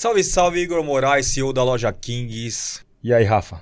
Salve, 0.00 0.22
salve, 0.22 0.60
Igor 0.60 0.84
Moraes, 0.84 1.26
CEO 1.26 1.52
da 1.52 1.64
loja 1.64 1.92
Kings. 1.92 2.82
E 3.02 3.12
aí, 3.12 3.24
Rafa? 3.24 3.60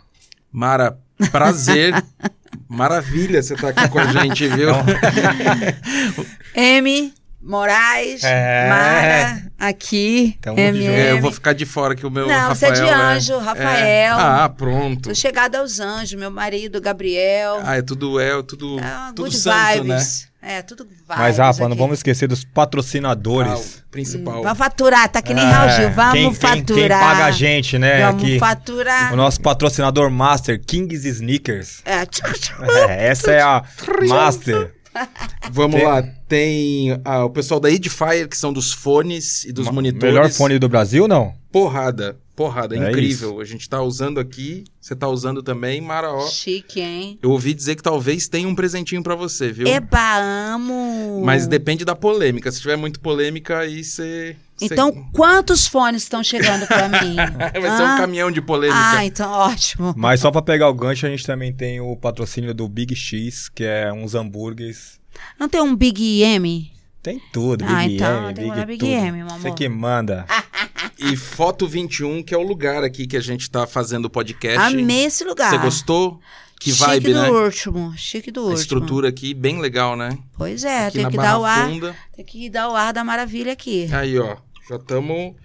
Mara, 0.53 0.98
prazer. 1.32 1.95
Maravilha 2.69 3.43
você 3.43 3.55
estar 3.55 3.73
tá 3.73 3.85
aqui 3.85 3.91
com 3.91 3.98
a 3.98 4.12
gente, 4.12 4.46
viu? 4.46 4.69
M, 6.54 7.14
Moraes, 7.41 8.22
é... 8.22 8.68
Mara, 8.68 9.50
aqui, 9.59 10.36
Tamo 10.43 10.61
É, 10.61 11.12
eu 11.12 11.22
vou 11.22 11.32
ficar 11.32 11.54
de 11.54 11.64
fora 11.64 11.96
que 11.96 12.04
o 12.04 12.11
meu 12.11 12.29
Não, 12.29 12.48
Rafael 12.48 12.55
você 12.55 12.82
é 12.82 12.84
de 12.84 12.93
anjo, 12.93 13.32
é... 13.32 13.39
Rafael. 13.39 13.79
É... 13.87 14.09
Ah, 14.09 14.48
pronto. 14.55 15.09
Tô 15.09 15.14
chegada 15.14 15.61
aos 15.61 15.80
anjos, 15.80 16.21
meu 16.21 16.30
marido, 16.30 16.82
Gabriel. 16.82 17.62
Ah, 17.64 17.79
é 17.79 17.82
tudo 17.82 18.21
El, 18.21 18.43
tudo, 18.43 18.79
é, 18.79 19.12
tudo 19.14 19.32
santo, 19.32 19.84
vibes. 19.84 19.89
né? 19.89 20.29
É, 20.49 20.63
tudo 20.63 20.85
vibes 20.85 21.03
Mas, 21.09 21.39
Rafa, 21.39 21.64
aqui. 21.64 21.71
não 21.71 21.77
vamos 21.77 21.99
esquecer 21.99 22.29
dos 22.29 22.45
patrocinadores. 22.45 23.81
Ah, 23.81 23.85
principal. 23.91 24.39
Hum, 24.39 24.43
vamos 24.45 24.59
faturar, 24.59 25.09
tá 25.09 25.21
que 25.21 25.35
nem 25.35 25.43
é, 25.45 25.50
Raul 25.50 25.71
Gil, 25.71 25.91
vamos 25.91 26.13
quem, 26.13 26.35
faturar. 26.35 26.64
Quem, 26.64 26.77
quem, 26.77 26.89
paga 26.89 27.25
a 27.25 27.31
gente, 27.32 27.79
né? 27.81 28.07
Vamos 28.07 28.23
aqui, 28.23 28.39
faturar. 28.39 29.13
O 29.13 29.17
nosso 29.17 29.40
patrocinador 29.40 30.09
master, 30.09 30.63
Kings 30.64 31.04
Sneakers. 31.09 31.82
É, 31.85 32.03
é 32.89 33.09
essa 33.09 33.33
é 33.33 33.42
a 33.42 33.64
master. 34.06 34.73
Vamos 35.51 35.81
tem... 35.81 35.84
lá, 35.84 36.03
tem 36.28 37.01
ah, 37.05 37.25
o 37.25 37.31
pessoal 37.31 37.59
da 37.59 37.69
Edifier, 37.69 38.28
que 38.28 38.37
são 38.37 38.53
dos 38.53 38.73
fones 38.73 39.42
e 39.45 39.53
dos 39.53 39.69
monitores. 39.69 40.15
Melhor 40.15 40.31
fone 40.31 40.61
do 40.61 40.69
Brasil, 40.69 41.09
não? 41.09 41.34
Porrada, 41.51 42.17
porrada, 42.36 42.77
é 42.77 42.91
incrível. 42.91 43.31
Isso. 43.31 43.41
A 43.41 43.45
gente 43.45 43.69
tá 43.69 43.83
usando 43.83 44.20
aqui, 44.20 44.64
você 44.78 44.95
tá 44.95 45.08
usando 45.08 45.42
também, 45.42 45.81
Mara, 45.81 46.12
ó. 46.12 46.28
Chique, 46.28 46.81
hein? 46.81 47.19
Eu 47.22 47.31
ouvi 47.31 47.55
dizer 47.55 47.75
que 47.75 47.83
talvez 47.83 48.28
tenha 48.28 48.47
um 48.47 48.55
presentinho 48.55 49.03
para 49.03 49.14
você, 49.14 49.50
viu? 49.50 49.67
Eba, 49.67 50.19
amo! 50.55 51.22
Mas 51.25 51.47
depende 51.47 51.84
da 51.84 51.97
polêmica. 51.97 52.53
Se 52.53 52.61
tiver 52.61 52.77
muito 52.77 53.01
polêmica, 53.01 53.61
aí 53.61 53.83
você... 53.83 54.37
Então, 54.61 54.92
Cê... 54.92 55.05
quantos 55.12 55.67
fones 55.67 56.03
estão 56.03 56.23
chegando 56.23 56.67
para 56.67 56.89
mim? 57.03 57.17
Vai 57.17 57.67
ah? 57.67 57.77
ser 57.77 57.83
um 57.83 57.97
caminhão 57.97 58.31
de 58.31 58.42
polêmica. 58.42 58.79
Ah, 58.81 59.05
então 59.05 59.31
ótimo. 59.31 59.95
Mas 59.97 60.20
só 60.20 60.31
para 60.31 60.42
pegar 60.42 60.69
o 60.69 60.75
gancho, 60.75 61.07
a 61.07 61.11
gente 61.11 61.27
também 61.27 61.53
tem 61.53 61.81
o 61.81 61.97
patrocínio 61.97 62.55
do 62.55 62.69
Big 62.69 62.95
X, 62.95 63.48
que 63.48 63.64
é 63.64 63.92
uns 63.92 64.14
hambúrgueres. 64.14 65.01
Não 65.41 65.48
tem 65.48 65.61
um 65.61 65.75
Big 65.75 66.23
M? 66.23 66.76
Tem 67.07 67.23
tudo, 67.33 67.65
Big 67.65 67.73
ah, 67.73 67.85
então, 67.87 68.29
M, 68.31 68.35
tem 68.35 68.51
Big, 68.53 68.67
Big 68.67 68.79
tudo. 68.81 68.91
M, 68.91 69.12
meu 69.12 69.27
amor. 69.29 69.39
Você 69.39 69.53
que 69.53 69.69
manda. 69.69 70.27
e 70.99 71.17
Foto 71.17 71.65
21, 71.69 72.21
que 72.21 72.35
é 72.35 72.37
o 72.37 72.43
lugar 72.43 72.83
aqui 72.83 73.07
que 73.07 73.17
a 73.17 73.21
gente 73.21 73.48
tá 73.48 73.65
fazendo 73.65 74.07
o 74.07 74.11
podcast. 74.11 74.59
Amei 74.59 75.05
esse 75.05 75.23
lugar. 75.23 75.48
Você 75.51 75.59
gostou? 75.59 76.21
Que 76.59 76.73
Chique 76.73 76.85
vibe, 76.85 77.15
do 77.15 77.23
né? 77.23 77.31
último, 77.31 77.95
chique 77.97 78.33
do 78.33 78.41
último. 78.41 78.59
A 78.59 78.61
estrutura 78.61 79.09
aqui, 79.09 79.35
bem 79.35 79.61
legal, 79.61 79.95
né? 79.95 80.19
Pois 80.37 80.65
é, 80.65 80.87
aqui 80.87 80.98
tem 80.98 81.09
que 81.09 81.17
dar 81.17 81.39
o 81.39 81.45
ar. 81.45 81.69
Funda. 81.69 81.97
Tem 82.17 82.25
que 82.25 82.51
dar 82.51 82.71
o 82.71 82.75
ar 82.75 82.93
da 82.93 83.05
maravilha 83.05 83.53
aqui. 83.53 83.89
Aí, 83.93 84.19
ó. 84.19 84.37
Já 84.69 84.75
estamos. 84.75 85.37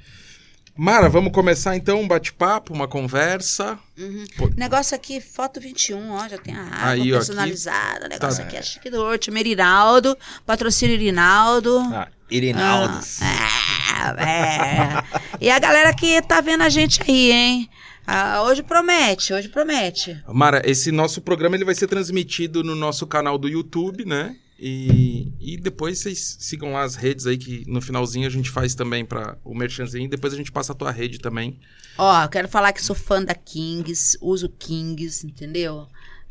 Mara, 0.76 1.10
vamos 1.10 1.32
começar 1.34 1.76
então 1.76 2.02
um 2.02 2.08
bate-papo, 2.08 2.74
uma 2.74 2.88
conversa. 2.88 3.78
Uhum. 3.98 4.26
Negócio 4.56 4.96
aqui, 4.96 5.20
foto 5.20 5.60
21, 5.60 6.12
ó, 6.12 6.28
já 6.28 6.38
tem 6.38 6.56
a 6.56 6.64
água 6.64 6.90
Aí, 6.90 7.12
personalizada. 7.12 8.00
Ó, 8.04 8.06
aqui, 8.06 8.10
negócio 8.10 8.42
tá. 8.42 8.48
aqui 8.48 8.58
é 8.58 8.62
chique 8.62 8.90
do 8.90 9.04
último. 9.04 9.38
Irinaldo, 9.38 10.18
patrocínio 10.46 10.96
Irinaldo. 10.96 11.78
Ah, 11.94 12.08
Irinaldos. 12.30 13.20
Ah, 13.22 14.16
é, 14.18 14.26
é. 14.26 15.22
e 15.40 15.52
a 15.52 15.60
galera 15.60 15.94
que 15.94 16.22
tá 16.22 16.42
vendo 16.42 16.64
a 16.64 16.70
gente 16.70 17.02
aí, 17.04 17.32
hein? 17.32 17.70
Ah, 18.08 18.42
hoje 18.44 18.64
promete, 18.64 19.34
hoje 19.34 19.50
promete. 19.50 20.22
Mara, 20.28 20.62
esse 20.66 20.92
nosso 20.92 21.22
programa 21.22 21.56
ele 21.56 21.66
vai 21.66 21.76
ser 21.76 21.88
transmitido 21.88 22.64
no 22.64 22.76
nosso 22.76 23.06
canal 23.06 23.38
do 23.38 23.48
YouTube, 23.48 24.06
né? 24.06 24.36
E, 24.64 25.34
e 25.40 25.58
depois 25.58 25.98
vocês 25.98 26.38
sigam 26.40 26.74
lá 26.74 26.84
as 26.84 26.94
redes 26.96 27.26
aí, 27.26 27.36
que 27.36 27.64
no 27.68 27.82
finalzinho 27.82 28.28
a 28.28 28.30
gente 28.30 28.48
faz 28.48 28.76
também 28.76 29.04
para 29.04 29.36
o 29.44 29.56
merchanzinho. 29.56 30.08
Depois 30.08 30.34
a 30.36 30.38
gente 30.38 30.52
passa 30.52 30.72
a 30.72 30.76
tua 30.76 30.92
rede 30.92 31.18
também. 31.18 31.60
Ó, 31.98 32.28
quero 32.28 32.48
falar 32.48 32.72
que 32.72 32.84
sou 32.84 32.96
fã 32.96 33.24
da 33.24 33.34
Kings, 33.34 34.20
uso 34.22 34.48
Kings, 34.48 35.26
entendeu? 35.26 35.88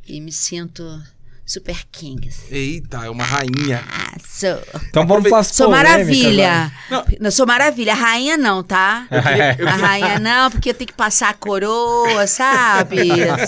E 0.06 0.21
me 0.21 0.31
sinto 0.31 1.03
Super 1.50 1.84
Kings. 1.91 2.44
Eita, 2.49 3.06
é 3.06 3.11
uma 3.11 3.25
rainha. 3.25 3.83
Ah, 3.91 4.16
sou. 4.25 4.56
Então 4.88 5.05
vamos 5.05 5.28
para 5.28 5.43
Sou 5.43 5.69
maravilha. 5.69 6.71
Não. 6.88 7.05
não. 7.19 7.31
sou 7.33 7.44
maravilha. 7.44 7.93
A 7.93 7.97
rainha 7.97 8.37
não, 8.37 8.62
tá? 8.62 9.09
A 9.11 9.77
rainha 9.77 10.21
não, 10.21 10.49
porque 10.49 10.71
eu 10.71 10.75
tenho 10.75 10.87
que 10.87 10.94
passar 10.94 11.31
a 11.31 11.34
coroa, 11.34 12.25
sabe? 12.28 12.99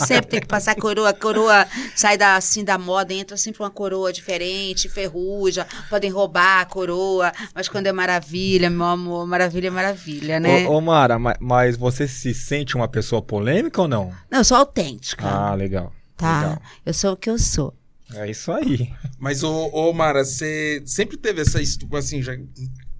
sempre 0.05 0.27
tem 0.27 0.41
que 0.41 0.49
passar 0.49 0.73
a 0.73 0.75
coroa. 0.75 1.11
A 1.11 1.12
coroa 1.12 1.65
sai 1.95 2.19
da, 2.19 2.35
assim 2.35 2.65
da 2.65 2.77
moda, 2.77 3.15
entra 3.15 3.37
sempre 3.37 3.62
uma 3.62 3.71
coroa 3.71 4.12
diferente, 4.12 4.89
ferruja. 4.89 5.65
Podem 5.89 6.11
roubar 6.11 6.62
a 6.62 6.65
coroa. 6.65 7.33
Mas 7.55 7.69
quando 7.69 7.87
é 7.87 7.93
maravilha, 7.93 8.69
meu 8.69 8.87
amor, 8.87 9.29
maravilha 9.29 9.69
é 9.69 9.71
maravilha, 9.71 10.41
né? 10.41 10.67
Ô, 10.67 10.79
ô 10.79 10.81
Mara, 10.81 11.21
mas 11.39 11.77
você 11.77 12.09
se 12.09 12.35
sente 12.35 12.75
uma 12.75 12.89
pessoa 12.89 13.23
polêmica 13.23 13.81
ou 13.81 13.87
não? 13.87 14.12
Não, 14.29 14.41
eu 14.41 14.45
sou 14.45 14.57
autêntica. 14.57 15.25
Ah, 15.25 15.55
legal. 15.55 15.93
Tá. 16.17 16.41
Legal. 16.41 16.62
Eu 16.85 16.95
sou 16.95 17.12
o 17.12 17.17
que 17.17 17.31
eu 17.31 17.39
sou. 17.39 17.73
É 18.15 18.31
isso 18.31 18.53
aí. 18.53 18.93
Mas, 19.19 19.43
ô, 19.43 19.69
ô 19.69 19.93
Mara, 19.93 20.25
você 20.25 20.83
sempre 20.87 21.17
teve 21.17 21.43
essa, 21.43 21.59
assim, 21.61 22.23
já, 22.23 22.37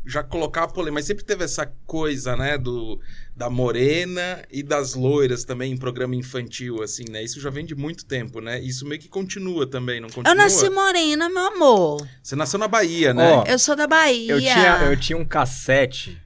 já 0.05 0.23
colocar 0.23 0.65
a 0.65 0.69
polêmica, 0.69 0.95
mas 0.95 1.07
sempre 1.07 1.25
teve 1.25 1.45
essa 1.45 1.67
coisa, 1.87 2.37
né, 2.37 2.59
do, 2.59 3.01
da 3.37 3.49
morena 3.49 4.43
e 4.51 4.63
das 4.63 4.95
loiras 4.95 5.45
também 5.45 5.73
em 5.73 5.77
programa 5.77 6.15
infantil, 6.15 6.83
assim, 6.83 7.05
né? 7.11 7.23
Isso 7.23 7.41
já 7.41 7.51
vem 7.51 7.65
de 7.65 7.75
muito 7.75 8.05
tempo, 8.05 8.41
né? 8.41 8.61
Isso 8.61 8.87
meio 8.87 9.01
que 9.01 9.09
continua 9.09 9.67
também, 9.67 10.01
não 10.01 10.09
continua? 10.09 10.33
Eu 10.33 10.37
nasci 10.37 10.69
morena, 10.71 11.29
meu 11.29 11.47
amor. 11.47 12.07
Você 12.23 12.37
nasceu 12.37 12.59
na 12.59 12.69
Bahia, 12.69 13.15
né? 13.15 13.39
Oh, 13.39 13.51
eu 13.51 13.59
sou 13.59 13.77
da 13.77 13.87
Bahia. 13.87 14.33
Eu 14.33 14.41
tinha, 14.41 14.79
eu 14.91 14.97
tinha 14.99 15.17
um 15.17 15.25
cassete 15.25 16.21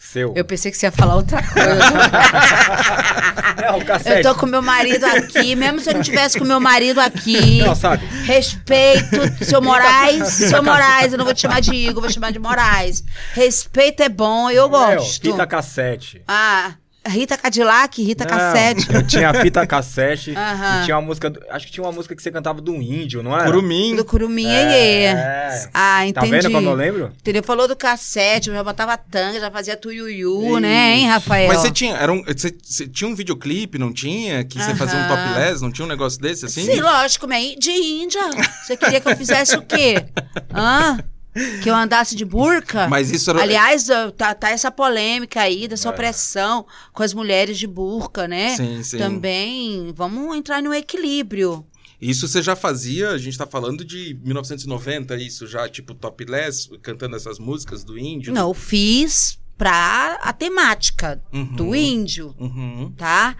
seu. 0.00 0.32
Eu 0.34 0.44
pensei 0.46 0.70
que 0.70 0.78
você 0.78 0.86
ia 0.86 0.92
falar 0.92 1.14
outra 1.14 1.42
coisa. 1.42 1.60
é, 3.62 3.72
o 3.72 3.84
cassete. 3.84 4.26
Eu 4.26 4.34
tô 4.34 4.40
com 4.40 4.46
meu 4.46 4.62
marido 4.62 5.04
aqui, 5.04 5.54
mesmo 5.54 5.78
se 5.78 5.90
eu 5.90 5.94
não 5.94 6.02
tivesse 6.02 6.38
com 6.38 6.44
meu 6.44 6.58
marido 6.58 6.98
aqui. 6.98 7.62
Não, 7.62 7.74
sabe? 7.74 8.06
Respeito, 8.24 9.44
seu 9.44 9.60
Moraes, 9.60 10.28
seu 10.28 10.62
Moraes, 10.62 11.12
eu 11.12 11.18
não 11.18 11.26
vou 11.26 11.34
te 11.34 11.42
chamar 11.42 11.60
de 11.60 11.74
Igor, 11.74 12.00
vou 12.00 12.08
te 12.08 12.14
chamar 12.14 12.32
de 12.32 12.38
Moraes. 12.38 13.04
Respeito 13.34 14.02
é 14.02 14.08
bom, 14.08 14.50
eu 14.50 14.70
gosto. 14.70 15.20
Fita 15.20 15.46
cassete. 15.46 16.22
Ah. 16.26 16.72
Rita 17.06 17.36
Cadillac, 17.36 18.02
Rita 18.02 18.24
não, 18.24 18.30
Cassete. 18.30 18.92
Eu 18.92 19.02
tinha 19.08 19.32
fita 19.32 19.66
cassete. 19.66 20.32
e 20.32 20.84
tinha 20.84 20.96
uma 20.98 21.06
música. 21.06 21.32
Acho 21.50 21.66
que 21.66 21.72
tinha 21.72 21.84
uma 21.84 21.92
música 21.92 22.14
que 22.14 22.22
você 22.22 22.30
cantava 22.30 22.60
do 22.60 22.74
índio, 22.74 23.22
não 23.22 23.34
era? 23.34 23.46
Curumim. 23.46 23.96
Do 23.96 24.04
Curumim, 24.04 24.46
é. 24.46 25.04
é. 25.04 25.70
Ah, 25.72 26.06
entendi. 26.06 26.30
Tá 26.30 26.36
vendo 26.36 26.52
como 26.52 26.68
eu 26.68 26.74
lembro? 26.74 27.12
Entendeu? 27.18 27.42
Falou 27.42 27.66
do 27.66 27.74
cassete, 27.74 28.50
eu 28.50 28.54
já 28.54 28.62
botava 28.62 28.96
tanga, 28.98 29.40
já 29.40 29.50
fazia 29.50 29.76
tuiuiu, 29.76 30.60
né, 30.60 30.96
hein, 30.96 31.06
Rafael? 31.06 31.48
Mas 31.48 31.60
você 31.60 31.70
tinha, 31.70 31.96
era 31.96 32.12
um, 32.12 32.22
você, 32.22 32.54
você 32.62 32.86
tinha 32.86 33.08
um 33.08 33.14
videoclipe, 33.14 33.78
não 33.78 33.92
tinha? 33.92 34.44
Que 34.44 34.62
você 34.62 34.74
fazia 34.74 34.98
um 34.98 35.08
topless, 35.08 35.62
não 35.62 35.72
tinha 35.72 35.86
um 35.86 35.88
negócio 35.88 36.20
desse 36.20 36.44
assim? 36.44 36.64
Sim, 36.66 36.80
lógico, 36.80 37.26
mas 37.26 37.56
de 37.58 37.70
Índia. 37.70 38.20
Você 38.62 38.76
queria 38.76 39.00
que 39.00 39.08
eu 39.08 39.16
fizesse 39.16 39.56
o 39.56 39.62
quê? 39.62 40.04
Hã? 40.54 40.98
Que 41.62 41.70
eu 41.70 41.74
andasse 41.74 42.16
de 42.16 42.24
burca. 42.24 42.88
Mas 42.88 43.10
isso 43.10 43.30
era... 43.30 43.42
Aliás, 43.42 43.86
tá, 44.16 44.34
tá 44.34 44.50
essa 44.50 44.70
polêmica 44.70 45.40
aí 45.40 45.68
dessa 45.68 45.88
é. 45.88 45.90
opressão 45.90 46.66
com 46.92 47.02
as 47.02 47.14
mulheres 47.14 47.58
de 47.58 47.66
burca, 47.66 48.26
né? 48.26 48.56
Sim, 48.56 48.82
sim. 48.82 48.98
Também 48.98 49.92
vamos 49.94 50.36
entrar 50.36 50.62
no 50.62 50.74
equilíbrio. 50.74 51.64
Isso 52.00 52.26
você 52.26 52.40
já 52.40 52.56
fazia, 52.56 53.10
a 53.10 53.18
gente 53.18 53.36
tá 53.36 53.46
falando 53.46 53.84
de 53.84 54.18
1990, 54.24 55.16
isso 55.16 55.46
já, 55.46 55.68
tipo, 55.68 55.94
topless, 55.94 56.70
cantando 56.80 57.14
essas 57.14 57.38
músicas 57.38 57.84
do 57.84 57.98
índio? 57.98 58.32
Não, 58.32 58.48
eu 58.48 58.54
fiz 58.54 59.38
pra 59.58 60.18
a 60.22 60.32
temática 60.32 61.22
uhum. 61.30 61.54
do 61.54 61.74
índio, 61.74 62.34
uhum. 62.38 62.90
tá? 62.96 63.36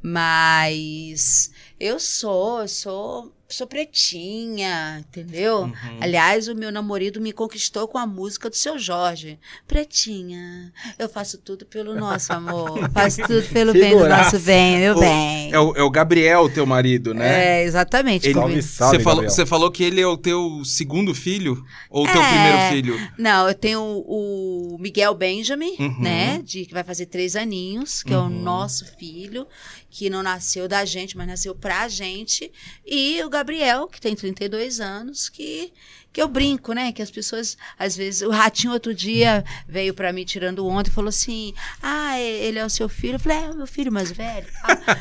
Mas 0.00 1.50
eu 1.80 1.98
sou, 1.98 2.60
eu 2.60 2.68
sou 2.68 3.33
sou 3.48 3.66
pretinha, 3.66 4.98
entendeu? 5.00 5.62
Uhum. 5.62 5.98
Aliás, 6.00 6.48
o 6.48 6.54
meu 6.54 6.72
namorado 6.72 7.20
me 7.20 7.32
conquistou 7.32 7.86
com 7.86 7.98
a 7.98 8.06
música 8.06 8.48
do 8.48 8.56
seu 8.56 8.78
Jorge. 8.78 9.38
Pretinha, 9.66 10.72
eu 10.98 11.08
faço 11.08 11.38
tudo 11.38 11.66
pelo 11.66 11.94
nosso 11.94 12.32
amor. 12.32 12.88
faço 12.92 13.22
tudo 13.22 13.42
pelo 13.48 13.72
bem 13.72 13.96
do 13.96 14.08
nosso 14.08 14.38
bem, 14.38 14.78
meu 14.78 14.96
o, 14.96 15.00
bem. 15.00 15.52
É 15.52 15.58
o, 15.58 15.76
é 15.76 15.82
o 15.82 15.90
Gabriel, 15.90 16.48
teu 16.48 16.64
marido, 16.64 17.12
né? 17.12 17.60
É, 17.60 17.64
exatamente. 17.64 18.32
Você 18.32 19.00
falou, 19.00 19.30
falou 19.46 19.70
que 19.70 19.84
ele 19.84 20.00
é 20.00 20.06
o 20.06 20.16
teu 20.16 20.62
segundo 20.64 21.14
filho? 21.14 21.64
Ou 21.90 22.04
o 22.04 22.08
é, 22.08 22.12
teu 22.12 22.22
primeiro 22.22 22.58
filho? 22.70 23.10
Não, 23.18 23.48
eu 23.48 23.54
tenho 23.54 23.80
o, 23.82 24.76
Miguel 24.80 25.14
Benjamin, 25.14 25.76
uhum. 25.78 26.00
né? 26.00 26.40
De, 26.42 26.64
que 26.66 26.72
vai 26.72 26.84
fazer 26.84 27.06
três 27.06 27.36
aninhos, 27.36 28.02
que 28.02 28.12
uhum. 28.12 28.18
é 28.18 28.22
o 28.22 28.24
uhum. 28.24 28.42
nosso 28.42 28.84
filho 28.96 29.46
que 29.94 30.10
não 30.10 30.24
nasceu 30.24 30.66
da 30.66 30.84
gente, 30.84 31.16
mas 31.16 31.28
nasceu 31.28 31.54
pra 31.54 31.86
gente, 31.86 32.50
e 32.84 33.22
o 33.22 33.30
Gabriel, 33.30 33.86
que 33.86 34.00
tem 34.00 34.16
32 34.16 34.80
anos, 34.80 35.28
que 35.28 35.72
que 36.12 36.20
eu 36.20 36.26
brinco, 36.26 36.72
né? 36.72 36.90
Que 36.92 37.00
as 37.00 37.12
pessoas, 37.12 37.56
às 37.78 37.96
vezes, 37.96 38.22
o 38.22 38.30
ratinho 38.30 38.72
outro 38.72 38.92
dia 38.92 39.44
veio 39.68 39.94
para 39.94 40.12
mim 40.12 40.24
tirando 40.24 40.66
onda 40.66 40.88
e 40.88 40.92
falou 40.92 41.08
assim: 41.08 41.54
Ah, 41.82 42.18
ele 42.20 42.58
é 42.58 42.64
o 42.64 42.70
seu 42.70 42.88
filho? 42.88 43.14
Eu 43.14 43.18
falei: 43.20 43.38
É, 43.38 43.50
o 43.50 43.56
meu 43.56 43.66
filho 43.68 43.92
mais 43.92 44.10
velho. 44.10 44.46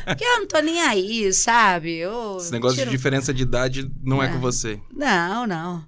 Porque 0.05 0.23
eu 0.23 0.39
não 0.39 0.47
tô 0.47 0.59
nem 0.59 0.81
aí, 0.81 1.31
sabe? 1.33 1.97
Eu 1.97 2.37
Esse 2.37 2.51
negócio 2.51 2.77
tiro... 2.77 2.89
de 2.89 2.95
diferença 2.95 3.33
de 3.33 3.43
idade 3.43 3.83
não, 4.03 4.17
não, 4.17 4.23
é 4.23 4.27
com 4.27 4.39
você. 4.39 4.79
Não, 4.91 5.45
não. 5.47 5.85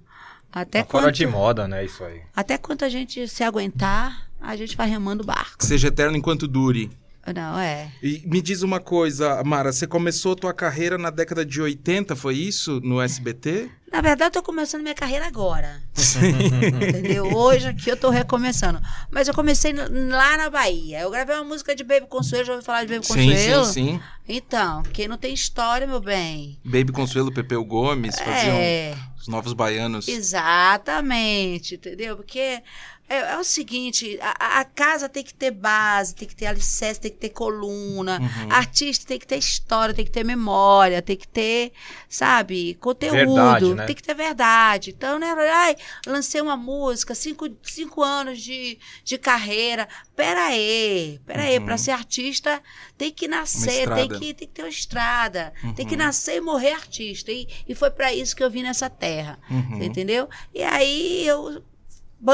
Até 0.52 0.82
quanto... 0.82 1.02
Fora 1.02 1.12
de 1.12 1.26
moda, 1.26 1.68
né? 1.68 1.84
Isso 1.84 2.04
aí. 2.04 2.22
Até 2.34 2.58
quanto 2.58 2.84
a 2.84 2.88
gente 2.88 3.26
se 3.28 3.42
aguentar, 3.42 4.28
a 4.40 4.56
gente 4.56 4.76
vai 4.76 4.88
remando 4.88 5.22
o 5.22 5.26
barco. 5.26 5.58
Que 5.58 5.66
seja 5.66 5.88
eterno 5.88 6.16
enquanto 6.16 6.46
dure. 6.48 6.90
Não, 7.34 7.58
é. 7.58 7.90
E 8.02 8.22
me 8.26 8.40
diz 8.40 8.62
uma 8.62 8.78
coisa, 8.78 9.42
Mara, 9.44 9.72
você 9.72 9.86
começou 9.86 10.32
a 10.32 10.36
tua 10.36 10.54
carreira 10.54 10.96
na 10.96 11.10
década 11.10 11.44
de 11.44 11.60
80, 11.60 12.14
foi 12.14 12.36
isso? 12.36 12.80
No 12.82 13.00
SBT? 13.00 13.70
Na 13.90 14.00
verdade, 14.00 14.36
eu 14.36 14.42
tô 14.42 14.46
começando 14.46 14.82
minha 14.82 14.94
carreira 14.94 15.26
agora. 15.26 15.82
Entendeu? 16.88 17.32
Hoje 17.34 17.68
aqui 17.68 17.88
eu 17.88 17.96
tô 17.96 18.10
recomeçando. 18.10 18.80
Mas 19.10 19.28
eu 19.28 19.34
comecei 19.34 19.72
lá 19.72 20.36
na 20.36 20.50
Bahia. 20.50 21.00
Eu 21.00 21.10
gravei 21.10 21.34
uma 21.36 21.44
música 21.44 21.74
de 21.74 21.84
Baby 21.84 22.06
Consuelo, 22.06 22.44
já 22.44 22.52
ouviu 22.52 22.64
falar 22.64 22.84
de 22.84 22.94
Baby 22.94 23.06
Consuelo? 23.06 23.64
Sim, 23.64 23.72
sim, 23.72 23.92
sim. 23.92 24.00
Então, 24.28 24.82
quem 24.92 25.06
não 25.06 25.16
tem 25.16 25.32
história, 25.32 25.86
meu 25.86 26.00
bem. 26.00 26.58
Baby 26.64 26.92
Consuelo, 26.92 27.32
Pepeu 27.32 27.64
Gomes, 27.64 28.18
faziam 28.18 28.56
é... 28.56 28.94
os 29.16 29.28
novos 29.28 29.52
baianos. 29.52 30.08
Exatamente, 30.08 31.76
entendeu? 31.76 32.16
Porque 32.16 32.60
é, 33.08 33.18
é, 33.18 33.38
o 33.38 33.44
seguinte, 33.44 34.18
a, 34.20 34.60
a, 34.60 34.64
casa 34.64 35.08
tem 35.08 35.22
que 35.22 35.32
ter 35.32 35.52
base, 35.52 36.14
tem 36.14 36.26
que 36.26 36.34
ter 36.34 36.46
alicerce, 36.46 37.00
tem 37.00 37.10
que 37.10 37.18
ter 37.18 37.28
coluna. 37.28 38.20
Uhum. 38.20 38.52
Artista 38.52 39.06
tem 39.06 39.18
que 39.18 39.26
ter 39.26 39.36
história, 39.36 39.94
tem 39.94 40.04
que 40.04 40.10
ter 40.10 40.24
memória, 40.24 41.00
tem 41.00 41.16
que 41.16 41.28
ter, 41.28 41.72
sabe, 42.08 42.74
conteúdo, 42.74 43.14
verdade, 43.16 43.74
né? 43.74 43.86
tem 43.86 43.94
que 43.94 44.02
ter 44.02 44.14
verdade. 44.14 44.90
Então, 44.90 45.20
né, 45.20 45.32
ai, 45.52 45.76
lancei 46.04 46.40
uma 46.40 46.56
música, 46.56 47.14
cinco, 47.14 47.48
cinco 47.62 48.02
anos 48.02 48.40
de, 48.40 48.76
de 49.04 49.16
carreira. 49.16 49.88
Pera 50.16 50.46
aí, 50.46 51.20
pera 51.24 51.42
uhum. 51.42 51.48
aí, 51.48 51.60
pra 51.60 51.78
ser 51.78 51.92
artista 51.92 52.60
tem 52.98 53.12
que 53.12 53.28
nascer, 53.28 53.88
tem 53.94 54.08
que, 54.08 54.34
tem 54.34 54.48
que 54.48 54.54
ter 54.54 54.62
uma 54.62 54.68
estrada, 54.68 55.52
uhum. 55.62 55.74
tem 55.74 55.86
que 55.86 55.94
uhum. 55.94 55.98
nascer 55.98 56.36
e 56.36 56.40
morrer 56.40 56.72
artista. 56.72 57.30
E, 57.30 57.46
e 57.68 57.74
foi 57.74 57.90
para 57.90 58.12
isso 58.12 58.34
que 58.34 58.42
eu 58.42 58.50
vim 58.50 58.62
nessa 58.62 58.90
terra, 58.90 59.38
uhum. 59.50 59.82
entendeu? 59.82 60.28
E 60.52 60.62
aí 60.62 61.26
eu 61.26 61.62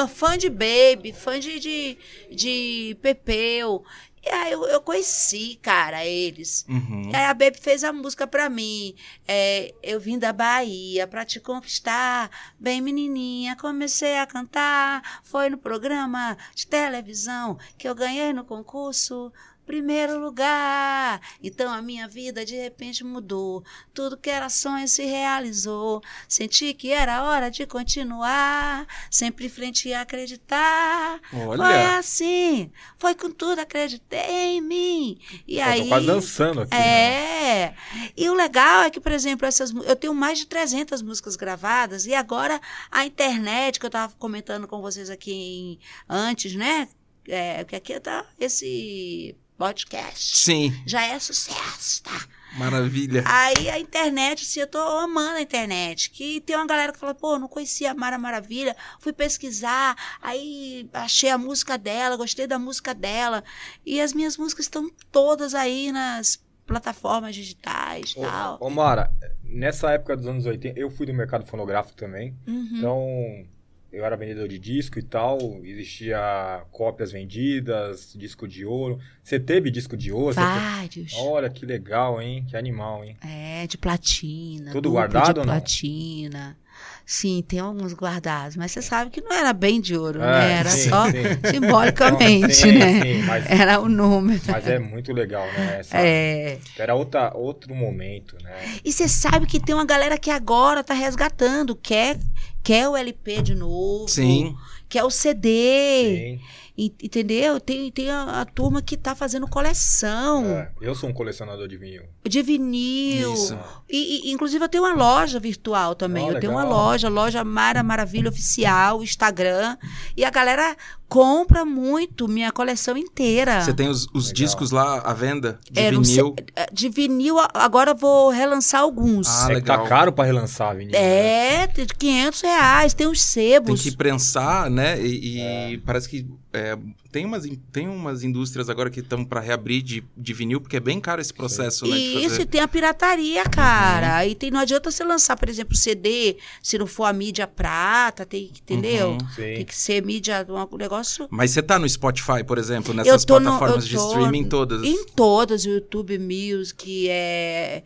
fã 0.08 0.38
de 0.38 0.48
Baby, 0.48 1.12
fã 1.12 1.38
de, 1.38 1.58
de, 1.58 1.98
de 2.30 2.96
Pepeu. 3.00 3.84
E 4.24 4.28
aí 4.30 4.52
eu, 4.52 4.64
eu 4.66 4.80
conheci, 4.80 5.58
cara, 5.60 6.06
eles. 6.06 6.64
Uhum. 6.68 7.10
E 7.12 7.16
aí 7.16 7.24
a 7.24 7.34
Baby 7.34 7.58
fez 7.58 7.82
a 7.82 7.92
música 7.92 8.24
pra 8.24 8.48
mim. 8.48 8.94
É, 9.26 9.74
eu 9.82 9.98
vim 9.98 10.16
da 10.16 10.32
Bahia 10.32 11.08
pra 11.08 11.24
te 11.24 11.40
conquistar. 11.40 12.30
Bem 12.58 12.80
menininha, 12.80 13.56
comecei 13.56 14.18
a 14.18 14.26
cantar. 14.26 15.20
Foi 15.24 15.50
no 15.50 15.58
programa 15.58 16.38
de 16.54 16.68
televisão 16.68 17.58
que 17.76 17.88
eu 17.88 17.96
ganhei 17.96 18.32
no 18.32 18.44
concurso 18.44 19.32
primeiro 19.72 20.20
lugar. 20.20 21.18
Então 21.42 21.72
a 21.72 21.80
minha 21.80 22.06
vida 22.06 22.44
de 22.44 22.54
repente 22.54 23.02
mudou. 23.02 23.64
Tudo 23.94 24.18
que 24.18 24.28
era 24.28 24.50
sonho 24.50 24.86
se 24.86 25.02
realizou. 25.06 26.02
Senti 26.28 26.74
que 26.74 26.92
era 26.92 27.24
hora 27.24 27.50
de 27.50 27.64
continuar. 27.64 28.86
Sempre 29.10 29.46
em 29.46 29.48
frente 29.48 29.88
e 29.88 29.94
acreditar. 29.94 31.18
Olha. 31.32 31.56
Foi 31.56 31.84
assim. 31.96 32.70
Foi 32.98 33.14
com 33.14 33.30
tudo, 33.30 33.60
acreditei 33.60 34.58
em 34.58 34.60
mim. 34.60 35.18
E 35.48 35.56
eu 35.56 35.64
aí. 35.64 35.82
Tô 35.84 35.88
quase 35.88 36.06
dançando 36.06 36.60
aqui. 36.60 36.74
É. 36.74 37.74
Né? 37.94 38.10
E 38.14 38.28
o 38.28 38.34
legal 38.34 38.82
é 38.82 38.90
que, 38.90 39.00
por 39.00 39.12
exemplo, 39.12 39.46
essas, 39.46 39.70
eu 39.70 39.96
tenho 39.96 40.12
mais 40.12 40.38
de 40.38 40.46
300 40.46 41.00
músicas 41.00 41.34
gravadas. 41.34 42.04
E 42.04 42.12
agora 42.14 42.60
a 42.90 43.06
internet, 43.06 43.80
que 43.80 43.86
eu 43.86 43.88
estava 43.88 44.12
comentando 44.18 44.68
com 44.68 44.82
vocês 44.82 45.08
aqui 45.08 45.32
em, 45.32 45.78
antes, 46.06 46.54
né? 46.54 46.88
É, 47.26 47.64
que 47.64 47.76
aqui 47.76 47.98
tá 48.00 48.26
esse 48.38 49.36
podcast. 49.62 50.36
Sim. 50.38 50.74
Já 50.84 51.06
é 51.06 51.16
sucesso, 51.20 52.02
tá? 52.02 52.26
Maravilha. 52.58 53.22
Aí 53.24 53.70
a 53.70 53.78
internet, 53.78 54.42
assim, 54.42 54.58
eu 54.58 54.66
tô 54.66 54.78
amando 54.78 55.36
a 55.36 55.40
internet. 55.40 56.10
Que 56.10 56.40
tem 56.40 56.56
uma 56.56 56.66
galera 56.66 56.92
que 56.92 56.98
fala, 56.98 57.14
pô, 57.14 57.38
não 57.38 57.46
conhecia 57.46 57.92
a 57.92 57.94
Mara 57.94 58.18
Maravilha, 58.18 58.76
fui 58.98 59.12
pesquisar, 59.12 59.96
aí 60.20 60.90
achei 60.92 61.30
a 61.30 61.38
música 61.38 61.78
dela, 61.78 62.16
gostei 62.16 62.48
da 62.48 62.58
música 62.58 62.92
dela. 62.92 63.44
E 63.86 64.00
as 64.00 64.12
minhas 64.12 64.36
músicas 64.36 64.66
estão 64.66 64.90
todas 65.12 65.54
aí 65.54 65.92
nas 65.92 66.42
plataformas 66.66 67.36
digitais 67.36 68.14
e 68.16 68.20
tal. 68.20 68.58
Ô, 68.60 68.68
Mara, 68.68 69.12
nessa 69.44 69.92
época 69.92 70.16
dos 70.16 70.26
anos 70.26 70.44
80, 70.44 70.78
eu 70.78 70.90
fui 70.90 71.06
do 71.06 71.14
mercado 71.14 71.46
fonográfico 71.46 71.96
também. 71.96 72.36
Uhum. 72.48 72.70
Então, 72.74 73.46
eu 73.92 74.04
era 74.06 74.16
vendedor 74.16 74.48
de 74.48 74.58
disco 74.58 74.98
e 74.98 75.02
tal, 75.02 75.38
existia 75.62 76.64
cópias 76.70 77.12
vendidas, 77.12 78.14
disco 78.16 78.48
de 78.48 78.64
ouro. 78.64 78.98
Você 79.22 79.38
teve 79.38 79.70
disco 79.70 79.96
de 79.96 80.10
ouro? 80.10 80.34
Vários. 80.34 81.12
Olha 81.14 81.50
que 81.50 81.66
legal, 81.66 82.20
hein? 82.20 82.46
Que 82.48 82.56
animal, 82.56 83.04
hein? 83.04 83.16
É, 83.22 83.66
de 83.66 83.76
platina. 83.76 84.72
Tudo 84.72 84.90
guardado 84.90 85.34
de 85.34 85.40
ou 85.40 85.46
não? 85.46 85.52
platina. 85.52 86.56
Sim, 87.04 87.44
tem 87.46 87.58
alguns 87.58 87.92
guardados, 87.92 88.56
mas 88.56 88.72
você 88.72 88.80
sabe 88.80 89.10
que 89.10 89.20
não 89.20 89.32
era 89.32 89.52
bem 89.52 89.80
de 89.80 89.96
ouro, 89.96 90.22
é, 90.22 90.26
né? 90.26 90.52
Era 90.60 90.70
sim, 90.70 90.88
só 90.88 91.10
sim. 91.10 91.22
simbolicamente, 91.50 92.54
sim, 92.54 92.72
né? 92.72 93.22
Mas, 93.26 93.50
era 93.50 93.80
o 93.80 93.88
número. 93.88 94.40
Mas 94.46 94.66
é 94.66 94.78
muito 94.78 95.12
legal, 95.12 95.44
né? 95.52 95.80
Essa, 95.80 95.98
é. 95.98 96.58
Era 96.78 96.94
outra, 96.94 97.32
outro 97.34 97.74
momento, 97.74 98.36
né? 98.42 98.78
E 98.84 98.92
você 98.92 99.08
sabe 99.08 99.46
que 99.46 99.60
tem 99.60 99.74
uma 99.74 99.84
galera 99.84 100.16
que 100.16 100.30
agora 100.30 100.82
tá 100.82 100.94
resgatando, 100.94 101.74
quer, 101.74 102.18
quer 102.62 102.88
o 102.88 102.96
LP 102.96 103.42
de 103.42 103.54
novo. 103.54 104.08
Sim. 104.08 104.56
Quer 104.92 105.04
o 105.04 105.10
CD. 105.10 106.38
Sim. 106.38 106.40
Entendeu? 106.76 107.58
Tem, 107.58 107.90
tem 107.90 108.10
a, 108.10 108.42
a 108.42 108.44
turma 108.44 108.82
que 108.82 108.94
está 108.94 109.14
fazendo 109.14 109.48
coleção. 109.48 110.44
É, 110.46 110.70
eu 110.82 110.94
sou 110.94 111.08
um 111.08 111.12
colecionador 111.12 111.66
de 111.66 111.78
vinil. 111.78 112.02
De 112.26 112.42
vinil. 112.42 113.32
Isso. 113.32 113.58
E, 113.88 114.28
e, 114.28 114.32
inclusive, 114.32 114.62
eu 114.62 114.68
tenho 114.68 114.84
uma 114.84 114.94
loja 114.94 115.40
virtual 115.40 115.94
também. 115.94 116.24
Oh, 116.24 116.28
eu 116.28 116.34
legal. 116.34 116.40
tenho 116.40 116.52
uma 116.52 116.64
loja, 116.64 117.08
loja 117.08 117.42
Mara 117.42 117.82
Maravilha 117.82 118.28
Oficial, 118.28 119.02
Instagram. 119.02 119.78
E 120.14 120.24
a 120.24 120.30
galera 120.30 120.76
compra 121.12 121.62
muito 121.62 122.26
minha 122.26 122.50
coleção 122.50 122.96
inteira. 122.96 123.60
Você 123.60 123.74
tem 123.74 123.86
os, 123.86 124.06
os 124.14 124.32
discos 124.32 124.70
lá 124.70 124.98
à 125.00 125.12
venda? 125.12 125.60
De 125.70 125.78
é, 125.78 125.90
vinil? 125.90 126.34
Sei, 126.38 126.46
é, 126.56 126.66
de 126.72 126.88
vinil, 126.88 127.36
agora 127.52 127.92
vou 127.92 128.30
relançar 128.30 128.80
alguns. 128.80 129.28
Ah, 129.28 129.50
é 129.50 129.54
legal. 129.56 129.82
Tá 129.82 129.88
caro 129.88 130.10
para 130.10 130.24
relançar 130.24 130.74
vinil. 130.74 130.94
É, 130.94 131.66
né? 131.66 131.86
500 131.98 132.40
reais, 132.40 132.94
tem 132.94 133.06
os 133.06 133.20
sebos. 133.20 133.82
Tem 133.82 133.90
que 133.90 133.94
prensar, 133.94 134.70
né? 134.70 134.81
E, 135.00 135.36
e 135.36 135.40
é. 135.40 135.78
parece 135.84 136.08
que 136.08 136.26
é, 136.52 136.76
tem, 137.10 137.24
umas, 137.24 137.44
tem 137.70 137.88
umas 137.88 138.22
indústrias 138.22 138.68
agora 138.68 138.90
que 138.90 139.00
estão 139.00 139.24
para 139.24 139.40
reabrir 139.40 139.82
de, 139.82 140.04
de 140.16 140.32
vinil, 140.32 140.60
porque 140.60 140.76
é 140.76 140.80
bem 140.80 141.00
caro 141.00 141.20
esse 141.20 141.32
processo, 141.32 141.86
né? 141.86 141.96
Isso, 141.96 142.42
e 142.42 142.46
tem 142.46 142.60
a 142.60 142.68
pirataria, 142.68 143.44
cara. 143.44 144.22
Uhum. 144.22 144.30
E 144.30 144.34
tem, 144.34 144.50
não 144.50 144.60
adianta 144.60 144.90
você 144.90 145.04
lançar, 145.04 145.36
por 145.36 145.48
exemplo, 145.48 145.76
CD, 145.76 146.36
se 146.62 146.78
não 146.78 146.86
for 146.86 147.04
a 147.04 147.12
mídia 147.12 147.46
prata, 147.46 148.24
tem 148.24 148.48
que, 148.48 148.60
entendeu? 148.60 149.12
Uhum. 149.12 149.18
Tem 149.36 149.64
que 149.64 149.76
ser 149.76 150.02
mídia, 150.04 150.46
um 150.48 150.76
negócio... 150.76 151.28
Mas 151.30 151.50
você 151.50 151.62
tá 151.62 151.78
no 151.78 151.88
Spotify, 151.88 152.44
por 152.46 152.58
exemplo, 152.58 152.94
nessas 152.94 153.24
plataformas 153.24 153.84
no, 153.84 153.90
de 153.90 153.96
streaming 153.96 154.44
todas? 154.44 154.82
Em 154.82 155.06
todas, 155.06 155.64
YouTube 155.64 156.18
Music, 156.18 157.08
é, 157.08 157.82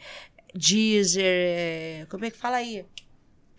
Deezer, 0.55 1.25
é, 1.25 2.07
como 2.09 2.25
é 2.25 2.31
que 2.31 2.38
fala 2.38 2.57
aí? 2.57 2.85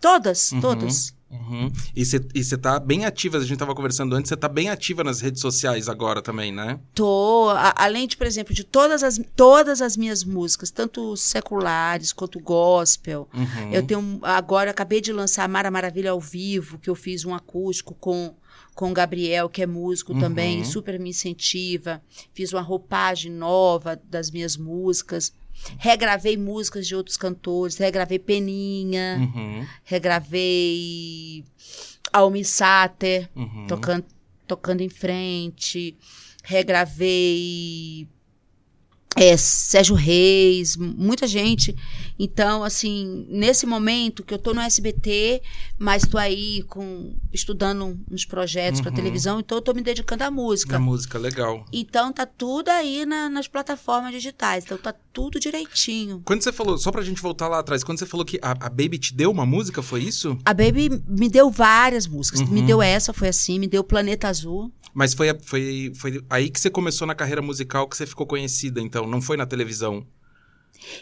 Todas, 0.00 0.52
uhum. 0.52 0.60
todas. 0.60 1.17
Uhum. 1.30 1.70
E 1.94 2.04
você 2.04 2.56
tá 2.56 2.80
bem 2.80 3.04
ativa, 3.04 3.36
a 3.36 3.44
gente 3.44 3.58
tava 3.58 3.74
conversando 3.74 4.14
antes, 4.14 4.30
você 4.30 4.36
tá 4.36 4.48
bem 4.48 4.70
ativa 4.70 5.04
nas 5.04 5.20
redes 5.20 5.42
sociais 5.42 5.88
agora 5.88 6.22
também, 6.22 6.50
né? 6.52 6.80
Tô. 6.94 7.50
A, 7.50 7.74
além 7.84 8.06
de, 8.06 8.16
por 8.16 8.26
exemplo, 8.26 8.54
de 8.54 8.64
todas 8.64 9.02
as, 9.02 9.20
todas 9.36 9.82
as 9.82 9.96
minhas 9.96 10.24
músicas, 10.24 10.70
tanto 10.70 11.16
seculares 11.16 12.12
quanto 12.12 12.40
gospel. 12.40 13.28
Uhum. 13.34 13.72
Eu 13.72 13.82
tenho. 13.82 14.18
Agora 14.22 14.70
acabei 14.70 15.00
de 15.00 15.12
lançar 15.12 15.48
Mara 15.48 15.70
Maravilha 15.70 16.12
ao 16.12 16.20
vivo, 16.20 16.78
que 16.78 16.88
eu 16.88 16.94
fiz 16.94 17.24
um 17.24 17.34
acústico 17.34 17.94
com 17.94 18.34
com 18.78 18.92
o 18.92 18.94
Gabriel, 18.94 19.48
que 19.48 19.60
é 19.60 19.66
músico 19.66 20.12
uhum. 20.12 20.20
também, 20.20 20.62
super 20.64 21.00
me 21.00 21.10
incentiva. 21.10 22.00
Fiz 22.32 22.52
uma 22.52 22.62
roupagem 22.62 23.32
nova 23.32 24.00
das 24.08 24.30
minhas 24.30 24.56
músicas. 24.56 25.32
Regravei 25.78 26.36
músicas 26.36 26.86
de 26.86 26.94
outros 26.94 27.16
cantores, 27.16 27.76
regravei 27.78 28.18
Peninha, 28.18 29.16
uhum. 29.18 29.66
regravei 29.84 31.44
Almi 32.12 32.44
Sater, 32.44 33.28
uhum. 33.34 33.66
tocando, 33.66 34.04
tocando 34.46 34.80
em 34.80 34.88
frente, 34.88 35.96
regravei 36.42 38.08
é, 39.16 39.36
Sérgio 39.36 39.94
Reis, 39.94 40.76
muita 40.76 41.26
gente. 41.26 41.74
Então, 42.18 42.62
assim, 42.62 43.26
nesse 43.28 43.66
momento 43.66 44.24
que 44.24 44.34
eu 44.34 44.38
tô 44.38 44.52
no 44.52 44.60
SBT, 44.60 45.40
mas 45.78 46.02
tô 46.02 46.18
aí 46.18 46.62
com 46.64 47.14
estudando 47.32 47.98
uns 48.10 48.24
projetos 48.24 48.80
uhum. 48.80 48.84
para 48.84 48.94
televisão, 48.94 49.40
então 49.40 49.58
eu 49.58 49.62
tô 49.62 49.72
me 49.72 49.82
dedicando 49.82 50.24
à 50.24 50.30
música. 50.30 50.76
A 50.76 50.80
música, 50.80 51.18
legal. 51.18 51.64
Então 51.72 52.12
tá 52.12 52.26
tudo 52.26 52.68
aí 52.68 53.06
na, 53.06 53.28
nas 53.28 53.48
plataformas 53.48 54.12
digitais, 54.12 54.64
então 54.64 54.76
tá 54.76 54.94
tudo 55.12 55.38
direitinho. 55.38 56.22
Quando 56.24 56.42
você 56.42 56.52
falou, 56.52 56.76
só 56.76 56.90
pra 56.90 57.02
gente 57.02 57.22
voltar 57.22 57.48
lá 57.48 57.60
atrás, 57.60 57.84
quando 57.84 57.98
você 57.98 58.06
falou 58.06 58.26
que 58.26 58.38
a, 58.42 58.52
a 58.52 58.68
Baby 58.68 58.98
te 58.98 59.14
deu 59.14 59.30
uma 59.30 59.46
música, 59.46 59.82
foi 59.82 60.02
isso? 60.02 60.36
A 60.44 60.52
Baby 60.52 61.02
me 61.06 61.28
deu 61.28 61.50
várias 61.50 62.06
músicas. 62.06 62.40
Uhum. 62.40 62.48
Me 62.48 62.62
deu 62.62 62.82
essa, 62.82 63.12
foi 63.12 63.28
assim, 63.28 63.58
me 63.58 63.66
deu 63.66 63.82
Planeta 63.84 64.28
Azul. 64.28 64.72
Mas 64.98 65.14
foi, 65.14 65.28
foi, 65.42 65.92
foi 65.94 66.24
aí 66.28 66.50
que 66.50 66.58
você 66.58 66.68
começou 66.68 67.06
na 67.06 67.14
carreira 67.14 67.40
musical 67.40 67.86
que 67.86 67.96
você 67.96 68.04
ficou 68.04 68.26
conhecida, 68.26 68.80
então, 68.80 68.97
não 69.06 69.20
foi 69.22 69.36
na 69.36 69.46
televisão? 69.46 70.06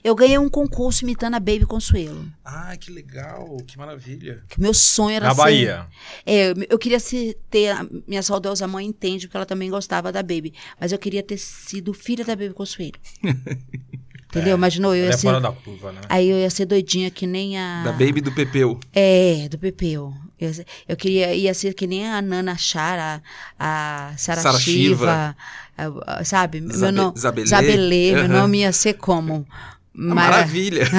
Eu 0.03 0.15
ganhei 0.15 0.38
um 0.38 0.49
concurso 0.49 1.05
imitando 1.05 1.35
a 1.35 1.38
Baby 1.41 1.67
Consuelo. 1.67 2.26
Ah, 2.45 2.75
que 2.76 2.91
legal, 2.91 3.57
que 3.67 3.76
maravilha. 3.79 4.43
Que 4.49 4.61
meu 4.61 4.73
sonho 4.73 5.17
era 5.17 5.26
Na 5.26 5.35
ser. 5.35 5.41
Bahia. 5.41 5.87
É, 6.25 6.50
eu- 6.50 6.55
eu 6.71 6.79
queria 6.79 6.99
ser, 6.99 7.38
ter. 7.50 7.69
a 7.71 7.87
Minha 8.07 8.23
saudosa 8.23 8.67
mãe 8.67 8.87
entende 8.87 9.26
porque 9.26 9.37
ela 9.37 9.47
também 9.47 9.69
gostava 9.71 10.11
da 10.11 10.23
Baby. 10.23 10.55
Mas 10.81 10.93
eu 10.93 10.99
queria 10.99 11.23
ter 11.23 11.37
sido 11.37 11.93
filha 11.93 12.25
da 12.25 12.35
Baby 12.35 12.55
Consuelo. 12.55 12.95
Entendeu? 14.29 14.57
Imaginou? 14.57 14.95
Eu 14.95 15.05
ia 15.05 15.05
Ela 15.07 15.15
é 15.15 15.17
ser. 15.17 15.26
fora 15.29 15.41
da 15.41 15.53
curva, 15.53 15.93
né? 15.93 16.00
Aí 16.09 16.29
eu 16.29 16.37
ia 16.38 16.50
ser 16.50 16.67
doidinha 16.67 17.11
que 17.11 17.26
nem 17.26 17.59
a. 17.59 17.85
Da 17.85 17.93
Baby 17.93 18.21
do 18.21 18.33
Pepeu. 18.33 18.79
É, 18.93 19.49
do 19.49 19.59
Pepeu. 19.59 20.12
Eu, 20.38 20.50
eu 20.88 20.97
queria, 20.97 21.35
ia 21.35 21.55
ser 21.55 21.73
que 21.73 21.87
nem 21.87 22.07
a 22.07 22.21
Nana 22.21 22.57
Chara, 22.59 23.23
a 23.59 24.12
Sara 24.19 24.41
Sara 24.43 24.59
Shiva, 24.59 25.35
a- 25.78 26.25
sabe? 26.25 26.61
Meu 26.61 26.76
Zabe- 26.76 26.92
nome, 26.97 27.18
Zabelê. 27.18 27.47
Zabelê, 27.47 28.12
meu 28.14 28.25
Aham. 28.25 28.28
nome 28.42 28.59
ia 28.61 28.73
ser 28.73 28.95
como? 28.95 29.47
Mara- 29.97 30.31
Maravilha. 30.31 30.85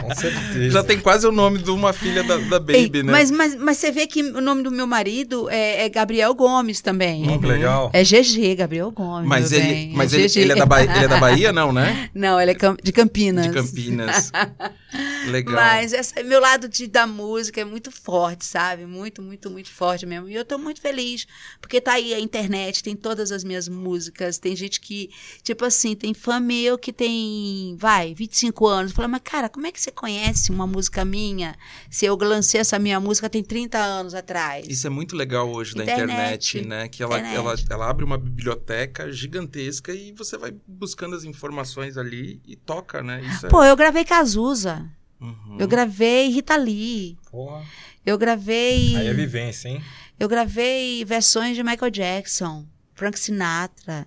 Com 0.00 0.14
certeza. 0.14 0.70
Já 0.70 0.84
tem 0.84 0.98
quase 1.00 1.26
o 1.26 1.32
nome 1.32 1.58
de 1.58 1.70
uma 1.70 1.92
filha 1.92 2.22
da, 2.22 2.36
da 2.36 2.72
Ei, 2.72 2.86
Baby, 2.86 3.02
né? 3.02 3.12
mas, 3.12 3.30
mas, 3.30 3.54
mas 3.56 3.78
você 3.78 3.90
vê 3.90 4.06
que 4.06 4.22
o 4.22 4.40
nome 4.40 4.62
do 4.62 4.70
meu 4.70 4.86
marido 4.86 5.48
é, 5.50 5.84
é 5.84 5.88
Gabriel 5.88 6.34
Gomes 6.34 6.80
também. 6.80 7.28
Hum, 7.28 7.40
que 7.40 7.46
legal. 7.46 7.90
É 7.92 8.02
GG, 8.04 8.54
Gabriel 8.56 8.90
Gomes. 8.90 9.28
Mas, 9.28 9.50
ele, 9.52 9.62
bem, 9.64 9.92
mas 9.94 10.12
é 10.12 10.20
ele, 10.20 10.32
ele 10.36 10.52
é 10.52 10.56
da 10.56 10.66
Bahia, 10.66 10.90
ele 10.94 11.04
é 11.04 11.08
da 11.08 11.18
Bahia, 11.18 11.52
não, 11.52 11.72
né? 11.72 12.10
Não, 12.14 12.40
ele 12.40 12.52
é 12.52 12.54
de 12.82 12.92
Campinas. 12.92 13.46
De 13.46 13.52
Campinas. 13.52 14.30
Legal. 15.26 15.54
Mas 15.56 15.92
essa, 15.92 16.22
meu 16.22 16.40
lado 16.40 16.68
de, 16.68 16.86
da 16.86 17.06
música 17.06 17.60
é 17.60 17.64
muito 17.64 17.90
forte, 17.90 18.44
sabe? 18.44 18.86
Muito, 18.86 19.20
muito, 19.22 19.50
muito 19.50 19.70
forte 19.70 20.06
mesmo. 20.06 20.28
E 20.28 20.34
eu 20.34 20.44
tô 20.44 20.58
muito 20.58 20.80
feliz, 20.80 21.26
porque 21.60 21.80
tá 21.80 21.94
aí 21.94 22.14
a 22.14 22.20
internet, 22.20 22.82
tem 22.82 22.94
todas 22.94 23.32
as 23.32 23.42
minhas 23.42 23.68
músicas, 23.68 24.38
tem 24.38 24.54
gente 24.54 24.80
que, 24.80 25.10
tipo 25.42 25.64
assim, 25.64 25.94
tem 25.96 26.14
fã 26.14 26.38
meu 26.44 26.78
que 26.78 26.92
tem, 26.92 27.74
vai, 27.78 28.14
25 28.14 28.66
anos. 28.66 28.92
Fala, 28.92 29.08
mas 29.08 29.22
cara, 29.24 29.48
como 29.48 29.66
é 29.66 29.72
que 29.72 29.80
você 29.80 29.90
conhece 29.90 30.50
uma 30.52 30.66
música 30.66 31.04
minha 31.04 31.56
se 31.90 32.04
eu 32.06 32.16
lancei 32.16 32.60
essa 32.60 32.78
minha 32.78 33.00
música 33.00 33.28
tem 33.30 33.42
30 33.42 33.78
anos 33.78 34.14
atrás? 34.14 34.66
Isso 34.68 34.86
é 34.86 34.90
muito 34.90 35.16
legal 35.16 35.50
hoje 35.50 35.74
da 35.74 35.82
Internet. 35.82 36.58
internet, 36.58 36.66
né? 36.68 36.88
Que 36.88 37.02
ela, 37.02 37.18
Internet. 37.18 37.36
ela, 37.36 37.54
ela 37.70 37.90
abre 37.90 38.04
uma 38.04 38.18
biblioteca 38.18 39.10
gigantesca 39.10 39.92
e 39.92 40.12
você 40.12 40.36
vai 40.36 40.54
buscando 40.66 41.16
as 41.16 41.24
informações 41.24 41.96
ali 41.96 42.40
e 42.46 42.54
toca, 42.54 43.02
né? 43.02 43.22
Isso 43.24 43.46
é... 43.46 43.48
Pô, 43.48 43.64
eu 43.64 43.74
gravei 43.76 44.04
Cazuza, 44.04 44.88
Uhum. 45.20 45.56
eu 45.58 45.66
gravei 45.66 46.28
Rita 46.28 46.54
Lee, 46.56 47.16
Porra. 47.30 47.64
eu 48.04 48.18
gravei. 48.18 48.94
Aí 48.96 49.06
é 49.06 49.14
vivência, 49.14 49.68
hein? 49.68 49.82
Eu 50.20 50.28
gravei 50.28 51.04
versões 51.04 51.56
de 51.56 51.62
Michael 51.62 51.90
Jackson, 51.90 52.66
Frank 52.94 53.18
Sinatra, 53.18 54.06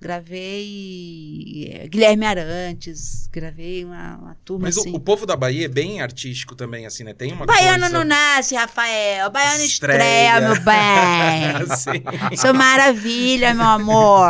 gravei 0.00 1.68
eh, 1.72 1.88
Guilherme 1.88 2.24
Arantes, 2.26 3.28
gravei 3.32 3.84
uma, 3.84 4.16
uma 4.16 4.36
turma 4.44 4.64
Mas 4.66 4.76
o- 4.76 4.80
assim. 4.80 4.94
o, 4.94 5.00
povo 5.00 5.26
da 5.26 5.36
Bahia 5.36 5.66
é 5.66 5.68
bem 5.68 6.00
artístico 6.00 6.54
também, 6.54 6.86
assim, 6.86 7.04
né? 7.04 7.12
Tem 7.14 7.32
uma 7.32 7.46
Baiano 7.46 7.80
coisa... 7.80 7.98
não 7.98 8.04
nasce, 8.04 8.54
Rafael. 8.54 9.30
Baiano 9.30 9.64
Estreia. 9.64 10.38
estreia, 10.38 10.40
meu 10.40 10.60
bem. 10.62 12.36
Sou 12.38 12.54
maravilha, 12.54 13.54
meu 13.54 13.66
amor. 13.66 14.26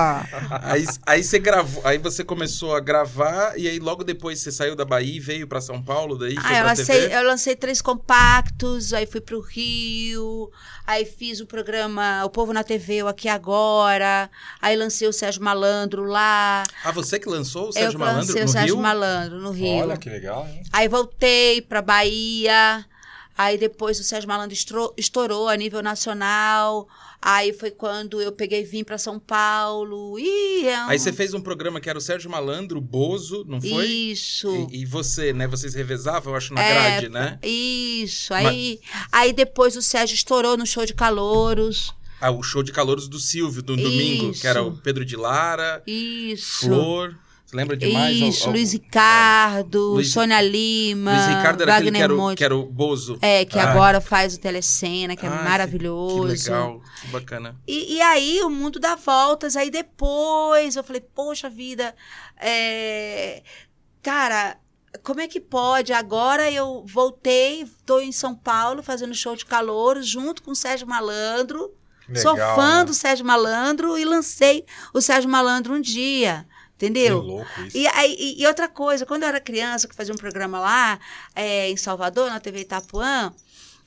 Aí, 0.63 0.85
aí 1.07 1.23
você 1.23 1.39
gravou, 1.39 1.83
aí 1.87 1.99
você 1.99 2.25
começou 2.25 2.75
a 2.75 2.81
gravar 2.81 3.59
e 3.59 3.69
aí 3.69 3.79
logo 3.79 4.03
depois 4.05 4.41
você 4.41 4.51
saiu 4.53 4.75
da 4.77 4.85
Bahia 4.85 5.17
e 5.17 5.21
veio 5.21 5.47
pra 5.47 5.61
São 5.61 5.83
Paulo, 5.83 6.19
daí 6.19 6.35
Ah, 6.43 6.59
eu 6.59 6.65
lancei, 6.67 7.01
TV? 7.03 7.15
eu 7.17 7.23
lancei 7.25 7.57
três 7.57 7.81
compactos, 7.83 8.93
aí 8.93 9.07
fui 9.07 9.21
pro 9.21 9.41
Rio, 9.41 10.51
aí 10.87 11.05
fiz 11.05 11.41
o 11.41 11.47
programa 11.47 12.23
O 12.25 12.31
Povo 12.31 12.53
na 12.53 12.63
TV, 12.65 12.97
eu 12.97 13.09
aqui 13.09 13.29
agora, 13.29 14.31
aí 14.61 14.77
lancei 14.77 15.07
o 15.09 15.13
Sérgio 15.13 15.43
Malandro 15.43 15.60
lá. 16.05 16.65
Ah, 16.85 16.93
você 16.93 17.19
que 17.19 17.29
lançou 17.29 17.65
o 17.65 17.69
eu 17.69 17.73
Sérgio 17.73 17.99
Malandro 17.99 18.27
lancei 18.27 18.43
no 18.43 18.49
o 18.49 18.53
Sérgio 18.53 18.75
Rio? 18.75 18.83
Malandro 18.83 19.41
no 19.41 19.51
Rio. 19.51 19.83
Olha 19.83 19.97
que 19.97 20.09
legal, 20.09 20.47
hein? 20.47 20.63
Aí 20.73 20.89
voltei 20.89 21.61
pra 21.63 21.83
Bahia. 21.83 22.85
Aí 23.37 23.57
depois 23.57 23.99
o 23.99 24.05
Sérgio 24.05 24.29
Malandro 24.29 24.57
estourou 24.97 25.49
a 25.49 25.57
nível 25.57 25.83
nacional. 25.83 26.87
Aí 27.23 27.53
foi 27.53 27.71
quando 27.71 28.21
eu 28.21 28.33
peguei 28.33 28.63
e 28.63 28.65
vim 28.65 28.83
pra 28.83 28.97
São 28.97 29.19
Paulo. 29.19 30.19
Ih, 30.19 30.67
é 30.67 30.85
um... 30.85 30.89
Aí 30.89 30.99
você 30.99 31.13
fez 31.13 31.35
um 31.35 31.41
programa 31.41 31.81
que 31.81 31.89
era 31.89 31.99
o 31.99 32.01
Sérgio 32.03 32.31
Malandro, 32.31 32.79
o 32.79 32.81
Bozo, 32.81 33.45
não 33.47 33.61
foi? 33.61 33.87
Isso. 33.87 34.69
E, 34.71 34.83
e 34.83 34.85
você, 34.87 35.33
né? 35.33 35.47
Vocês 35.47 35.75
revezavam, 35.75 36.33
eu 36.33 36.37
acho, 36.37 36.55
na 36.55 36.63
É, 36.63 36.73
grade, 36.73 37.09
né? 37.11 37.39
Isso. 37.43 38.33
Aí, 38.33 38.81
aí 39.13 39.33
depois 39.35 39.77
o 39.77 39.83
Sérgio 39.83 40.15
estourou 40.15 40.57
no 40.57 40.67
show 40.67 40.87
de 40.87 40.95
calouros. 40.95 41.95
Ah, 42.21 42.31
o 42.31 42.43
show 42.43 42.63
de 42.63 42.71
calouros 42.73 43.09
do 43.09 43.19
Silvio, 43.19 43.63
do 43.63 43.77
domingo, 43.77 44.33
que 44.33 44.47
era 44.47 44.63
o 44.63 44.73
Isso. 44.73 44.81
Pedro 44.83 45.05
de 45.05 45.17
Lara, 45.17 45.83
Isso. 45.87 46.67
Flor. 46.67 47.17
Você 47.47 47.57
lembra 47.57 47.77
demais? 47.77 48.17
Isso, 48.17 48.47
al- 48.47 48.53
Luiz 48.53 48.73
Ricardo, 48.73 49.95
Luiz- 49.95 50.13
Sônia 50.13 50.41
Lima, 50.41 51.13
Luiz 51.13 51.27
Ricardo 51.37 51.63
era 51.65 51.77
aquele 51.79 51.91
Wagner 51.91 51.99
que 51.99 52.05
era, 52.05 52.15
o, 52.15 52.37
que 52.37 52.45
era 52.45 52.57
o 52.57 52.65
Bozo. 52.67 53.19
É, 53.21 53.45
que 53.45 53.59
Ah, 53.59 53.73
agora 53.73 54.01
faz 54.01 54.35
o 54.37 54.39
Telecena, 54.39 55.17
que 55.17 55.27
é 55.27 55.29
ah, 55.29 55.37
que- 55.37 55.45
maravilhoso. 55.45 56.23
Que 56.45 56.49
legal, 56.51 56.81
que 57.01 57.09
bacana. 57.09 57.57
E, 57.67 57.97
e 57.97 58.01
aí 58.03 58.41
o 58.45 58.49
mundo 58.51 58.79
dá 58.79 58.95
voltas. 58.95 59.57
Aí 59.57 59.69
depois 59.69 60.77
eu 60.77 60.85
falei, 60.85 61.01
poxa 61.01 61.51
vida, 61.51 61.93
é, 62.41 63.43
cara, 64.03 64.57
como 65.03 65.21
é 65.21 65.27
que 65.27 65.41
pode? 65.41 65.93
Agora 65.93 66.49
eu 66.51 66.85
voltei, 66.87 67.63
estou 67.63 68.01
em 68.01 68.13
São 68.13 68.35
Paulo 68.35 68.81
fazendo 68.83 69.13
show 69.15 69.35
de 69.35 69.45
calor 69.45 70.01
junto 70.03 70.43
com 70.43 70.53
o 70.53 70.57
Sérgio 70.57 70.87
Malandro. 70.87 71.75
Que 72.13 72.21
Sou 72.21 72.33
legal, 72.33 72.57
fã 72.57 72.79
né? 72.79 72.85
do 72.85 72.95
Sérgio 72.95 73.25
Malandro 73.25 73.97
e 73.99 74.05
lancei 74.05 74.65
o 74.93 75.01
Sérgio 75.01 75.29
Malandro 75.31 75.75
um 75.75 75.81
dia. 75.81 76.47
Que 76.79 76.87
Entendeu? 76.87 77.19
louco 77.21 77.61
isso. 77.67 77.77
E, 77.77 77.87
e- 77.87 78.43
e 78.43 78.47
outra 78.47 78.67
coisa, 78.69 79.05
quando 79.05 79.23
eu 79.25 79.29
era 79.29 79.39
criança, 79.41 79.87
que 79.87 79.95
fazia 79.95 80.15
um 80.15 80.17
programa 80.17 80.59
lá 80.59 80.99
é, 81.35 81.69
em 81.71 81.77
Salvador, 81.77 82.31
na 82.31 82.41
TV 82.41 82.61
Itapuã, 82.61 83.33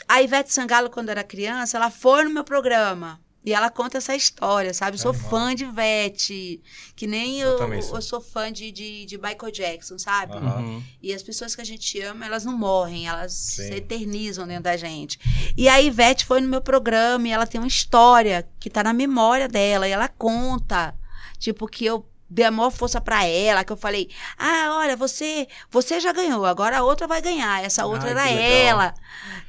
a 0.08 0.22
Ivete 0.22 0.54
Sangalo, 0.54 0.90
quando 0.90 1.10
era 1.10 1.24
criança, 1.24 1.78
ela 1.78 1.90
foi 1.90 2.24
no 2.24 2.30
meu 2.30 2.44
programa. 2.44 3.20
E 3.46 3.54
ela 3.54 3.70
conta 3.70 3.98
essa 3.98 4.16
história, 4.16 4.74
sabe? 4.74 4.96
Eu 4.96 5.02
sou 5.02 5.12
Animal. 5.12 5.30
fã 5.30 5.54
de 5.56 5.66
Ivete, 5.66 6.62
que 6.96 7.06
nem 7.06 7.40
Eu 7.42 7.58
eu, 7.60 7.82
sou. 7.82 7.96
eu 7.98 8.02
sou 8.02 8.22
fã 8.22 8.52
de, 8.52 8.72
de, 8.72 9.06
de 9.06 9.18
Michael 9.18 9.52
Jackson, 9.52 9.98
sabe? 10.00 10.38
Uhum. 10.38 10.82
E 11.02 11.14
as 11.14 11.22
pessoas 11.22 11.54
que 11.54 11.62
a 11.62 11.66
gente 11.66 12.00
ama, 12.02 12.26
elas 12.26 12.46
não 12.46 12.58
morrem, 12.58 13.08
elas 13.08 13.34
Sim. 13.34 13.68
se 13.68 13.74
eternizam 13.74 14.48
dentro 14.48 14.64
da 14.64 14.78
gente. 14.78 15.20
E 15.58 15.68
a 15.68 15.82
Ivete 15.82 16.26
foi 16.26 16.40
no 16.40 16.48
meu 16.48 16.62
programa 16.62 17.28
e 17.28 17.32
ela 17.32 17.46
tem 17.46 17.60
uma 17.60 17.68
história 17.68 18.48
que 18.60 18.70
tá 18.70 18.82
na 18.84 18.94
memória 18.94 19.48
dela 19.50 19.88
e 19.88 19.92
ela 19.92 20.08
conta, 20.08 20.96
tipo 21.38 21.68
que 21.68 21.84
eu 21.86 22.08
dei 22.30 22.46
a 22.46 22.52
maior 22.52 22.72
força 22.72 23.00
pra 23.02 23.26
ela, 23.26 23.64
que 23.66 23.72
eu 23.74 23.78
falei: 23.78 24.10
"Ah, 24.38 24.78
olha, 24.78 24.96
você, 24.96 25.48
você 25.70 26.00
já 26.00 26.12
ganhou, 26.14 26.46
agora 26.46 26.78
a 26.78 26.84
outra 26.84 27.08
vai 27.08 27.22
ganhar. 27.22 27.64
Essa 27.64 27.86
outra 27.86 28.10
Ai, 28.20 28.34
era 28.34 28.42
ela". 28.42 28.94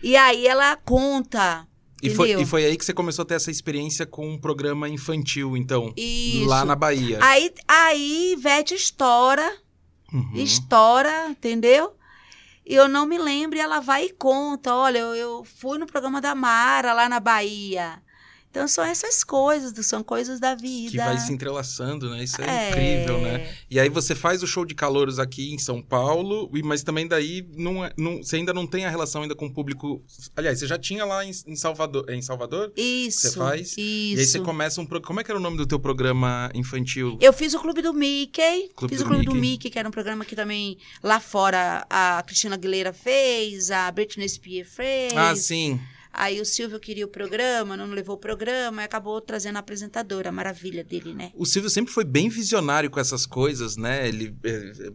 E 0.02 0.16
aí 0.16 0.46
ela 0.46 0.76
conta, 0.76 1.66
E 2.06 2.10
foi, 2.10 2.32
e 2.40 2.46
foi 2.46 2.64
aí 2.64 2.76
que 2.76 2.84
você 2.84 2.92
começou 2.92 3.22
a 3.22 3.26
ter 3.26 3.34
essa 3.34 3.50
experiência 3.50 4.04
com 4.04 4.28
um 4.28 4.38
programa 4.38 4.88
infantil, 4.88 5.56
então. 5.56 5.92
Isso. 5.96 6.46
Lá 6.46 6.64
na 6.64 6.74
Bahia. 6.76 7.18
Aí 7.22 7.52
aí 7.66 8.32
Ivete 8.32 8.74
estoura 8.74 9.64
Uhum. 10.12 10.30
estoura, 10.34 11.28
entendeu? 11.28 11.92
E 12.64 12.74
eu 12.74 12.88
não 12.88 13.04
me 13.04 13.18
lembro, 13.18 13.58
e 13.58 13.60
ela 13.60 13.80
vai 13.80 14.06
e 14.06 14.12
conta: 14.12 14.72
olha, 14.74 14.98
eu, 14.98 15.14
eu 15.14 15.44
fui 15.44 15.76
no 15.76 15.86
programa 15.86 16.20
da 16.20 16.34
Mara 16.34 16.92
lá 16.92 17.08
na 17.08 17.18
Bahia. 17.20 18.00
Então 18.54 18.68
são 18.68 18.84
essas 18.84 19.24
coisas, 19.24 19.74
são 19.84 20.00
coisas 20.04 20.38
da 20.38 20.54
vida. 20.54 20.92
Que 20.92 20.96
vai 20.96 21.18
se 21.18 21.32
entrelaçando, 21.32 22.08
né? 22.08 22.22
Isso 22.22 22.40
é, 22.40 22.46
É. 22.46 22.70
incrível, 22.70 23.20
né? 23.20 23.52
E 23.68 23.80
aí 23.80 23.88
você 23.88 24.14
faz 24.14 24.44
o 24.44 24.46
show 24.46 24.64
de 24.64 24.76
calouros 24.76 25.18
aqui 25.18 25.52
em 25.52 25.58
São 25.58 25.82
Paulo, 25.82 26.48
mas 26.62 26.84
também 26.84 27.08
daí 27.08 27.44
não, 27.56 27.84
é- 27.84 27.92
não- 27.98 28.18
você 28.22 28.36
ainda 28.36 28.54
não 28.54 28.64
tem 28.64 28.86
a 28.86 28.90
relação 28.90 29.22
ainda 29.22 29.34
com 29.34 29.46
o 29.46 29.52
público. 29.52 30.00
Aliás, 30.36 30.60
você 30.60 30.68
já 30.68 30.78
tinha 30.78 31.04
lá 31.04 31.24
em, 31.24 31.32
em 31.48 31.56
Salvador. 31.56 32.04
é 32.08 32.14
Em 32.14 32.22
Salvador? 32.22 32.72
Isso. 32.76 33.22
Você 33.22 33.32
faz? 33.32 33.70
Isso. 33.72 33.80
E 33.80 34.16
aí 34.20 34.24
você 34.24 34.38
começa 34.38 34.80
um 34.80 34.86
programa. 34.86 35.06
Como 35.08 35.20
é 35.20 35.24
que 35.24 35.32
era 35.32 35.38
o 35.40 35.42
nome 35.42 35.56
do 35.56 35.66
teu 35.66 35.80
programa 35.80 36.48
infantil? 36.54 37.18
Eu 37.20 37.32
fiz 37.32 37.54
o 37.54 37.58
Clube 37.58 37.82
do 37.82 37.92
Mickey. 37.92 38.70
Clube 38.76 38.94
fiz 38.94 39.02
do 39.02 39.04
o 39.06 39.08
Clube 39.08 39.24
do 39.24 39.32
Mickey. 39.34 39.50
Mickey, 39.50 39.70
que 39.70 39.78
era 39.80 39.88
um 39.88 39.90
programa 39.92 40.24
que 40.24 40.36
também 40.36 40.78
lá 41.02 41.18
fora 41.18 41.84
a 41.90 42.22
Cristina 42.24 42.54
Aguilera 42.54 42.92
fez, 42.92 43.72
a 43.72 43.90
Britney 43.90 44.28
Spears 44.28 44.68
fez. 44.72 45.12
Ah, 45.16 45.34
sim. 45.34 45.80
Aí 46.16 46.40
o 46.40 46.44
Silvio 46.44 46.78
queria 46.78 47.04
o 47.04 47.08
programa, 47.08 47.76
não 47.76 47.86
levou 47.86 48.14
o 48.14 48.18
programa 48.18 48.82
e 48.82 48.84
acabou 48.84 49.20
trazendo 49.20 49.56
a 49.56 49.58
apresentadora, 49.58 50.28
a 50.28 50.32
maravilha 50.32 50.84
dele, 50.84 51.12
né? 51.12 51.32
O 51.34 51.44
Silvio 51.44 51.68
sempre 51.68 51.92
foi 51.92 52.04
bem 52.04 52.28
visionário 52.28 52.88
com 52.88 53.00
essas 53.00 53.26
coisas, 53.26 53.76
né? 53.76 54.06
Ele. 54.06 54.32
É, 54.44 54.92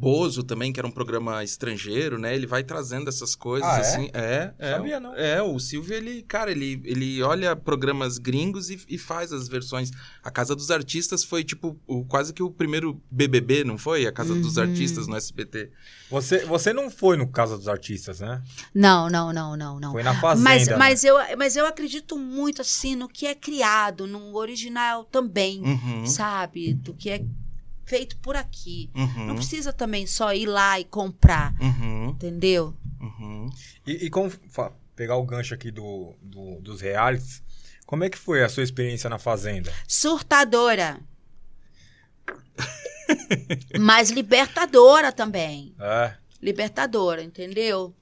Bozo 0.00 0.42
também, 0.42 0.72
que 0.72 0.80
era 0.80 0.86
um 0.86 0.90
programa 0.90 1.44
estrangeiro, 1.44 2.18
né? 2.18 2.34
Ele 2.34 2.46
vai 2.46 2.64
trazendo 2.64 3.08
essas 3.10 3.34
coisas 3.34 3.68
Ah, 3.68 3.76
é? 3.76 3.80
assim. 3.80 4.10
É, 4.14 4.54
é. 4.58 4.72
Sabia, 4.72 4.98
não. 4.98 5.14
É, 5.14 5.42
o 5.42 5.58
Silvio, 5.58 5.94
ele, 5.94 6.22
cara, 6.22 6.50
ele, 6.50 6.80
ele 6.84 7.22
olha 7.22 7.54
programas 7.54 8.16
gringos 8.16 8.70
e, 8.70 8.80
e 8.88 8.96
faz 8.96 9.30
as 9.32 9.46
versões. 9.46 9.90
A 10.24 10.30
Casa 10.30 10.56
dos 10.56 10.70
Artistas 10.70 11.22
foi, 11.22 11.44
tipo, 11.44 11.78
o, 11.86 12.04
quase 12.06 12.32
que 12.32 12.42
o 12.42 12.50
primeiro 12.50 13.00
BBB, 13.10 13.62
não 13.64 13.76
foi? 13.76 14.06
A 14.06 14.12
Casa 14.12 14.34
dos 14.34 14.56
Uhum. 14.56 14.62
Artistas 14.62 15.06
no 15.06 15.16
SBT. 15.16 15.70
Você, 16.10 16.44
você 16.46 16.72
não 16.72 16.90
foi 16.90 17.16
no 17.18 17.28
Casa 17.28 17.56
dos 17.58 17.68
Artistas, 17.68 18.20
né? 18.20 18.42
Não, 18.74 19.10
não, 19.10 19.32
não, 19.32 19.56
não, 19.56 19.78
não. 19.78 19.92
Foi 19.92 20.02
na 20.02 20.18
Fazenda. 20.18 20.48
Mas, 20.48 20.66
né? 20.68 20.76
mas, 20.76 21.04
eu, 21.04 21.16
mas 21.36 21.56
eu 21.56 21.66
acredito 21.66 22.16
muito, 22.16 22.62
assim, 22.62 22.96
no 22.96 23.06
que 23.08 23.26
é 23.26 23.34
criado, 23.34 24.06
no 24.06 24.34
original 24.36 25.04
também, 25.04 25.60
Uhum. 25.62 26.06
sabe? 26.06 26.72
Do 26.74 26.94
que 26.94 27.10
é 27.10 27.22
feito 27.90 28.16
por 28.18 28.36
aqui. 28.36 28.88
Uhum. 28.94 29.26
Não 29.26 29.34
precisa 29.34 29.72
também 29.72 30.06
só 30.06 30.32
ir 30.32 30.46
lá 30.46 30.78
e 30.78 30.84
comprar, 30.84 31.52
Uhum. 31.60 32.10
entendeu? 32.10 32.72
Uhum. 33.00 33.50
E, 33.84 34.06
e 34.06 34.10
como 34.10 34.30
pegar 34.94 35.16
o 35.16 35.24
gancho 35.26 35.52
aqui 35.54 35.72
do, 35.72 36.14
do- 36.22 36.60
dos 36.60 36.80
realities, 36.80 37.42
como 37.84 38.04
é 38.04 38.08
que 38.08 38.16
foi 38.16 38.44
a 38.44 38.48
sua 38.48 38.62
experiência 38.62 39.10
na 39.10 39.18
Fazenda? 39.18 39.72
Surtadora. 39.88 41.00
Mas 43.80 44.10
libertadora 44.10 45.10
também. 45.12 45.74
É, 45.80 46.14
Libertadora, 46.40 47.22
entendeu? 47.22 47.94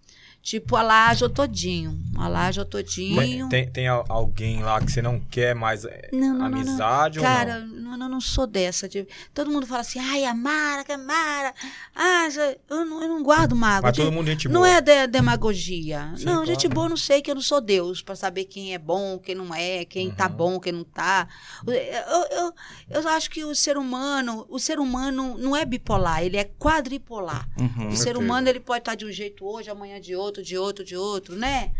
Tipo 0.49 0.77
a 0.77 0.83
Laje 0.83 1.29
Todinho. 1.29 2.01
A 2.17 2.27
Laje 2.27 2.65
Todinho. 2.65 3.51
tem, 3.51 3.69
tem 3.71 3.87
al- 3.87 4.07
alguém 4.09 4.63
lá 4.63 4.81
que 4.81 4.91
você 4.91 5.03
não 5.03 5.21
quer 5.21 5.55
mais 5.55 5.85
é, 5.85 6.09
Não, 6.11 6.21
não, 6.21 6.29
não, 6.29 6.39
não. 6.39 6.47
amizade 6.47 7.19
ou 7.19 7.25
Cara, 7.25 7.59
não? 7.61 7.67
não, 7.91 7.97
não, 7.99 8.09
não 8.09 8.21
sou 8.21 8.47
dessa. 8.47 8.89
de- 8.89 9.07
Todo 9.35 9.51
mundo 9.51 9.67
fala 9.67 9.83
assim, 9.83 9.99
ai, 9.99 10.25
a 10.25 10.33
Mara, 10.33 10.85
que 10.85 10.93
a 10.93 10.97
Mara. 10.97 11.53
Ah, 11.95 12.29
eu, 12.71 12.85
não, 12.87 13.03
eu 13.03 13.09
não 13.11 13.23
guardo 13.23 13.55
mágoa. 13.55 13.89
Mas 13.91 13.97
todo 13.99 14.11
mundo 14.11 14.27
gente 14.29 14.49
Não 14.49 14.63
boa. 14.63 14.71
é 14.71 14.81
de- 14.81 15.07
demagogia. 15.09 16.15
Sim, 16.17 16.25
não, 16.25 16.33
claro. 16.37 16.47
gente 16.47 16.67
boa, 16.67 16.87
eu 16.87 16.91
não 16.91 16.97
sei 16.97 17.21
que 17.21 17.31
eu 17.31 17.35
não 17.35 17.43
sou 17.43 17.61
Deus 17.61 18.01
pra 18.01 18.17
saber 18.17 18.47
quem 18.47 18.73
é 18.73 18.79
bom, 18.79 19.19
quem 19.19 19.35
não 19.35 19.55
é, 19.55 19.85
quem 19.85 20.11
tá 20.11 20.29
Uhum. 20.29 20.33
bom, 20.33 20.61
quem 20.61 20.73
não 20.73 20.83
tá. 20.85 21.29
Eu, 21.67 21.75
eu, 21.75 22.55
eu 23.03 23.09
acho 23.09 23.29
que 23.31 23.45
o 23.45 23.55
ser 23.55 23.77
humano, 23.77 24.47
o 24.49 24.59
ser 24.59 24.79
humano 24.81 25.37
não 25.37 25.55
é 25.55 25.67
bipolar, 25.67 26.23
ele 26.23 26.39
é 26.39 26.45
quadripolar. 26.45 27.47
Uhum. 27.61 27.89
O 27.89 27.97
ser 27.97 28.17
humano 28.17 28.49
ele 28.49 28.61
pode 28.61 28.79
estar 28.81 28.95
de 28.95 29.05
um 29.05 29.13
jeito 29.13 29.45
hoje, 29.45 29.69
amanhã 29.69 30.01
de 30.01 30.17
outro, 30.17 30.38
de 30.43 30.57
outro, 30.59 30.85
de 30.85 30.97
outro, 30.97 31.35
né? 31.37 31.73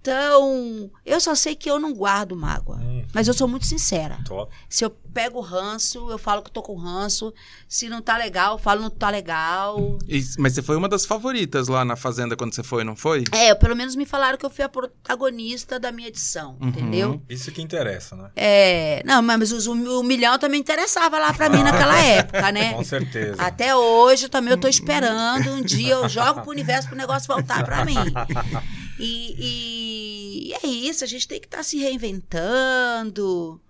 Então, 0.00 0.90
eu 1.04 1.20
só 1.20 1.34
sei 1.34 1.54
que 1.54 1.70
eu 1.70 1.78
não 1.78 1.92
guardo 1.94 2.34
mágoa. 2.34 2.76
Hum, 2.78 3.04
Mas 3.14 3.28
eu 3.28 3.34
sou 3.34 3.46
muito 3.46 3.66
sincera. 3.66 4.18
top. 4.26 4.52
Se 4.68 4.84
eu 4.84 4.90
pego 4.90 5.40
ranço, 5.40 6.10
eu 6.10 6.18
falo 6.18 6.42
que 6.42 6.48
eu 6.48 6.52
tô 6.52 6.60
com 6.62 6.74
ranço. 6.76 7.32
Se 7.68 7.88
não 7.88 8.02
tá 8.02 8.16
legal, 8.18 8.54
eu 8.54 8.58
falo 8.58 8.82
não 8.82 8.90
tá 8.90 9.08
legal. 9.08 9.98
E- 10.08 10.22
mas 10.38 10.52
você 10.54 10.62
foi 10.62 10.76
uma 10.76 10.88
das 10.88 11.06
favoritas 11.06 11.68
lá 11.68 11.84
na 11.84 11.96
Fazenda 11.96 12.36
quando 12.36 12.54
você 12.54 12.62
foi, 12.62 12.84
não 12.84 12.94
foi? 12.96 13.24
É, 13.32 13.54
pelo 13.54 13.74
menos 13.76 13.94
me 13.96 14.04
falaram 14.04 14.36
que 14.36 14.44
eu 14.44 14.50
fui 14.50 14.64
a 14.64 14.68
protagonista 14.68 15.78
da 15.80 15.90
minha 15.92 16.08
edição, 16.08 16.56
Uhum. 16.60 16.68
entendeu? 16.68 17.22
Isso 17.28 17.50
que 17.52 17.62
interessa, 17.62 18.14
né? 18.16 18.30
É, 18.36 19.02
não, 19.06 19.22
mas 19.22 19.52
os- 19.52 19.66
o, 19.66 19.72
o 20.00 20.02
milhão 20.02 20.38
também 20.38 20.60
interessava 20.60 21.18
lá 21.18 21.32
pra 21.32 21.48
mim 21.48 21.62
naquela 21.62 21.96
época, 22.02 22.52
né? 22.52 22.74
Com 22.74 22.84
certeza. 22.84 23.40
Até 23.40 23.74
hoje 23.74 24.28
também 24.28 24.50
eu 24.50 24.58
tô 24.60 24.68
esperando. 24.68 25.48
Um 25.50 25.62
dia 25.62 25.94
eu 25.94 26.08
jogo 26.08 26.42
pro 26.42 26.50
universo 26.50 26.88
pro 26.88 26.96
negócio 26.96 27.26
voltar 27.26 27.64
pra 27.64 27.84
E, 28.98 30.48
e 30.48 30.54
é 30.54 30.66
isso, 30.66 31.04
a 31.04 31.06
gente 31.06 31.28
tem 31.28 31.38
que 31.38 31.46
estar 31.46 31.62
se 31.62 31.78
reinventando. 31.78 33.60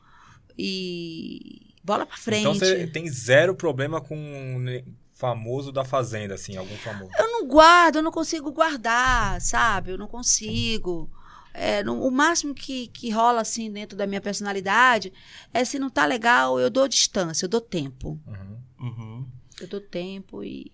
E 0.59 1.73
bola 1.83 2.07
pra 2.07 2.17
frente. 2.17 2.41
Então 2.41 2.55
você 2.55 2.87
tem 2.87 3.09
zero 3.09 3.55
problema 3.55 4.01
com 4.01 4.17
um 4.17 4.65
famoso 5.13 5.73
da 5.73 5.85
Fazenda, 5.85 6.35
assim, 6.35 6.57
algum 6.57 6.77
famoso. 6.77 7.11
Eu 7.19 7.27
não 7.33 7.47
guardo, 7.47 7.97
eu 7.97 8.03
não 8.03 8.13
consigo 8.13 8.53
guardar, 8.53 9.41
sabe? 9.41 9.91
Eu 9.91 9.99
não 9.99 10.07
consigo. 10.07 11.11
É, 11.53 11.83
no- 11.83 12.03
o 12.07 12.11
máximo 12.11 12.55
que, 12.55 12.89
que 12.89 13.11
rola 13.11 13.41
assim 13.41 13.71
dentro 13.73 13.97
da 13.97 14.07
minha 14.07 14.21
personalidade 14.21 15.13
é 15.55 15.65
se 15.65 15.79
não 15.79 15.89
tá 15.89 16.05
legal, 16.05 16.61
eu 16.61 16.69
dou 16.69 16.87
distância, 16.87 17.47
eu 17.47 17.49
dou 17.49 17.61
tempo. 17.63 18.21
Uhum. 18.27 18.59
Uhum. 18.79 19.27
Eu 19.61 19.67
dou 19.67 19.81
tempo 19.81 20.45
e 20.45 20.71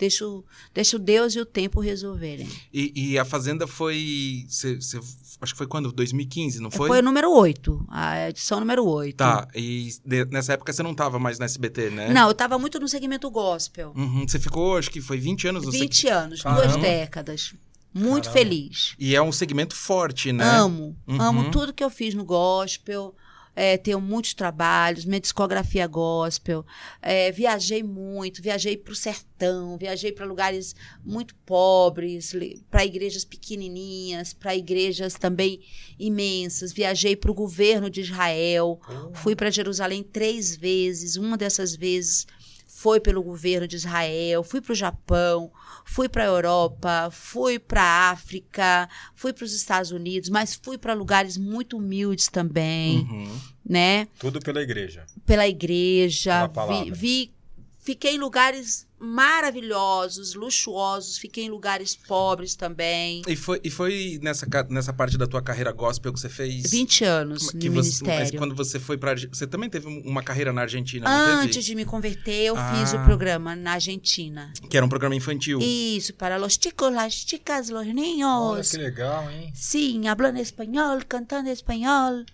deixo, 0.00 0.42
deixo 0.74 0.98
Deus 0.98 1.34
e 1.34 1.40
o 1.40 1.44
tempo 1.46 1.78
resolverem. 1.80 2.48
E, 2.72 3.12
e 3.12 3.18
a 3.18 3.24
Fazenda 3.24 3.66
foi. 3.66 4.44
Você, 4.48 4.76
você- 4.76 4.98
acho 5.40 5.52
que 5.52 5.58
foi 5.58 5.66
quando? 5.66 5.92
2015, 5.92 6.60
não 6.60 6.70
foi? 6.70 6.88
Foi, 6.88 6.98
o 6.98 7.02
número 7.02 7.30
8, 7.30 7.86
a 7.88 8.28
edição 8.30 8.58
número 8.58 8.84
8. 8.86 9.16
Tá, 9.16 9.46
e 9.54 9.90
de- 10.04 10.24
nessa 10.26 10.54
época 10.54 10.72
você 10.72 10.82
não 10.82 10.94
tava 10.94 11.18
mais 11.18 11.38
na 11.38 11.44
SBT, 11.44 11.90
né? 11.90 12.12
Não, 12.12 12.28
eu 12.28 12.34
tava 12.34 12.58
muito 12.58 12.80
no 12.80 12.88
segmento 12.88 13.30
gospel. 13.30 13.92
Uhum, 13.94 14.26
Você 14.26 14.38
ficou, 14.38 14.76
acho 14.76 14.90
que 14.90 15.00
foi 15.00 15.18
20 15.18 15.46
anos 15.48 15.64
no 15.64 15.70
20 15.70 16.08
anos, 16.08 16.42
Caramba. 16.42 16.62
duas 16.66 16.76
décadas. 16.76 17.54
Muito 17.92 18.28
Caramba. 18.30 18.38
feliz. 18.38 18.94
E 18.98 19.16
é 19.16 19.20
um 19.22 19.32
segmento 19.32 19.74
forte, 19.74 20.32
né? 20.32 20.44
Amo, 20.44 20.96
Uhum. 21.08 21.20
amo 21.20 21.50
tudo 21.50 21.72
que 21.72 21.82
eu 21.82 21.90
fiz 21.90 22.14
no 22.14 22.24
gospel. 22.24 23.14
É, 23.62 23.76
tenho 23.76 24.00
muitos 24.00 24.32
trabalhos, 24.32 25.04
minha 25.04 25.20
discografia 25.20 25.86
gospel. 25.86 26.64
É, 27.02 27.30
viajei 27.30 27.82
muito, 27.82 28.40
viajei 28.40 28.74
para 28.74 28.94
o 28.94 28.96
sertão, 28.96 29.76
viajei 29.76 30.12
para 30.12 30.24
lugares 30.24 30.74
muito 31.04 31.34
pobres, 31.44 32.34
para 32.70 32.86
igrejas 32.86 33.22
pequenininhas, 33.22 34.32
para 34.32 34.56
igrejas 34.56 35.12
também 35.12 35.60
imensas. 35.98 36.72
Viajei 36.72 37.14
para 37.14 37.30
o 37.30 37.34
governo 37.34 37.90
de 37.90 38.00
Israel, 38.00 38.80
fui 39.12 39.36
para 39.36 39.50
Jerusalém 39.50 40.02
três 40.02 40.56
vezes. 40.56 41.16
Uma 41.16 41.36
dessas 41.36 41.76
vezes 41.76 42.26
foi 42.82 42.98
pelo 42.98 43.22
governo 43.22 43.68
de 43.68 43.76
Israel, 43.76 44.42
fui 44.42 44.58
para 44.62 44.72
o 44.72 44.74
Japão, 44.74 45.52
fui 45.84 46.08
para 46.08 46.22
a 46.22 46.26
Europa, 46.28 47.10
fui 47.12 47.58
para 47.58 47.82
a 47.82 48.10
África, 48.10 48.88
fui 49.14 49.34
para 49.34 49.44
os 49.44 49.52
Estados 49.54 49.90
Unidos, 49.90 50.30
mas 50.30 50.54
fui 50.54 50.78
para 50.78 50.94
lugares 50.94 51.36
muito 51.36 51.76
humildes 51.76 52.28
também, 52.28 53.00
Uhum. 53.00 53.38
né? 53.68 54.08
Tudo 54.18 54.40
pela 54.40 54.62
igreja. 54.62 55.04
Pela 55.26 55.46
igreja, 55.46 56.32
Pela 56.36 56.48
palavra. 56.48 56.84
vi, 56.84 56.90
vi- 57.26 57.34
fiquei 57.90 58.14
em 58.14 58.18
lugares 58.18 58.86
maravilhosos, 59.02 60.34
luxuosos, 60.34 61.18
fiquei 61.18 61.44
em 61.44 61.48
lugares 61.50 61.96
pobres 61.96 62.54
também. 62.54 63.22
E 63.26 63.34
foi, 63.34 63.58
e 63.64 63.70
foi 63.70 64.18
nessa, 64.22 64.46
nessa 64.68 64.92
parte 64.92 65.16
da 65.18 65.26
tua 65.26 65.42
carreira 65.42 65.72
gospel 65.72 66.12
que 66.12 66.20
você 66.20 66.28
fez. 66.28 66.70
20 66.70 67.04
anos 67.04 67.50
que 67.50 67.68
no 67.68 67.74
você, 67.74 68.02
ministério. 68.04 68.20
Mas 68.20 68.30
quando 68.38 68.54
você 68.54 68.78
foi 68.78 68.96
pra. 68.98 69.10
Arge- 69.12 69.28
Você 69.32 69.46
também 69.46 69.68
teve 69.70 69.88
um- 69.88 70.02
uma 70.04 70.22
carreira 70.22 70.52
na 70.52 70.60
Argentina, 70.62 71.08
não 71.08 71.40
Antes 71.40 71.56
teve? 71.56 71.66
de 71.66 71.74
me 71.74 71.84
converter, 71.84 72.46
eu 72.46 72.54
Ah. 72.56 72.74
fiz 72.74 72.92
o 72.92 72.98
programa 73.04 73.56
na 73.56 73.72
Argentina. 73.72 74.52
Que 74.68 74.76
era 74.76 74.84
um 74.86 74.88
programa 74.88 75.14
infantil. 75.16 75.58
Isso, 75.60 76.14
para 76.14 76.36
los 76.38 76.54
chicos, 76.62 76.92
las 76.92 77.14
chicas, 77.14 77.70
los 77.70 77.80
Olha 77.82 77.92
niños. 77.94 78.70
que 78.70 78.76
legal, 78.76 79.28
hein? 79.30 79.50
Sim, 79.54 80.06
hablando 80.08 80.38
espanhol, 80.38 81.00
cantando 81.08 81.48
espanhol, 81.50 82.24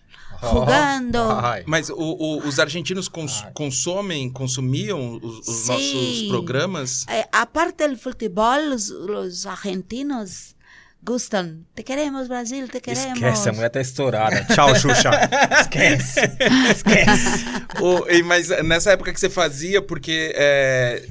Vai. 0.41 1.63
Mas 1.67 1.91
o- 1.91 1.95
o- 1.97 2.39
os 2.47 2.59
argentinos 2.59 3.09
cons- 3.09 3.45
consomem, 3.55 4.31
consumiam 4.31 5.19
os, 5.23 5.47
os 5.49 5.57
Sim. 5.57 5.73
nossos 5.73 6.29
programas? 6.29 7.05
Eh, 7.09 7.27
aparte 7.33 7.87
del 7.87 7.97
futebol, 7.99 8.69
los, 8.71 8.89
los 8.89 9.47
argentinos 9.47 10.55
gustan. 11.03 11.65
Te 11.75 11.85
queremos, 11.85 12.27
Brasil, 12.29 12.69
te 12.69 12.81
queremos. 12.81 13.17
Esquece, 13.19 13.49
a 13.49 13.53
mulher 13.53 13.71
tá 13.71 13.81
estourada. 13.81 14.45
Tchau, 14.47 14.75
Xuxa. 14.75 15.11
Esquece. 15.63 16.21
Esquece. 16.71 17.45
O- 17.81 18.07
e- 18.11 18.23
mas 18.23 18.49
nessa 18.65 18.91
época 18.93 19.13
que 19.13 19.21
você 19.21 19.31
fazia, 19.31 19.81
porque 19.81 20.33
é, 20.35 21.07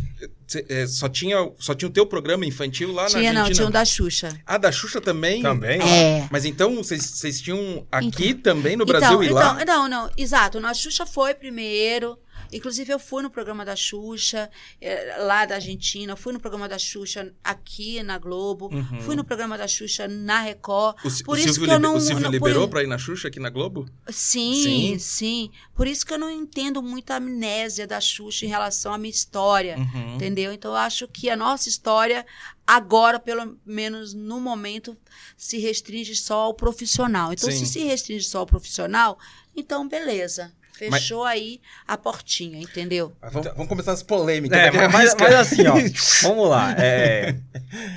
cê- 0.47 0.65
é, 0.69 0.87
só, 0.87 1.07
tinha, 1.09 1.37
só 1.59 1.73
tinha 1.73 1.89
o 1.89 1.91
teu 1.91 2.05
programa 2.05 2.45
infantil 2.45 2.91
lá 2.91 3.03
na 3.03 3.09
Tinha, 3.09 3.33
não, 3.33 3.41
Argentina? 3.41 3.55
tinha 3.55 3.67
um 3.67 3.71
da 3.71 3.85
Xuxa. 3.85 4.29
Ah, 4.45 4.57
da 4.57 4.71
Xuxa 4.71 4.99
também? 5.01 5.41
Também? 5.41 5.81
É. 5.81 6.27
Mas 6.31 6.45
então 6.45 6.75
vocês 6.77 7.03
vocês 7.03 7.41
tinham 7.41 7.85
aqui 7.91 8.29
Então- 8.29 8.53
também 8.53 8.75
no 8.75 8.85
Brasil 8.85 9.21
e 9.23 9.27
então, 9.27 9.35
lá? 9.37 9.57
Então, 9.61 9.87
não, 9.87 10.05
não, 10.05 10.11
exato. 10.17 10.57
A 10.65 10.73
Xuxa 10.73 11.05
foi 11.05 11.33
primeiro. 11.33 12.17
Inclusive, 12.51 12.91
eu 12.93 12.99
fui 12.99 13.21
no 13.23 13.29
programa 13.29 13.63
da 13.65 13.75
Xuxa, 13.75 14.49
eh, 14.79 15.15
lá 15.19 15.45
da 15.45 15.55
Argentina. 15.55 16.15
Fui 16.15 16.31
no 16.33 16.39
programa 16.39 16.67
da 16.69 16.77
Xuxa 16.77 17.33
aqui 17.43 18.01
na 18.03 18.17
Globo. 18.17 18.69
Uhum. 18.73 19.01
Fui 19.01 19.15
no 19.15 19.23
programa 19.23 19.57
da 19.57 19.67
Xuxa 19.67 20.07
na 20.07 20.41
Record. 20.41 20.95
O, 21.03 21.23
Por 21.23 21.37
o 21.37 21.39
isso 21.39 21.53
Silvio, 21.53 21.65
que 21.67 21.73
eu 21.73 21.79
não- 21.79 21.95
o 21.95 21.99
Silvio 21.99 22.23
não- 22.23 22.31
liberou 22.31 22.63
por- 22.67 22.71
pra 22.71 22.83
ir 22.83 22.87
na 22.87 22.97
Xuxa 22.97 23.27
aqui 23.27 23.39
na 23.39 23.49
Globo? 23.49 23.85
Sim, 24.09 24.63
Sim. 24.63 24.99
sim, 24.99 25.51
Por 25.75 25.87
isso 25.87 26.05
que 26.05 26.13
eu 26.13 26.17
não 26.19 26.29
entendo 26.31 26.81
muito 26.81 27.11
a 27.11 27.17
amnésia 27.17 27.85
da 27.85 27.99
Xuxa 27.99 28.45
em 28.45 28.49
relação 28.49 28.93
à 28.93 28.97
minha 28.97 29.09
história. 29.11 29.77
Uhum. 29.77 30.15
Entendeu? 30.15 30.53
Então, 30.53 30.71
eu 30.71 30.77
acho 30.77 31.05
que 31.07 31.29
a 31.29 31.35
nossa 31.35 31.67
história, 31.67 32.25
agora, 32.65 33.19
pelo 33.19 33.57
menos 33.65 34.13
no 34.13 34.39
momento, 34.39 34.97
se 35.35 35.57
restringe 35.57 36.15
só 36.15 36.35
ao 36.41 36.53
profissional. 36.53 37.33
Então, 37.33 37.51
Sim. 37.51 37.57
se 37.59 37.65
se 37.65 37.79
restringe 37.83 38.25
só 38.25 38.39
ao 38.39 38.45
profissional, 38.45 39.19
então, 39.55 39.85
beleza. 39.87 40.53
Fechou 40.77 41.23
aí 41.23 41.61
a 41.87 41.97
portinha, 41.97 42.59
entendeu? 42.59 43.15
Vamos, 43.21 43.47
vamos 43.53 43.67
começar 43.67 43.93
as 43.93 44.03
polêmicas. 44.03 44.57
É, 44.57 44.87
mas, 44.89 45.09
pouco. 45.09 45.23
mas 45.23 45.33
assim, 45.33 45.65
ó, 45.67 45.75
vamos 46.27 46.49
lá. 46.49 46.75
É, 46.77 47.35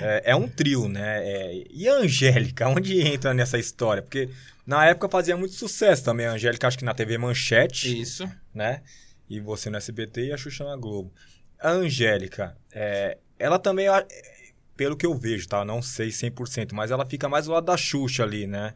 é, 0.00 0.22
é 0.26 0.36
um 0.36 0.48
trio, 0.48 0.88
né? 0.88 1.18
É, 1.24 1.64
e 1.70 1.88
a 1.88 1.94
Angélica, 1.94 2.68
onde 2.68 3.00
entra 3.00 3.34
nessa 3.34 3.58
história? 3.58 4.02
Porque 4.02 4.28
na 4.66 4.86
época 4.86 5.08
fazia 5.08 5.36
muito 5.36 5.54
sucesso 5.54 6.04
também 6.04 6.26
a 6.26 6.32
Angélica, 6.32 6.68
acho 6.68 6.78
que 6.78 6.84
na 6.84 6.94
TV 6.94 7.18
Manchete, 7.18 8.00
Isso. 8.00 8.30
né? 8.54 8.82
E 9.28 9.40
você 9.40 9.68
no 9.70 9.76
SBT 9.76 10.26
e 10.26 10.32
a 10.32 10.36
Xuxa 10.36 10.64
na 10.64 10.76
Globo. 10.76 11.12
A 11.60 11.70
Angélica, 11.70 12.56
é, 12.72 13.18
ela 13.38 13.58
também, 13.58 13.88
é, 13.88 14.06
pelo 14.76 14.96
que 14.96 15.04
eu 15.04 15.14
vejo, 15.14 15.48
tá? 15.48 15.58
Eu 15.58 15.64
Não 15.64 15.82
sei 15.82 16.08
100%, 16.08 16.72
mas 16.72 16.90
ela 16.90 17.04
fica 17.04 17.28
mais 17.28 17.46
do 17.46 17.52
lado 17.52 17.64
da 17.64 17.76
Xuxa 17.76 18.22
ali, 18.22 18.46
né? 18.46 18.74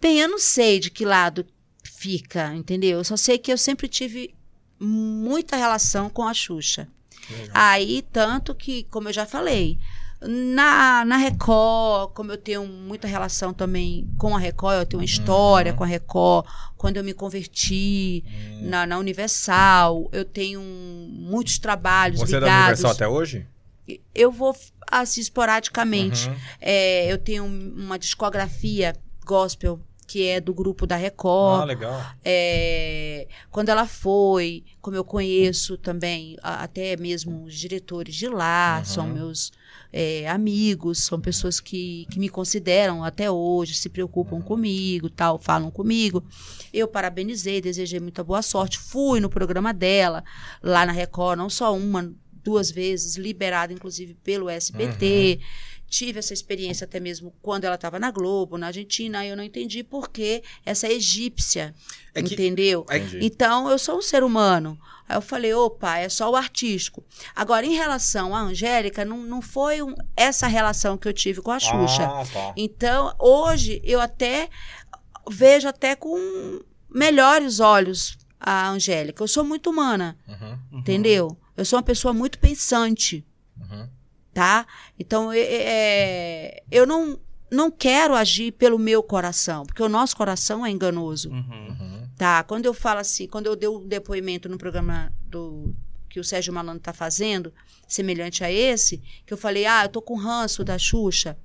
Bem, 0.00 0.20
eu 0.20 0.28
não 0.28 0.38
sei 0.38 0.78
de 0.78 0.90
que 0.90 1.04
lado 1.04 1.44
fica, 1.82 2.54
entendeu? 2.54 2.98
Eu 2.98 3.04
só 3.04 3.16
sei 3.16 3.38
que 3.38 3.52
eu 3.52 3.58
sempre 3.58 3.88
tive 3.88 4.34
muita 4.78 5.56
relação 5.56 6.08
com 6.08 6.26
a 6.26 6.34
Xuxa. 6.34 6.88
Legal. 7.30 7.48
Aí, 7.54 8.02
tanto 8.12 8.54
que, 8.54 8.84
como 8.84 9.08
eu 9.08 9.12
já 9.12 9.26
falei, 9.26 9.78
Na, 10.22 11.02
na 11.06 11.16
Record, 11.16 12.12
como 12.12 12.30
eu 12.30 12.36
tenho 12.36 12.66
muita 12.66 13.08
relação 13.08 13.54
também 13.54 14.06
com 14.18 14.36
a 14.36 14.38
Record, 14.38 14.76
eu 14.80 14.84
tenho 14.86 15.00
uma 15.00 15.04
história 15.06 15.72
Uhum. 15.72 15.78
com 15.78 15.84
a 15.84 15.86
Record, 15.86 16.46
quando 16.76 16.98
eu 16.98 17.04
me 17.04 17.14
converti 17.14 18.22
Hum. 18.26 18.68
na, 18.68 18.84
na 18.86 18.98
Universal, 18.98 20.10
eu 20.12 20.22
tenho 20.26 20.60
muitos 20.60 21.58
trabalhos 21.58 22.20
Você 22.20 22.36
é 22.36 22.40
da 22.40 22.46
ligados. 22.46 22.80
Universal 22.80 22.90
até 22.90 23.08
hoje? 23.08 23.46
Eu 24.14 24.30
vou 24.30 24.54
assim 24.90 25.22
esporadicamente. 25.22 26.28
Uhum. 26.28 26.36
É, 26.60 27.10
eu 27.10 27.16
tenho 27.16 27.44
uma 27.46 27.98
discografia 27.98 28.94
gospel 29.24 29.80
que 30.10 30.26
é 30.26 30.40
do 30.40 30.52
grupo 30.52 30.86
da 30.88 30.96
Record. 30.96 31.62
Ah, 31.62 31.64
legal. 31.64 32.02
É, 32.24 33.28
quando 33.48 33.68
ela 33.68 33.86
foi, 33.86 34.64
como 34.80 34.96
eu 34.96 35.04
conheço 35.04 35.78
também, 35.78 36.36
a- 36.42 36.64
até 36.64 36.96
mesmo 36.96 37.44
os 37.44 37.54
diretores 37.54 38.16
de 38.16 38.26
lá, 38.28 38.78
Uhum. 38.80 38.84
são 38.84 39.06
meus 39.08 39.52
é, 39.92 40.28
amigos, 40.28 40.98
são 41.04 41.20
pessoas 41.20 41.58
que, 41.58 42.06
que 42.10 42.18
me 42.20 42.28
consideram 42.28 43.02
até 43.02 43.28
hoje, 43.30 43.74
se 43.74 43.88
preocupam 43.88 44.36
Uhum. 44.36 44.42
comigo, 44.42 45.10
tal, 45.10 45.36
falam 45.38 45.68
comigo. 45.70 46.24
Eu 46.72 46.86
parabenizei, 46.88 47.60
desejei 47.60 47.98
muita 48.00 48.22
boa 48.22 48.40
sorte, 48.42 48.78
fui 48.78 49.18
no 49.20 49.28
programa 49.28 49.72
dela, 49.74 50.22
lá 50.62 50.86
na 50.86 50.92
Record, 50.92 51.38
não 51.38 51.50
só 51.50 51.74
uma, 51.76 52.12
duas 52.44 52.70
vezes, 52.70 53.16
liberada 53.16 53.72
inclusive 53.72 54.14
pelo 54.14 54.48
SBT. 54.48 55.40
Tive 55.90 56.20
essa 56.20 56.32
experiência 56.32 56.84
até 56.84 56.98
mesmo 57.00 57.34
quando 57.42 57.64
ela 57.64 57.74
estava 57.74 57.98
na 57.98 58.10
Globo, 58.12 58.56
na 58.56 58.68
Argentina, 58.68 59.26
eu 59.26 59.36
não 59.36 59.42
entendi 59.44 59.82
por 59.82 60.08
que 60.08 60.40
essa 60.64 60.88
egípcia, 60.88 61.74
É 62.14 62.22
que- 62.22 62.32
entendeu? 62.34 62.86
é. 62.88 62.98
Então, 63.20 63.68
eu 63.68 63.76
sou 63.76 63.98
um 63.98 64.02
ser 64.02 64.22
humano. 64.22 64.78
Aí 65.08 65.16
eu 65.16 65.20
falei, 65.20 65.52
opa, 65.52 65.98
é 65.98 66.08
só 66.08 66.30
o 66.30 66.36
artístico. 66.36 67.02
Agora, 67.34 67.66
em 67.66 67.74
relação 67.74 68.34
à 68.36 68.40
Angélica, 68.40 69.04
não, 69.04 69.18
não 69.18 69.42
foi 69.42 69.82
um- 69.82 69.94
essa 70.16 70.46
relação 70.46 70.96
que 70.96 71.08
eu 71.08 71.12
tive 71.12 71.42
com 71.42 71.50
a 71.50 71.58
Xuxa. 71.58 72.04
Ah, 72.04 72.24
tá. 72.32 72.52
Então, 72.56 73.12
hoje, 73.18 73.80
eu 73.84 74.00
até 74.00 74.48
vejo 75.28 75.66
até 75.66 75.96
com 75.96 76.60
melhores 76.88 77.58
olhos 77.58 78.16
a 78.38 78.68
Angélica. 78.70 79.22
Eu 79.22 79.28
sou 79.28 79.42
muito 79.44 79.70
humana, 79.70 80.16
Uhum, 80.28 80.58
entendeu? 80.78 81.36
Eu 81.56 81.64
sou 81.64 81.76
uma 81.78 81.82
pessoa 81.82 82.14
muito 82.14 82.38
pensante 82.38 83.24
uhum. 83.60 83.88
Tá? 84.32 84.66
Então, 84.98 85.32
é- 85.32 85.38
é- 85.40 86.62
eu 86.70 86.86
não, 86.86 87.18
não 87.50 87.70
quero 87.70 88.14
agir 88.14 88.52
pelo 88.52 88.78
meu 88.78 89.02
coração, 89.02 89.64
porque 89.66 89.82
o 89.82 89.88
nosso 89.88 90.16
coração 90.16 90.64
é 90.64 90.70
enganoso, 90.70 91.30
Uhum. 91.30 91.68
Uhum. 91.68 92.08
tá? 92.16 92.42
Quando 92.44 92.66
eu 92.66 92.74
falo 92.74 93.00
assim, 93.00 93.26
quando 93.26 93.46
eu 93.46 93.56
dei 93.56 93.68
o 93.68 93.80
depoimento 93.80 94.48
no 94.48 94.56
programa 94.58 95.12
do 95.22 95.74
que 96.08 96.18
o 96.20 96.24
Sérgio 96.24 96.52
Malandro 96.52 96.78
está 96.80 96.92
fazendo, 96.92 97.52
semelhante 97.86 98.42
a 98.42 98.50
esse, 98.50 98.98
que 99.26 99.32
eu 99.32 99.38
falei, 99.38 99.64
ah, 99.66 99.84
eu 99.84 99.88
tô 99.88 100.02
com 100.02 100.14
ranço 100.16 100.64
da 100.64 100.76
Xuxa. 100.78 101.36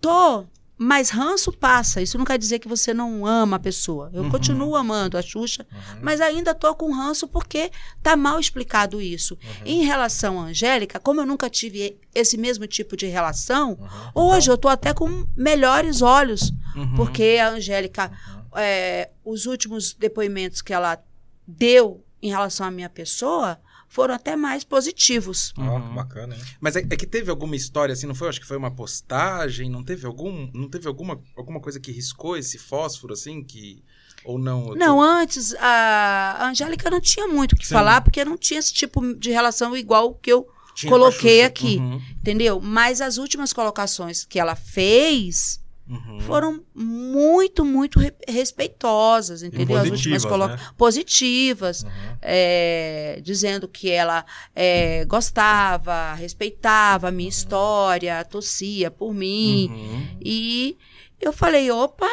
Tô, 0.00 0.44
mas 0.78 1.08
ranço 1.10 1.50
passa. 1.52 2.02
Isso 2.02 2.18
não 2.18 2.24
quer 2.24 2.38
dizer 2.38 2.58
que 2.58 2.68
você 2.68 2.92
não 2.92 3.24
ama 3.24 3.56
a 3.56 3.58
pessoa. 3.60 4.10
Eu 4.12 4.24
Uhum. 4.24 4.30
continuo 4.30 4.76
amando 4.76 5.16
a 5.16 5.22
Xuxa, 5.22 5.66
Uhum. 5.72 5.98
mas 6.02 6.20
ainda 6.20 6.54
tô 6.54 6.74
com 6.74 6.92
ranço 6.92 7.26
porque 7.26 7.70
tá 8.02 8.14
mal 8.16 8.38
explicado 8.38 9.00
isso. 9.00 9.34
Uhum. 9.42 9.66
Em 9.66 9.84
relação 9.84 10.38
à 10.40 10.44
Angélica, 10.44 11.00
como 11.00 11.20
eu 11.20 11.26
nunca 11.26 11.48
tive 11.48 11.98
esse 12.14 12.36
mesmo 12.36 12.66
tipo 12.66 12.96
de 12.96 13.06
relação, 13.06 13.78
Uhum. 14.14 14.26
hoje 14.28 14.50
eu 14.50 14.58
tô 14.58 14.68
até 14.68 14.92
com 14.92 15.24
melhores 15.36 16.02
olhos, 16.02 16.52
Uhum. 16.76 16.94
porque 16.96 17.38
a 17.40 17.48
Angélica, 17.48 18.12
é, 18.54 19.10
os 19.24 19.46
últimos 19.46 19.94
depoimentos 19.94 20.60
que 20.60 20.72
ela 20.74 20.98
deu 21.46 22.04
em 22.22 22.28
relação 22.28 22.66
à 22.66 22.70
minha 22.70 22.88
pessoa 22.90 23.58
foram 23.96 24.14
até 24.14 24.36
mais 24.36 24.62
positivos. 24.62 25.54
Ó, 25.56 25.62
Uhum. 25.62 25.88
que 25.88 25.94
bacana, 25.96 26.34
hein? 26.36 26.42
Mas 26.60 26.76
é, 26.76 26.80
é 26.80 26.96
que 26.96 27.06
teve 27.06 27.30
alguma 27.30 27.56
história 27.56 27.94
assim, 27.94 28.06
não 28.06 28.14
foi? 28.14 28.28
Acho 28.28 28.38
que 28.40 28.46
foi 28.46 28.58
uma 28.58 28.70
postagem, 28.70 29.70
não 29.70 29.82
teve 29.82 30.06
algum, 30.06 30.50
não 30.52 30.68
teve 30.68 30.86
alguma, 30.86 31.18
alguma 31.34 31.60
coisa 31.60 31.80
que 31.80 31.90
riscou 31.90 32.36
esse 32.36 32.58
fósforo 32.58 33.14
assim 33.14 33.42
que 33.42 33.82
ou 34.22 34.38
não? 34.38 34.66
Tô- 34.66 34.74
Não, 34.74 35.00
antes 35.00 35.54
a 35.58 36.36
a 36.40 36.48
Angélica 36.50 36.90
não 36.90 37.00
tinha 37.00 37.26
muito 37.26 37.52
o 37.52 37.56
que 37.56 37.66
Sim. 37.66 37.72
falar, 37.72 38.02
porque 38.02 38.22
não 38.24 38.36
tinha 38.36 38.60
esse 38.60 38.72
tipo 38.74 39.14
de 39.14 39.30
relação 39.30 39.74
igual 39.74 40.14
que 40.14 40.30
eu 40.30 40.46
tinha 40.74 40.92
coloquei 40.92 41.42
aqui. 41.42 41.78
Uhum, 41.78 42.02
entendeu? 42.20 42.60
Mas 42.60 43.00
as 43.00 43.16
últimas 43.16 43.52
colocações 43.54 44.24
que 44.26 44.38
ela 44.38 44.54
fez 44.54 45.58
uhum. 45.88 46.20
foram 46.20 46.62
muito, 46.74 47.64
muito 47.64 47.98
re- 47.98 48.14
respeitosas, 48.28 49.42
entendeu? 49.42 49.76
As 49.78 49.88
últimas 49.90 50.22
positivas, 50.22 50.24
colo- 50.24 50.46
né? 50.48 50.58
positivas, 50.76 51.82
Uhum. 51.82 51.90
é, 52.22 53.20
dizendo 53.22 53.66
que 53.68 53.90
ela 53.90 54.24
é, 54.54 55.04
gostava, 55.04 56.14
respeitava 56.14 57.08
a 57.08 57.10
minha 57.10 57.28
história, 57.28 58.24
torcia 58.24 58.90
por 58.90 59.12
mim. 59.14 59.68
Uhum. 59.70 60.18
E 60.24 60.76
eu 61.20 61.32
falei, 61.32 61.70
opa, 61.70 62.08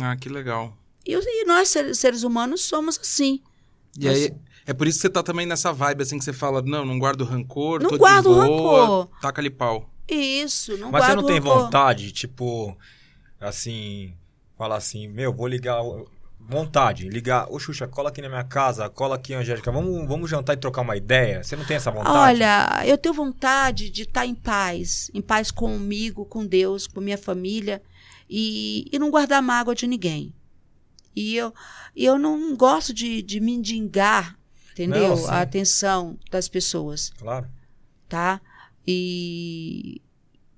Ah, 0.00 0.16
que 0.16 0.28
legal. 0.28 0.76
e, 1.06 1.12
e 1.14 1.44
nós 1.44 1.68
seres, 1.68 2.22
humanos 2.22 2.62
somos 2.62 2.98
assim. 2.98 3.40
E 3.98 4.08
aí, 4.08 4.32
é 4.66 4.72
por 4.72 4.86
isso 4.88 4.98
que 4.98 5.02
você 5.02 5.10
tá 5.10 5.22
também 5.22 5.46
nessa 5.46 5.72
vibe, 5.72 6.02
assim, 6.02 6.18
que 6.18 6.24
você 6.24 6.32
fala, 6.32 6.60
não, 6.62 6.84
não 6.84 6.98
guardo 6.98 7.22
rancor, 7.24 7.80
Não 7.82 7.90
tô 7.90 7.98
guardo 7.98 8.28
de 8.28 8.34
boa, 8.48 8.80
rancor. 8.86 9.08
taca-lhe 9.20 9.50
pau. 9.50 9.88
Isso, 10.08 10.76
não 10.76 10.90
Mas 10.90 11.04
você 11.06 11.14
não 11.14 11.24
tem 11.24 11.38
rancor. 11.38 11.64
vontade, 11.64 12.12
tipo, 12.12 12.76
assim, 13.40 14.14
falar 14.56 14.76
assim, 14.76 15.08
meu, 15.08 15.32
vou 15.32 15.46
ligar. 15.46 15.80
Vontade, 16.46 17.08
ligar, 17.08 17.50
ô 17.50 17.58
Xuxa, 17.58 17.88
cola 17.88 18.10
aqui 18.10 18.20
na 18.20 18.28
minha 18.28 18.44
casa, 18.44 18.86
cola 18.90 19.16
aqui, 19.16 19.32
Angélica, 19.32 19.72
vamos, 19.72 20.06
vamos 20.06 20.28
jantar 20.28 20.52
e 20.52 20.58
trocar 20.58 20.82
uma 20.82 20.94
ideia? 20.94 21.42
Você 21.42 21.56
não 21.56 21.64
tem 21.64 21.78
essa 21.78 21.90
vontade? 21.90 22.14
Olha, 22.18 22.82
eu 22.84 22.98
tenho 22.98 23.14
vontade 23.14 23.88
de 23.88 24.02
estar 24.02 24.26
em 24.26 24.34
paz, 24.34 25.10
em 25.14 25.22
paz 25.22 25.50
comigo, 25.50 26.26
com 26.26 26.44
Deus, 26.44 26.86
com 26.86 27.00
minha 27.00 27.16
família 27.16 27.80
e, 28.28 28.86
e 28.92 28.98
não 28.98 29.10
guardar 29.10 29.40
mágoa 29.40 29.74
de 29.74 29.86
ninguém. 29.86 30.34
E 31.16 31.34
eu, 31.34 31.54
eu 31.96 32.18
não 32.18 32.54
gosto 32.54 32.92
de, 32.92 33.22
de 33.22 33.40
mendigar, 33.40 34.36
entendeu? 34.72 35.16
Não, 35.16 35.26
a 35.30 35.40
atenção 35.40 36.18
das 36.30 36.46
pessoas, 36.46 37.10
Claro. 37.18 37.48
tá? 38.06 38.38
E 38.86 40.00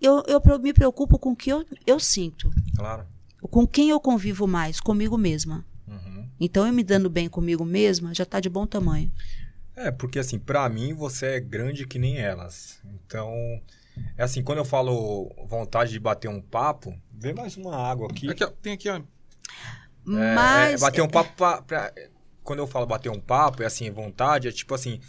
eu, 0.00 0.22
eu 0.26 0.40
me 0.60 0.72
preocupo 0.72 1.18
com 1.18 1.30
o 1.32 1.36
que 1.36 1.50
eu, 1.50 1.64
eu 1.86 1.98
sinto, 2.00 2.50
Claro. 2.76 3.06
com 3.50 3.66
quem 3.66 3.90
eu 3.90 4.00
convivo 4.00 4.46
mais, 4.46 4.80
comigo 4.80 5.16
mesma. 5.16 5.64
Uhum. 5.86 6.28
Então, 6.40 6.66
eu 6.66 6.72
me 6.72 6.82
dando 6.84 7.08
bem 7.08 7.28
comigo 7.28 7.64
mesma 7.64 8.12
já 8.14 8.24
está 8.24 8.40
de 8.40 8.48
bom 8.48 8.66
tamanho. 8.66 9.10
É, 9.74 9.90
porque 9.90 10.18
assim, 10.18 10.38
pra 10.38 10.68
mim 10.68 10.94
você 10.94 11.26
é 11.36 11.40
grande 11.40 11.86
que 11.86 11.98
nem 11.98 12.18
elas. 12.18 12.80
Então, 12.84 13.30
é 14.16 14.22
assim, 14.22 14.42
quando 14.42 14.58
eu 14.58 14.64
falo 14.64 15.30
vontade 15.48 15.92
de 15.92 16.00
bater 16.00 16.28
um 16.28 16.40
papo, 16.40 16.94
vê 17.12 17.32
mais 17.32 17.56
uma 17.56 17.76
água 17.76 18.08
aqui. 18.10 18.28
Aqui, 18.30 18.42
ó, 18.44 18.48
tem 18.62 18.72
aqui, 18.72 18.88
ó. 18.88 18.96
É, 18.96 19.02
Mas 20.04 20.72
é, 20.74 20.78
bater 20.78 21.02
um 21.02 21.08
papo 21.08 21.32
pra, 21.36 21.62
pra- 21.62 21.92
Quando 22.42 22.60
eu 22.60 22.66
falo 22.66 22.86
bater 22.86 23.10
um 23.10 23.20
papo, 23.20 23.62
é 23.62 23.66
assim, 23.66 23.90
vontade, 23.90 24.48
é 24.48 24.52
tipo 24.52 24.74
assim. 24.74 25.00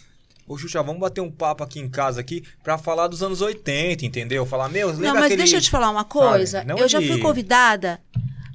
Ô, 0.48 0.58
Xuxa, 0.58 0.82
vamos 0.82 1.02
bater 1.02 1.20
um 1.20 1.30
papo 1.30 1.62
aqui 1.64 1.78
em 1.80 1.90
casa 1.90 2.22
aqui 2.22 2.42
pra 2.64 2.78
falar 2.78 3.08
dos 3.08 3.22
anos 3.22 3.42
80, 3.42 4.06
entendeu? 4.06 4.46
Falar, 4.46 4.70
meu, 4.70 4.88
lembra 4.88 5.08
Não, 5.08 5.14
mas 5.16 5.26
aquele... 5.26 5.38
deixa 5.38 5.58
eu 5.58 5.62
te 5.62 5.70
falar 5.70 5.90
uma 5.90 6.06
coisa. 6.06 6.60
Sabe, 6.66 6.82
eu 6.82 6.88
já 6.88 7.00
de- 7.02 7.08
fui 7.08 7.20
convidada, 7.20 8.02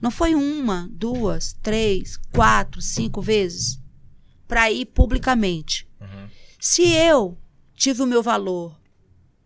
não 0.01 0.11
foi 0.11 0.35
uma, 0.35 0.89
duas, 0.91 1.53
três, 1.63 2.17
quatro, 2.33 2.81
cinco 2.81 3.21
vezes, 3.21 3.79
para 4.49 4.71
ir 4.71 4.87
publicamente. 4.87 5.87
Uhum. 6.01 6.29
Se 6.59 6.95
eu 6.95 7.37
tive 7.75 8.01
o 8.03 8.07
meu 8.07 8.23
valor 8.23 8.75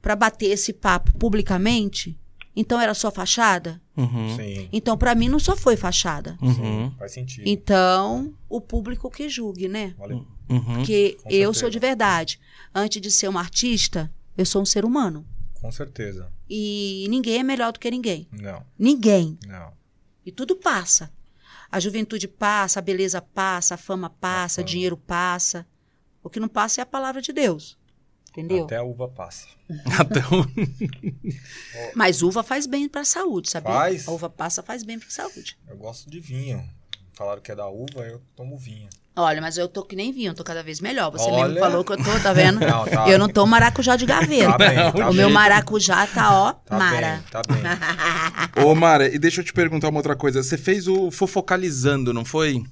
para 0.01 0.15
bater 0.15 0.47
esse 0.47 0.73
papo 0.73 1.13
publicamente, 1.19 2.17
então 2.57 2.81
era 2.81 2.95
só 2.95 3.11
fachada? 3.11 3.81
Uhum. 3.97 4.35
Sim, 4.37 4.69
Então, 4.73 4.97
para 4.97 5.15
mim, 5.15 5.29
não 5.29 5.39
só 5.39 5.55
foi 5.55 5.77
fachada. 5.77 6.37
Uhum. 6.43 6.91
faz 6.99 7.13
sentido. 7.13 7.47
Então, 7.47 8.35
o 8.49 8.61
público 8.61 9.11
que 9.11 9.29
julgue, 9.29 9.69
né? 9.69 9.95
Olha, 9.99 10.17
Uhum. 10.49 10.61
Porque 10.77 11.19
Com 11.23 11.29
eu 11.29 11.53
certeza. 11.53 11.53
sou 11.61 11.71
de 11.71 11.79
verdade. 11.81 12.41
Antes 12.75 13.01
de 13.03 13.11
ser 13.11 13.27
uma 13.29 13.41
artista, 13.41 14.13
eu 14.39 14.47
sou 14.47 14.63
um 14.63 14.67
ser 14.67 14.85
humano. 14.85 15.27
com 15.55 15.73
certeza. 15.73 16.31
E 16.49 17.07
ninguém 17.11 17.39
é 17.41 17.43
melhor 17.43 17.73
do 17.73 17.81
que 17.81 17.91
ninguém. 17.91 18.29
Não, 18.31 18.63
Ninguém. 18.79 19.37
não. 19.47 19.73
E 20.25 20.31
tudo 20.31 20.55
passa. 20.55 21.11
A 21.73 21.81
juventude 21.81 22.29
passa, 22.29 22.79
a 22.79 22.83
beleza 22.83 23.21
passa, 23.21 23.75
a 23.75 23.79
fama 23.79 24.09
passa, 24.09 24.61
o 24.61 24.63
fama. 24.63 24.69
dinheiro 24.69 24.97
passa. 24.97 25.67
O 26.23 26.31
que 26.31 26.39
não 26.39 26.47
passa 26.49 26.81
é 26.81 26.83
a 26.83 26.87
palavra 26.87 27.21
de 27.21 27.33
Deus. 27.33 27.77
Entendeu? 28.37 28.65
Até 28.65 28.77
a 28.77 28.83
uva 28.83 29.09
passa. 29.09 29.47
Até 29.99 30.21
o- 30.21 30.47
Mas 31.95 32.23
uva 32.23 32.43
faz 32.43 32.67
bem 32.67 32.89
para 32.89 33.01
a 33.01 33.05
saúde, 33.05 33.51
sabia? 33.51 33.73
Faz? 33.73 34.07
A 34.09 34.11
uva 34.13 34.29
passa 34.29 34.63
faz 34.63 34.83
bem 34.83 34.99
para 34.99 35.09
a 35.09 35.11
saúde. 35.11 35.57
Eu 35.69 35.77
gosto 35.77 36.11
de 36.11 36.21
vinho. 36.21 36.63
Falaram 37.15 37.41
que 37.41 37.51
é 37.51 37.55
da 37.55 37.67
uva, 37.67 38.01
eu 38.07 38.21
tomo 38.37 38.59
vinho. 38.59 38.91
Olha, 39.19 39.41
mas 39.41 39.57
eu 39.57 39.67
tô 39.67 39.83
que 39.83 39.97
nem 39.97 40.13
vinho, 40.13 40.33
eu 40.33 40.35
tô 40.35 40.45
cada 40.45 40.63
vez 40.63 40.79
melhor. 40.83 41.11
Você 41.11 41.31
Olha. 41.31 41.49
mesmo 41.49 41.61
falou 41.61 41.83
que 41.83 41.93
eu 41.93 41.97
tô, 41.97 42.21
tá 42.23 42.35
vendo? 42.35 42.61
Não, 42.67 42.85
tá. 42.85 43.09
Eu 43.09 43.19
não 43.19 43.31
tô 43.31 43.47
maracujá 43.47 43.97
de 43.97 44.05
gaveta. 44.05 44.53
Tá 44.53 44.59
bem, 44.59 44.77
tá 44.93 45.11
o 45.11 45.15
meu 45.15 45.31
maracujá 45.31 46.07
tá, 46.07 46.39
ó, 46.39 46.53
Tá 46.53 46.79
mara. 46.79 47.15
bem, 47.15 47.23
tá 47.31 47.41
bem. 47.49 48.63
Ô, 48.63 48.75
Mara, 48.75 49.09
e 49.09 49.19
deixa 49.19 49.41
eu 49.41 49.45
te 49.45 49.55
perguntar 49.55 49.89
uma 49.89 49.99
outra 49.99 50.15
coisa. 50.15 50.43
Você 50.43 50.59
fez 50.59 50.87
o 50.87 51.11
Fofocalizando, 51.11 52.13
não 52.13 52.27
foi? 52.27 52.63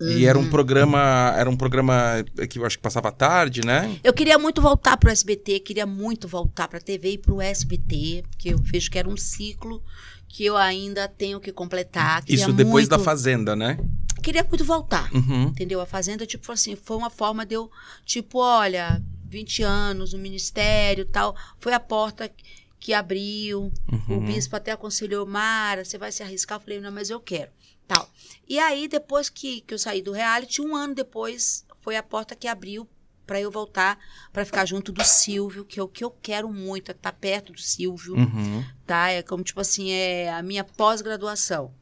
E 0.00 0.26
era 0.26 0.38
um 0.38 0.48
programa, 0.50 1.32
era 1.36 1.48
um 1.48 1.56
programa 1.56 2.24
que 2.50 2.58
eu 2.58 2.66
acho 2.66 2.76
que 2.76 2.82
passava 2.82 3.08
à 3.08 3.12
tarde, 3.12 3.62
né? 3.64 3.98
Eu 4.04 4.12
queria 4.12 4.38
muito 4.38 4.60
voltar 4.60 4.96
pro 4.98 5.10
SBT, 5.10 5.60
queria 5.60 5.86
muito 5.86 6.28
voltar 6.28 6.68
pra 6.68 6.78
TV 6.80 7.12
e 7.12 7.18
pro 7.18 7.40
SBT, 7.40 8.24
porque 8.30 8.50
eu 8.50 8.58
vejo 8.58 8.90
que 8.90 8.98
era 8.98 9.08
um 9.08 9.16
ciclo 9.16 9.82
que 10.28 10.44
eu 10.44 10.56
ainda 10.56 11.08
tenho 11.08 11.40
que 11.40 11.50
completar. 11.50 12.22
Isso 12.28 12.52
depois 12.52 12.86
muito, 12.86 12.88
da 12.90 12.98
Fazenda, 12.98 13.56
né? 13.56 13.78
Queria 14.22 14.44
muito 14.44 14.64
voltar, 14.64 15.10
Uhum. 15.14 15.44
entendeu? 15.44 15.80
A 15.80 15.86
Fazenda, 15.86 16.26
tipo 16.26 16.50
assim, 16.52 16.76
foi 16.76 16.96
uma 16.96 17.08
forma 17.10 17.46
de 17.46 17.54
eu, 17.54 17.70
tipo, 18.04 18.38
olha, 18.38 19.00
20 19.28 19.62
anos 19.62 20.12
no 20.12 20.18
ministério 20.18 21.02
e 21.02 21.06
tal, 21.06 21.34
foi 21.58 21.72
a 21.72 21.80
porta 21.80 22.30
que 22.78 22.92
abriu, 22.92 23.72
o 23.88 24.12
Uhum. 24.12 24.20
bispo 24.26 24.54
até 24.54 24.72
aconselhou, 24.72 25.24
Mara, 25.26 25.84
você 25.84 25.96
vai 25.96 26.12
se 26.12 26.22
arriscar? 26.22 26.58
Eu 26.58 26.62
falei, 26.62 26.80
não, 26.80 26.92
mas 26.92 27.08
eu 27.10 27.18
quero. 27.18 27.50
Tal. 27.86 28.08
E 28.48 28.58
aí, 28.58 28.88
depois 28.88 29.28
que, 29.28 29.60
que 29.60 29.74
eu 29.74 29.78
saí 29.78 30.02
do 30.02 30.12
reality, 30.12 30.60
um 30.60 30.74
ano 30.74 30.94
depois, 30.94 31.64
foi 31.80 31.96
a 31.96 32.02
porta 32.02 32.34
que 32.34 32.48
abriu 32.48 32.88
para 33.26 33.40
eu 33.40 33.50
voltar 33.50 33.98
para 34.32 34.44
ficar 34.44 34.64
junto 34.66 34.92
do 34.92 35.04
Silvio, 35.04 35.64
que 35.64 35.80
é 35.80 35.82
o 35.82 35.88
que 35.88 36.04
eu 36.04 36.10
quero 36.10 36.52
muito, 36.52 36.90
é 36.90 36.94
estar 36.94 37.12
perto 37.12 37.52
do 37.52 37.60
Silvio, 37.60 38.14
Uhum. 38.14 38.64
tá? 38.86 39.10
É 39.10 39.20
como, 39.22 39.42
tipo 39.42 39.60
assim, 39.60 39.90
é 39.90 40.32
a 40.32 40.42
minha 40.42 40.62
pós-graduação. 40.62 41.72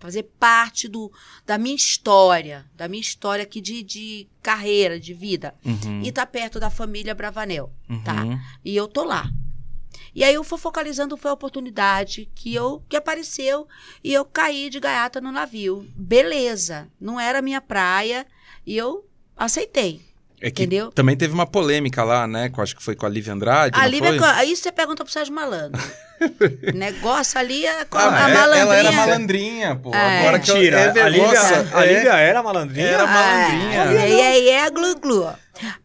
Fazer 0.00 0.22
parte 0.38 0.88
do, 0.88 1.12
da 1.44 1.58
minha 1.58 1.76
história, 1.76 2.64
da 2.74 2.88
minha 2.88 3.00
história 3.02 3.42
aqui 3.42 3.60
de, 3.60 3.82
de 3.82 4.26
carreira, 4.42 4.98
de 4.98 5.12
vida. 5.12 5.54
Uhum. 5.64 6.02
E 6.02 6.10
tá 6.10 6.24
perto 6.24 6.58
da 6.58 6.70
família 6.70 7.14
Bravanel, 7.14 7.70
tá? 8.04 8.24
Uhum. 8.24 8.40
E 8.64 8.74
eu 8.74 8.88
tô 8.88 9.04
lá. 9.04 9.30
E 10.14 10.24
aí 10.24 10.34
eu 10.34 10.42
fui 10.44 10.58
focalizando, 10.58 11.16
foi 11.16 11.30
a 11.30 11.34
oportunidade 11.34 12.28
que 12.34 12.54
eu 12.54 12.82
que 12.88 12.96
apareceu 12.96 13.66
e 14.02 14.12
eu 14.12 14.24
caí 14.24 14.68
de 14.70 14.80
gaiata 14.80 15.20
no 15.20 15.30
navio. 15.32 15.86
Beleza, 15.96 16.88
não 17.00 17.18
era 17.20 17.40
minha 17.40 17.60
praia 17.60 18.26
e 18.66 18.76
eu 18.76 19.04
aceitei. 19.36 20.00
É 20.42 20.50
que 20.50 20.62
Entendeu? 20.62 20.90
também 20.90 21.14
teve 21.16 21.34
uma 21.34 21.46
polêmica 21.46 22.02
lá, 22.02 22.26
né? 22.26 22.50
eu 22.56 22.62
Acho 22.62 22.74
que 22.74 22.82
foi 22.82 22.96
com 22.96 23.04
a 23.04 23.08
Lívia 23.10 23.34
Andrade, 23.34 23.76
não 23.76 23.84
Ali 23.84 23.98
foi? 23.98 24.18
aí 24.36 24.56
você 24.56 24.72
pergunta 24.72 25.04
pro 25.04 25.12
Sérgio 25.12 25.34
Malandro. 25.34 25.78
Negócio 26.74 27.38
ali 27.38 27.66
é 27.66 27.84
com 27.84 27.98
Ah, 27.98 28.24
a 28.24 28.30
é- 28.30 28.34
malandrinha. 28.34 28.62
ela 28.62 28.76
era 28.76 28.92
malandrinha, 28.92 29.76
pô. 29.76 29.94
É. 29.94 30.20
Agora 30.20 30.38
que 30.38 30.50
eu- 30.50 30.54
Mentira, 30.56 30.78
é 30.80 31.02
a. 31.02 31.08
Lívia, 31.08 31.40
a 31.74 31.84
É. 31.84 31.92
Lívia 31.94 32.12
era 32.12 32.42
malandrinha? 32.42 32.86
Era 32.86 33.06
malandrinha. 33.06 33.82
É, 34.02 34.08
e 34.10 34.20
aí 34.22 34.48
é 34.48 34.70
glu-glu. 34.70 35.28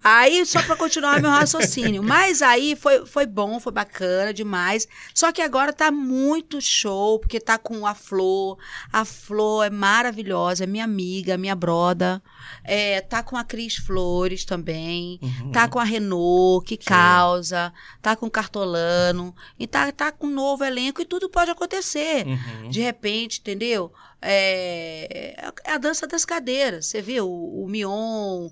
Aí, 0.04 0.46
só 0.46 0.62
pra 0.62 0.76
continuar 0.76 1.22
meu 1.22 1.32
raciocínio. 1.32 2.02
Mas 2.04 2.42
aí 2.42 2.76
foi, 2.76 3.06
foi 3.06 3.26
bom, 3.26 3.60
foi 3.60 3.72
bacana 3.72 4.34
demais. 4.34 4.88
Só 5.14 5.32
que 5.32 5.42
agora 5.42 5.74
tá 5.74 5.92
muito 5.92 6.62
show, 6.62 7.20
porque 7.20 7.40
tá 7.40 7.58
com 7.58 7.86
a 7.86 7.94
Flor. 7.94 8.58
A 8.92 9.06
Flor 9.06 9.66
é 9.66 9.70
maravilhosa, 9.70 10.64
é 10.64 10.68
minha 10.68 10.84
amiga, 10.84 11.38
minha 11.38 11.56
broda. 11.56 12.22
É, 12.64 13.02
tá 13.02 13.24
com 13.24 13.38
a 13.38 13.44
Cris 13.44 13.76
Flores 13.76 14.46
também. 14.46 15.20
Uhum. 15.22 15.52
Tá 15.52 15.68
com 15.68 15.80
a 15.80 15.84
Renault, 15.84 16.66
que 16.66 16.78
causa. 16.78 17.74
Tá 18.02 18.16
com 18.16 18.28
o 18.28 18.32
Cartolano. 18.32 19.36
E 19.60 19.68
tá, 19.68 19.92
tá 19.92 20.12
com 20.12 20.28
um 20.28 20.32
novo 20.32 20.64
elenco 20.64 21.02
e 21.02 21.06
tudo 21.06 21.30
pode 21.30 21.52
acontecer. 21.52 22.26
Uhum. 22.26 22.70
De 22.70 22.82
repente, 22.82 23.40
entendeu? 23.40 23.92
É, 24.28 25.36
é 25.64 25.72
a 25.72 25.78
dança 25.78 26.08
das 26.08 26.26
cadeiras. 26.26 26.88
Você 26.88 27.02
viu? 27.02 27.28
O, 27.30 27.64
o 27.64 27.68
Mion 27.68 28.50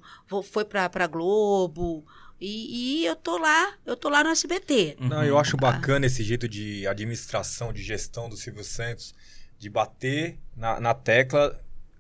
foi 0.51 0.65
pra, 0.65 0.87
pra 0.89 1.07
Globo. 1.07 2.05
E, 2.39 3.01
e 3.01 3.05
eu 3.05 3.15
tô 3.15 3.37
lá, 3.37 3.73
eu 3.85 3.95
tô 3.95 4.09
lá 4.09 4.23
no 4.23 4.29
SBT. 4.29 4.97
Não, 4.99 5.23
eu 5.23 5.37
acho 5.37 5.55
bacana 5.57 6.05
esse 6.05 6.23
jeito 6.23 6.47
de 6.47 6.85
administração, 6.87 7.71
de 7.71 7.81
gestão 7.81 8.27
do 8.27 8.35
Silvio 8.35 8.63
Santos, 8.63 9.13
de 9.57 9.69
bater 9.69 10.37
na, 10.55 10.79
na 10.79 10.93
tecla 10.93 11.57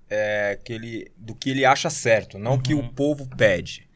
é, 0.09 0.59
que 0.63 0.73
ele, 0.73 1.11
do 1.17 1.33
que 1.33 1.49
ele 1.49 1.63
acha 1.65 1.89
certo, 1.89 2.37
não 2.37 2.59
que 2.59 2.73
o 2.73 2.79
Uhum. 2.79 2.89
povo 2.89 3.27
pede. 3.37 3.87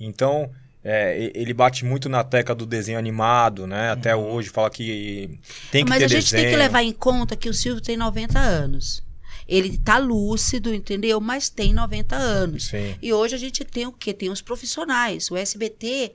Então, 0.00 0.50
é, 0.82 1.30
ele 1.34 1.52
bate 1.52 1.84
muito 1.84 2.08
na 2.08 2.24
tecla 2.24 2.54
do 2.54 2.64
desenho 2.66 2.98
animado, 2.98 3.66
né? 3.66 3.90
Até 3.90 4.16
hoje, 4.16 4.48
fala 4.48 4.70
que 4.70 5.38
tem 5.70 5.84
que 5.84 5.90
Mas 5.90 5.98
ter 5.98 6.04
a 6.06 6.08
gente 6.08 6.24
desenho. 6.24 6.42
tem 6.42 6.50
que 6.52 6.56
levar 6.58 6.82
em 6.82 6.92
conta 6.92 7.36
que 7.36 7.48
o 7.50 7.54
Silvio 7.54 7.82
tem 7.82 7.96
90 7.98 8.38
anos. 8.38 9.02
Ele 9.54 9.76
tá 9.78 9.98
lúcido, 9.98 10.72
entendeu? 10.74 11.20
Mas 11.20 11.48
tem 11.48 11.74
90 11.74 12.16
anos. 12.16 12.64
Sim. 12.68 12.94
E 13.02 13.12
hoje 13.12 13.34
a 13.34 13.38
gente 13.38 13.64
tem 13.64 13.86
o 13.86 13.92
quê? 13.92 14.12
Tem 14.14 14.30
os 14.30 14.40
profissionais. 14.40 15.30
O 15.30 15.36
SBT 15.36 16.12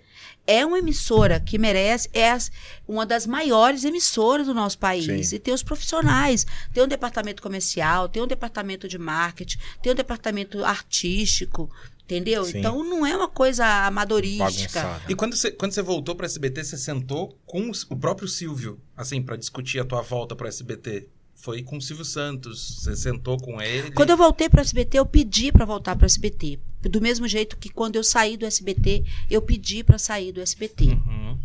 é 0.47 0.65
uma 0.65 0.79
emissora 0.79 1.39
que 1.39 1.57
merece, 1.57 2.09
é 2.13 2.31
as- 2.31 2.51
uma 2.87 3.05
das 3.05 3.27
maiores 3.27 3.83
emissoras 3.83 4.47
do 4.47 4.53
nosso 4.53 4.77
país. 4.79 5.29
Sim. 5.29 5.35
E 5.35 5.39
tem 5.39 5.53
os 5.53 5.61
profissionais. 5.61 6.45
Tem 6.73 6.83
um 6.83 6.87
departamento 6.87 7.41
comercial, 7.41 8.07
tem 8.09 8.23
um 8.23 8.27
departamento 8.27 8.87
de 8.87 8.97
marketing, 8.97 9.57
tem 9.83 9.91
um 9.91 9.95
departamento 9.95 10.63
artístico, 10.65 11.69
entendeu? 12.05 12.43
Sim. 12.45 12.59
Então 12.59 12.83
não 12.83 13.05
é 13.05 13.15
uma 13.15 13.27
coisa 13.27 13.65
amadorística. 13.85 14.81
Bagunçada. 14.81 15.11
E 15.11 15.15
quando 15.15 15.35
você, 15.35 15.51
quando 15.51 15.73
você 15.73 15.81
voltou 15.81 16.15
pra 16.15 16.25
SBT, 16.25 16.63
você 16.63 16.77
sentou 16.77 17.37
com 17.45 17.69
o 17.89 17.95
próprio 17.95 18.27
Silvio, 18.27 18.79
assim, 18.95 19.21
pra 19.21 19.35
discutir 19.35 19.79
a 19.79 19.85
tua 19.85 20.01
volta 20.01 20.35
pro 20.35 20.47
SBT? 20.47 21.09
Foi 21.37 21.61
com 21.61 21.77
o 21.77 21.81
Silvio 21.81 22.03
Santos, 22.03 22.79
você 22.79 22.95
sentou 22.95 23.37
com 23.37 23.61
ele. 23.61 23.91
Quando 23.91 24.09
eu 24.09 24.17
voltei 24.17 24.49
para 24.49 24.57
o 24.57 24.61
SBT, 24.61 24.97
eu 24.97 25.05
pedi 25.05 25.51
para 25.51 25.65
voltar 25.65 25.95
para 25.95 26.03
o 26.03 26.07
SBT. 26.07 26.59
Do 26.81 26.99
mesmo 26.99 27.27
jeito 27.27 27.57
que 27.57 27.69
quando 27.69 27.95
eu 27.95 28.03
saí 28.03 28.35
do 28.35 28.45
SBT, 28.45 29.05
eu 29.29 29.41
pedi 29.41 29.83
para 29.83 29.99
sair 29.99 30.31
do 30.31 30.41
SBT. 30.41 30.85
Uhum, 30.85 31.37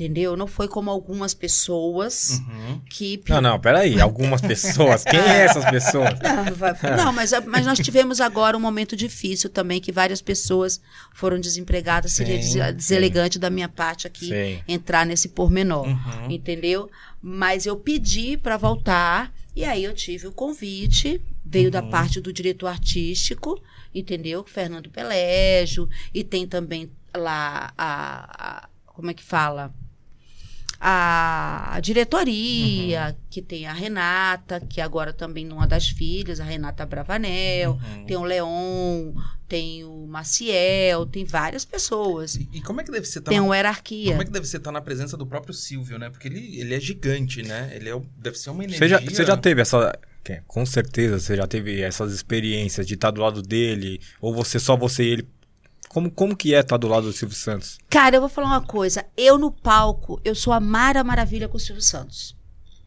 Entendeu? 0.00 0.34
Não 0.34 0.46
foi 0.46 0.66
como 0.66 0.90
algumas 0.90 1.34
pessoas 1.34 2.40
uhum. 2.48 2.80
que 2.88 3.22
Não, 3.28 3.42
não, 3.42 3.60
peraí. 3.60 4.00
Algumas 4.00 4.40
pessoas. 4.40 5.04
Quem 5.04 5.20
é 5.20 5.44
essas 5.44 5.62
pessoas? 5.66 6.14
Não, 6.82 6.96
não, 7.04 7.12
mas, 7.12 7.32
mas 7.46 7.66
nós 7.66 7.78
tivemos 7.78 8.18
agora 8.18 8.56
um 8.56 8.60
momento 8.60 8.96
difícil 8.96 9.50
também, 9.50 9.78
que 9.78 9.92
várias 9.92 10.22
pessoas 10.22 10.80
foram 11.12 11.38
desempregadas. 11.38 12.12
Seria 12.12 12.40
Sim, 12.42 12.58
des- 12.60 12.74
deselegante 12.76 13.38
da 13.38 13.50
minha 13.50 13.68
parte 13.68 14.06
aqui 14.06 14.26
Sim. 14.28 14.62
entrar 14.66 15.04
nesse 15.04 15.28
pormenor. 15.28 15.86
Uhum. 15.86 16.30
Entendeu? 16.30 16.88
Mas 17.20 17.66
eu 17.66 17.76
pedi 17.76 18.38
para 18.38 18.56
voltar, 18.56 19.30
e 19.54 19.64
aí 19.66 19.84
eu 19.84 19.92
tive 19.94 20.26
o 20.26 20.32
convite, 20.32 21.20
veio 21.44 21.70
da 21.70 21.82
Uhum. 21.82 21.90
parte 21.90 22.20
do 22.22 22.32
diretor 22.32 22.68
artístico, 22.68 23.60
entendeu? 23.94 24.44
Fernando 24.46 24.88
Pelégio, 24.88 25.86
e 26.14 26.24
tem 26.24 26.46
também 26.46 26.90
lá 27.14 27.70
a- 27.76 28.62
a 28.64 28.68
como 28.86 29.10
é 29.10 29.14
que 29.14 29.22
fala? 29.24 29.72
A 30.82 31.78
diretoria, 31.82 33.08
Uhum. 33.08 33.14
que 33.28 33.42
tem 33.42 33.66
a 33.66 33.72
Renata, 33.72 34.60
que 34.60 34.80
agora 34.80 35.12
também 35.12 35.46
uma 35.52 35.66
das 35.66 35.88
filhas, 35.88 36.40
a 36.40 36.44
Renata 36.44 36.86
Bravanel, 36.86 37.72
Uhum. 37.72 38.06
tem 38.06 38.16
o 38.16 38.24
Leon, 38.24 39.12
tem 39.46 39.84
o 39.84 40.06
Maciel, 40.06 41.04
tem 41.06 41.24
várias 41.24 41.64
pessoas. 41.66 42.36
E, 42.36 42.48
e 42.54 42.60
como 42.62 42.80
é 42.80 42.84
que 42.84 42.90
deve 42.90 43.06
ser 43.06 43.20
tá 43.20 43.30
Tem 43.30 43.40
o 43.40 43.52
Hierarquia. 43.54 44.10
Como 44.12 44.22
é 44.22 44.24
que 44.24 44.30
deve 44.30 44.46
ser 44.46 44.56
estar 44.56 44.72
na 44.72 44.80
presença 44.80 45.16
do 45.16 45.26
próprio 45.26 45.52
Silvio, 45.52 45.98
né? 45.98 46.08
Porque 46.08 46.28
ele, 46.28 46.58
ele 46.60 46.74
é 46.74 46.80
gigante, 46.80 47.42
né? 47.42 47.70
Ele 47.74 47.90
é, 47.90 48.00
deve 48.16 48.38
ser 48.38 48.48
uma 48.50 48.64
energia. 48.64 48.78
Você 48.78 48.88
já, 48.88 49.00
você 49.00 49.24
já 49.26 49.36
teve 49.36 49.60
essa. 49.60 49.98
que- 50.24 50.40
Com 50.46 50.64
certeza 50.64 51.18
você 51.18 51.36
já 51.36 51.46
teve 51.46 51.82
essas 51.82 52.12
experiências 52.12 52.86
de 52.86 52.94
estar 52.94 53.10
do 53.10 53.20
lado 53.20 53.42
dele, 53.42 54.00
ou 54.20 54.34
você 54.34 54.58
só 54.58 54.76
você 54.76 55.02
e 55.04 55.08
ele. 55.08 55.28
Como, 55.92 56.08
como 56.08 56.36
que 56.36 56.54
é 56.54 56.60
estar 56.60 56.76
do 56.76 56.86
lado 56.86 57.06
do 57.08 57.12
Silvio 57.12 57.36
Santos? 57.36 57.76
Cara, 57.90 58.14
eu 58.14 58.20
vou 58.20 58.30
falar 58.30 58.46
uma 58.46 58.60
coisa. 58.62 59.04
Eu 59.16 59.36
no 59.36 59.50
palco, 59.50 60.20
eu 60.24 60.36
sou 60.36 60.52
a 60.52 60.60
Mara 60.60 61.02
Maravilha 61.02 61.48
com 61.48 61.56
o 61.56 61.60
Silvio 61.60 61.82
Santos. 61.82 62.36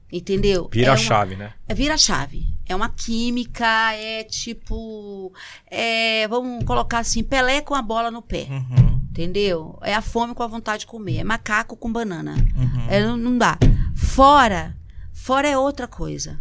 Entendeu? 0.10 0.70
Vira 0.72 0.86
é 0.88 0.89
a 0.89 0.94
uma- 0.94 0.98
chave, 0.98 1.36
né? 1.36 1.54
É 1.68 1.74
vira 1.74 1.96
a 1.96 1.98
chave. 1.98 2.46
É 2.66 2.74
uma 2.74 2.88
química, 2.88 3.66
é 3.94 4.24
tipo. 4.24 5.34
É, 5.70 6.26
vamos 6.30 6.63
colocar 6.63 7.00
assim, 7.00 7.24
Pelé 7.26 7.60
com 7.60 7.76
a 7.76 7.82
bola 7.82 8.10
no 8.10 8.22
pé. 8.22 8.48
Uhum, 8.50 9.02
Entendeu? 9.10 9.78
É 9.82 9.94
a 9.94 10.02
fome 10.02 10.34
com 10.34 10.42
a 10.44 10.48
vontade 10.48 10.82
de 10.82 10.88
comer. 10.88 11.18
É 11.18 11.24
macaco 11.26 11.76
com 11.76 11.92
banana. 11.92 12.36
uhum. 12.56 12.88
É, 12.89 13.02
não, 13.06 13.18
não 13.18 13.38
dá. 13.38 13.58
Fora, 13.96 14.78
fora 15.12 15.46
é 15.50 15.58
outra 15.58 15.88
coisa. 15.89 16.39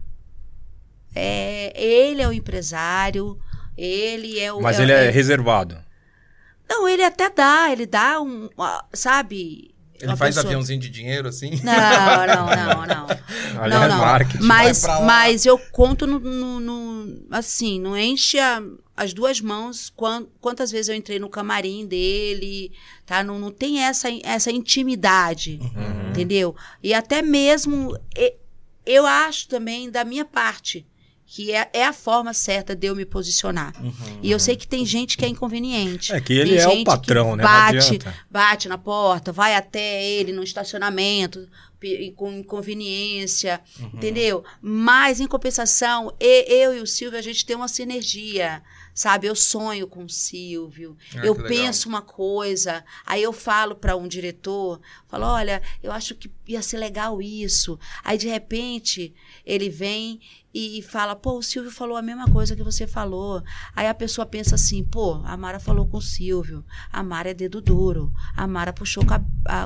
É, 1.14 1.72
ele 1.83 2.22
é 2.22 2.29
o 2.29 2.33
empresário, 2.33 3.37
ele 3.77 4.38
é 4.38 4.53
o. 4.53 4.61
Mas 4.61 4.79
é- 4.79 4.83
ele 4.83 4.92
é 4.92 5.07
é- 5.07 5.11
reservado. 5.11 5.77
Não, 6.72 6.88
ele 6.88 7.02
até 7.04 7.28
dá, 7.30 7.70
ele 7.70 7.87
dá 7.87 8.20
um. 8.20 8.48
Sabe? 8.92 9.74
Ele 10.00 10.16
faz 10.16 10.35
pessoa- 10.35 10.48
aviãozinho 10.50 10.80
de 10.80 10.88
dinheiro, 10.88 11.28
assim? 11.28 11.50
Não, 11.62 11.72
não, 12.26 12.46
não, 12.46 12.87
não. 12.87 13.68
Não, 13.68 13.82
é 13.85 13.88
não. 13.88 13.98
marketing. 13.98 14.42
Mas, 14.44 14.82
mas 15.06 15.46
eu 15.46 15.56
conto 15.70 16.06
no, 16.06 16.18
no- 16.18 16.58
no- 16.61 17.26
assim, 17.30 17.78
não 17.80 17.96
enche 17.96 18.38
a- 18.38 18.61
as 18.96 19.12
duas 19.14 19.40
mãos 19.40 19.90
quan- 19.94 20.26
quantas 20.40 20.70
vezes 20.72 20.88
eu 20.88 20.94
entrei 20.96 21.18
no 21.20 21.28
camarim 21.28 21.87
dele, 21.87 22.72
tá? 23.06 23.22
Não, 23.22 23.38
não 23.38 23.52
tem 23.52 23.80
essa, 23.85 24.08
essa 24.24 24.50
intimidade, 24.50 25.61
Uhum. 25.62 26.08
entendeu? 26.11 26.56
E 26.82 26.92
até 26.92 27.22
mesmo 27.22 27.96
eu 28.85 29.06
acho 29.06 29.46
também 29.48 29.88
da 29.88 30.04
minha 30.04 30.24
parte 30.24 30.85
que 31.35 31.51
é, 31.51 31.71
é 31.73 31.87
a 31.87 31.95
forma 31.95 32.35
certa 32.35 32.77
de 32.77 32.88
eu 32.88 32.95
me 32.95 33.07
posicionar. 33.07 33.73
Uhum. 33.83 34.18
E 34.23 34.31
eu 34.31 34.38
sei 34.38 34.55
que 34.55 34.68
tem 34.68 34.85
gente 34.85 35.16
que 35.16 35.25
é 35.25 35.29
inconveniente. 35.29 36.12
É 36.12 36.21
que 36.21 36.35
ele 36.35 36.59
é 36.59 36.68
o 36.68 36.85
patrão, 36.85 37.35
né? 37.35 37.42
Bate, 37.42 38.01
bate 38.31 38.68
na 38.68 38.77
porta, 38.77 39.33
vai 39.33 39.55
até 39.55 40.05
ele 40.05 40.31
no 40.31 40.42
estacionamento. 40.42 41.49
com 42.16 42.31
inconveniência, 42.31 43.62
entendeu? 43.95 44.45
Mas, 44.61 45.21
em 45.21 45.27
compensação, 45.27 46.14
eu 46.21 46.77
e 46.77 46.83
o 46.83 46.87
Silvio, 46.87 47.18
a 47.18 47.23
gente 47.23 47.47
tem 47.47 47.57
uma 47.57 47.66
sinergia, 47.66 48.62
sabe? 48.94 49.26
Eu 49.26 49.35
sonho 49.35 49.87
com 49.87 50.05
o 50.05 50.09
Silvio, 50.09 50.96
Ah, 51.14 51.24
eu 51.26 51.33
legal. 51.35 51.48
penso 51.48 51.88
uma 51.88 52.02
coisa, 52.02 52.85
aí 53.07 53.22
eu 53.22 53.33
falo 53.33 53.74
para 53.74 53.96
um 53.96 54.07
diretor, 54.09 54.81
falo, 55.09 55.26
olha, 55.26 55.62
eu 55.83 55.90
acho 55.92 56.14
que 56.14 56.31
ia 56.46 56.62
ser 56.62 56.78
legal 56.78 57.20
isso. 57.22 57.78
Aí, 58.05 58.18
de 58.18 58.28
repente, 58.28 59.14
ele 59.46 59.68
vem 59.68 60.20
e 60.55 60.83
fala, 60.83 61.16
pô, 61.16 61.38
o 61.38 61.42
Silvio 61.42 61.70
falou 61.70 61.96
a 61.96 62.02
mesma 62.02 62.31
coisa 62.31 62.55
que 62.55 62.62
você 62.62 62.87
falou. 62.87 63.42
Aí 63.74 63.87
a 63.88 63.94
pessoa 63.94 64.26
pensa 64.26 64.55
assim, 64.57 64.85
pô, 64.85 65.14
a 65.24 65.35
Mara 65.37 65.59
falou 65.59 65.87
com 65.87 65.96
o 65.96 66.02
Silvio, 66.02 66.62
a 66.92 67.02
Mara 67.02 67.31
é 67.31 67.35
dedo 67.35 67.61
duro, 67.62 68.12
a 68.37 68.46
Mara 68.46 68.72
puxou 68.72 69.02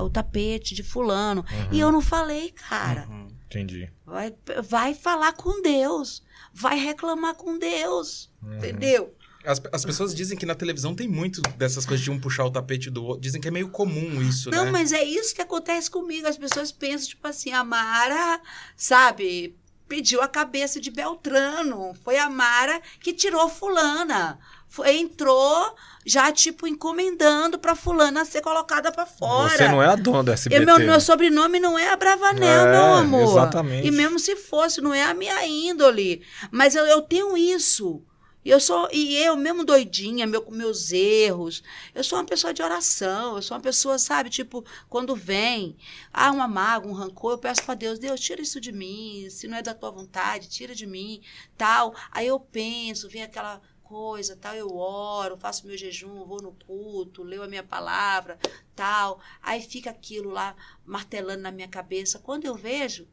o 0.04 0.10
tapete 0.10 0.74
de 0.76 0.84
fulano. 0.84 1.44
E 1.72 1.80
eu 1.80 1.90
não 1.90 2.00
falei, 2.00 2.52
cara. 2.52 3.08
Uhum. 3.08 3.26
Entendi. 3.46 3.90
Vai, 4.04 4.35
vai 4.68 4.94
falar 4.94 5.32
com 5.32 5.62
Deus. 5.62 6.22
Vai 6.52 6.78
reclamar 6.78 7.35
com 7.35 7.59
Deus. 7.59 8.30
Entendeu? 8.42 9.14
As, 9.44 9.62
as 9.72 9.85
pessoas 9.85 10.12
dizem 10.12 10.37
que 10.37 10.44
na 10.44 10.56
televisão 10.56 10.92
tem 10.94 11.06
muito 11.06 11.40
dessas 11.56 11.87
coisas 11.87 12.02
de 12.02 12.11
um 12.11 12.18
puxar 12.18 12.44
o 12.44 12.50
tapete 12.50 12.90
do 12.90 13.04
outro. 13.04 13.20
Dizem 13.20 13.40
que 13.40 13.46
é 13.46 13.50
meio 13.50 13.68
comum 13.68 14.20
isso, 14.20 14.50
Não, 14.50 14.64
né? 14.64 14.70
mas 14.72 14.92
é 14.92 15.04
isso 15.04 15.35
que 15.35 15.40
acontece 15.40 15.88
comigo. 15.88 16.26
As 16.26 16.37
pessoas 16.37 16.72
pensam, 16.72 17.11
tipo 17.11 17.26
assim, 17.28 17.52
a 17.52 17.62
Mara, 17.62 18.40
sabe, 18.76 19.56
pediu 19.88 20.20
a 20.22 20.29
cabeça 20.29 20.81
de 20.81 20.90
Beltrano. 20.90 21.94
Foi 22.05 22.18
a 22.18 22.29
Mara 22.29 22.81
que 23.01 23.12
tirou 23.12 23.49
fulana. 23.49 24.38
Foi, 24.68 24.96
entrou 24.96 25.75
já, 26.05 26.31
tipo, 26.31 26.66
encomendando 26.66 27.59
pra 27.59 27.75
fulana 27.75 28.25
ser 28.25 28.40
colocada 28.42 28.92
pra 28.92 29.07
fora. 29.07 29.49
Você 29.57 29.68
não 29.68 29.83
é 29.83 29.87
a 29.87 29.96
dona 29.96 30.22
do 30.25 30.31
E 30.31 30.35
SBT. 30.35 30.64
meu, 30.64 30.79
né? 30.79 30.85
meu 30.87 31.01
sobrenome 31.01 31.59
não 31.59 31.79
é 31.79 31.88
Abravanel, 31.90 32.66
É, 32.66 32.72
meu 32.72 32.94
amor. 32.94 33.31
exatamente. 33.38 33.87
E 33.87 33.90
mesmo 33.90 34.18
se 34.18 34.37
fosse, 34.37 34.81
não 34.81 34.92
é 34.92 35.03
a 35.05 35.14
minha 35.14 35.46
índole. 35.46 36.22
Mas 36.51 36.75
eu, 36.75 36.85
eu 36.87 37.01
tenho 37.03 37.37
isso. 37.37 38.03
E 38.46 38.50
eu 38.50 38.61
sou, 38.61 38.88
e 38.92 39.16
eu 39.16 39.37
mesmo 39.37 39.64
doidinha, 39.64 40.24
meu, 40.24 40.40
com 40.40 40.52
meus 40.52 40.92
erros. 40.92 41.64
Eu 41.92 42.04
sou 42.04 42.16
uma 42.16 42.24
pessoa 42.24 42.54
de 42.54 42.62
oração, 42.62 43.35
eu 43.35 43.42
sou 43.42 43.56
uma 43.56 43.61
pessoa, 43.61 43.98
sabe, 43.98 44.30
tipo, 44.30 44.64
quando 44.88 45.16
vem, 45.16 45.76
há 46.12 46.30
uma 46.30 46.46
mágoa, 46.46 46.88
um 46.88 46.94
rancor, 46.94 47.32
eu 47.32 47.38
peço 47.38 47.64
para 47.64 47.74
Deus, 47.74 47.98
Deus, 47.98 48.20
tira 48.20 48.40
isso 48.40 48.61
de 48.61 48.70
mim, 48.70 49.26
se 49.30 49.48
não 49.48 49.56
é 49.56 49.62
da 49.62 49.74
tua 49.74 49.90
vontade, 49.90 50.48
tira 50.48 50.76
de 50.76 50.87
mim, 50.87 51.20
tal. 51.59 51.92
Aí 52.12 52.28
eu 52.28 52.38
penso, 52.38 53.09
vem 53.09 53.24
aquela 53.24 53.61
coisa, 53.82 54.37
tal, 54.37 54.54
eu 54.54 54.76
oro, 54.76 55.37
faço 55.37 55.66
meu 55.66 55.76
jejum, 55.76 56.24
vou 56.24 56.40
no 56.40 56.52
culto, 56.52 57.24
leio 57.24 57.42
a 57.42 57.48
minha 57.48 57.64
palavra, 57.64 58.38
tal. 58.76 59.20
Aí 59.42 59.61
fica 59.61 59.90
aquilo 59.90 60.30
lá 60.30 60.54
martelando 60.85 61.42
na 61.42 61.50
minha 61.50 61.66
cabeça. 61.66 62.20
Quando 62.20 62.44
eu 62.44 62.54
vejo, 62.54 63.09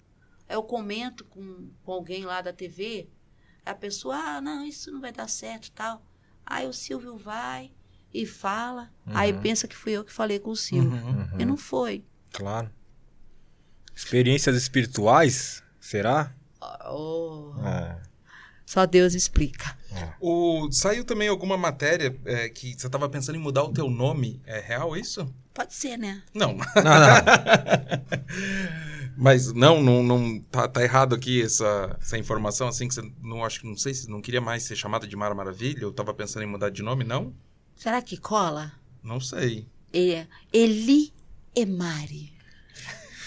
eu 0.48 0.62
comento 0.62 1.26
com, 1.26 1.72
com 1.84 1.92
alguém 1.92 2.24
lá 2.24 2.40
da 2.40 2.54
TV, 2.54 3.10
a 3.66 3.74
pessoa, 3.74 4.16
ah, 4.16 4.42
não, 4.42 4.66
isso 4.66 4.92
não 4.92 5.02
vai 5.02 5.12
dar 5.12 5.28
certo, 5.30 5.72
tal. 5.72 6.04
Aí 6.46 6.68
o 6.68 6.74
Silvio 6.74 7.18
vai 7.18 7.72
e 8.14 8.26
fala, 8.26 8.92
aí 9.08 9.34
pensa 9.34 9.68
que 9.68 9.76
fui 9.76 9.94
eu 9.94 10.04
que 10.04 10.12
falei 10.12 10.40
com 10.40 10.52
o 10.52 10.56
Silvio. 10.56 10.92
Uhum. 10.92 11.40
E 11.40 11.46
não 11.46 11.58
foi. 11.58 12.06
Claro. 12.32 12.70
Experiências 13.96 14.56
espirituais? 14.56 15.64
Será? 15.80 16.34
Oh, 16.90 17.54
É. 17.66 18.02
só 18.66 18.86
Deus 18.86 19.14
explica. 19.14 19.78
O, 20.20 20.70
saiu 20.72 21.06
também 21.06 21.28
alguma 21.28 21.56
matéria 21.58 22.20
é, 22.26 22.50
que 22.50 22.74
você 22.74 22.90
tava 22.90 23.08
pensando 23.08 23.36
em 23.36 23.42
mudar 23.42 23.64
o 23.64 23.72
teu 23.72 23.90
nome. 23.90 24.42
É 24.46 24.60
real 24.60 24.98
isso? 24.98 25.32
Pode 25.54 25.74
ser, 25.74 25.98
né? 25.98 26.24
Não. 26.34 26.54
Não, 26.54 26.56
não. 26.56 26.64
Mas 29.18 29.54
não, 29.54 29.82
não, 29.82 30.04
não 30.04 30.40
tá, 30.40 30.68
tá 30.68 30.84
errado 30.84 31.16
aqui 31.16 31.42
essa, 31.42 31.98
essa 32.02 32.18
informação, 32.18 32.68
assim, 32.68 32.88
que 32.88 32.94
você 32.94 33.02
não 33.22 33.44
acho 33.44 33.62
que 33.62 33.68
não 33.68 33.78
sei 33.78 33.94
se 33.94 34.10
não 34.10 34.22
queria 34.22 34.42
mais 34.42 34.64
ser 34.64 34.76
chamada 34.76 35.08
de 35.08 35.16
Mara 35.16 35.36
Maravilha, 35.36 35.82
eu 35.82 35.92
tava 35.92 36.14
pensando 36.14 36.44
em 36.44 36.48
mudar 36.48 36.70
de 36.70 36.82
nome, 36.82 37.04
não? 37.04 37.34
Será 37.76 38.02
que 38.02 38.18
cola? 38.18 38.72
Não 39.04 39.20
sei. 39.20 39.68
É 39.94 40.26
Eli 40.52 41.14
Emari. 41.56 42.34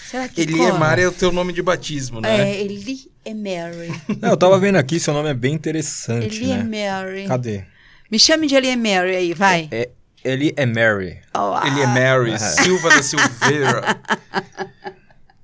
Será 0.09 0.27
que 0.27 0.41
Eli 0.41 0.57
cola? 0.57 0.69
Emar 0.69 0.99
é 0.99 1.07
o 1.07 1.11
teu 1.11 1.31
nome 1.31 1.53
de 1.53 1.61
batismo, 1.61 2.21
né? 2.21 2.51
É, 2.51 2.61
Eli 2.61 3.11
Emary. 3.25 3.89
Não, 4.21 4.29
eu 4.29 4.37
tava 4.37 4.57
vendo 4.57 4.77
aqui, 4.77 4.99
seu 4.99 5.13
nome 5.13 5.29
é 5.29 5.33
bem 5.33 5.53
interessante, 5.53 6.37
Eli 6.37 6.47
né? 6.47 6.59
Emary. 6.61 7.27
Cadê? 7.27 7.65
Me 8.09 8.17
chame 8.17 8.47
de 8.47 8.55
Eli 8.55 8.69
Emary 8.69 9.15
aí, 9.15 9.33
vai. 9.33 9.67
É, 9.69 9.89
ele 10.23 10.53
é 10.57 10.65
Mary. 10.65 11.19
Oh, 11.33 11.65
Ele 11.65 11.81
é 11.81 11.85
ah, 11.85 11.87
Mary, 11.87 12.37
Silva 12.39 12.89
da 12.89 13.01
Silveira, 13.01 14.01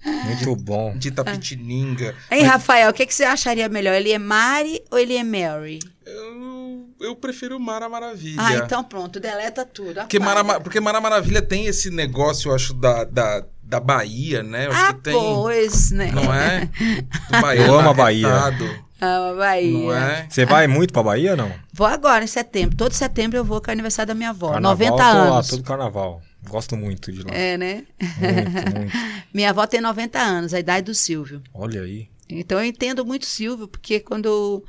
Muito 0.05 0.55
bom. 0.55 0.95
de 0.97 1.11
Tapitininga. 1.11 2.13
Hein, 2.31 2.43
Rafael, 2.43 2.89
o 2.89 2.93
que, 2.93 3.05
que 3.05 3.13
você 3.13 3.23
acharia 3.23 3.69
melhor? 3.69 3.93
Ele 3.95 4.11
é 4.11 4.19
Mari 4.19 4.81
ou 4.91 4.97
ele 4.97 5.15
é 5.15 5.23
Mary? 5.23 5.79
Eu, 6.05 6.85
eu 6.99 7.15
prefiro 7.15 7.59
Mara 7.59 7.87
Maravilha. 7.87 8.35
Ah, 8.41 8.53
então 8.55 8.83
pronto, 8.83 9.19
deleta 9.19 9.65
tudo. 9.65 10.01
Porque. 10.01 10.19
Mara, 10.19 10.59
porque 10.59 10.79
Mara 10.79 10.99
Maravilha 10.99 11.41
tem 11.41 11.65
esse 11.67 11.89
negócio, 11.89 12.51
eu 12.51 12.55
acho, 12.55 12.73
da, 12.73 13.05
da, 13.05 13.43
da 13.63 13.79
Bahia, 13.79 14.43
né? 14.43 14.65
Eu 14.67 14.71
acho 14.71 14.81
Ah, 14.85 14.93
que 14.93 14.99
tem. 15.01 15.13
pois, 15.13 15.91
né? 15.91 16.11
Não 16.13 16.33
é? 16.33 16.69
Do 17.31 17.41
baiano 17.41 17.67
Eu 17.73 17.79
amo 17.79 17.89
a 17.89 17.93
Bahia. 17.93 18.27
arretado, 18.27 18.83
Ah, 18.99 19.33
Bahia. 19.37 19.71
Não 19.71 19.93
é? 19.95 20.25
Você 20.29 20.45
vai 20.45 20.67
muito 20.67 20.91
pra 20.91 21.01
Bahia, 21.03 21.35
não? 21.37 21.51
Vou 21.71 21.87
agora, 21.87 22.23
em 22.23 22.27
setembro. 22.27 22.75
Todo 22.75 22.91
setembro 22.93 23.37
eu 23.37 23.45
vou 23.45 23.61
com 23.61 23.69
o 23.69 23.71
aniversário 23.71 24.09
da 24.09 24.13
minha 24.15 24.31
avó. 24.31 24.51
Carnaval, 24.51 24.73
90 24.73 24.91
eu 24.91 24.97
tô 24.97 25.03
lá, 25.03 25.35
anos. 25.35 25.47
todo 25.47 25.63
carnaval. 25.63 26.21
Gosto 26.47 26.75
muito 26.77 27.11
de 27.11 27.23
lá. 27.23 27.33
É, 27.33 27.57
né? 27.57 27.85
Muito, 27.99 28.77
muito. 28.79 28.93
Minha 29.33 29.49
avó 29.51 29.65
tem 29.65 29.81
90 29.81 30.19
anos, 30.19 30.53
a 30.53 30.59
idade 30.59 30.85
do 30.85 30.93
Silvio. 30.95 31.41
Olha 31.53 31.81
aí. 31.81 32.07
Então 32.29 32.57
eu 32.59 32.65
entendo 32.65 33.05
muito 33.05 33.23
o 33.23 33.27
Silvio, 33.27 33.67
porque 33.67 33.99
quando 33.99 34.63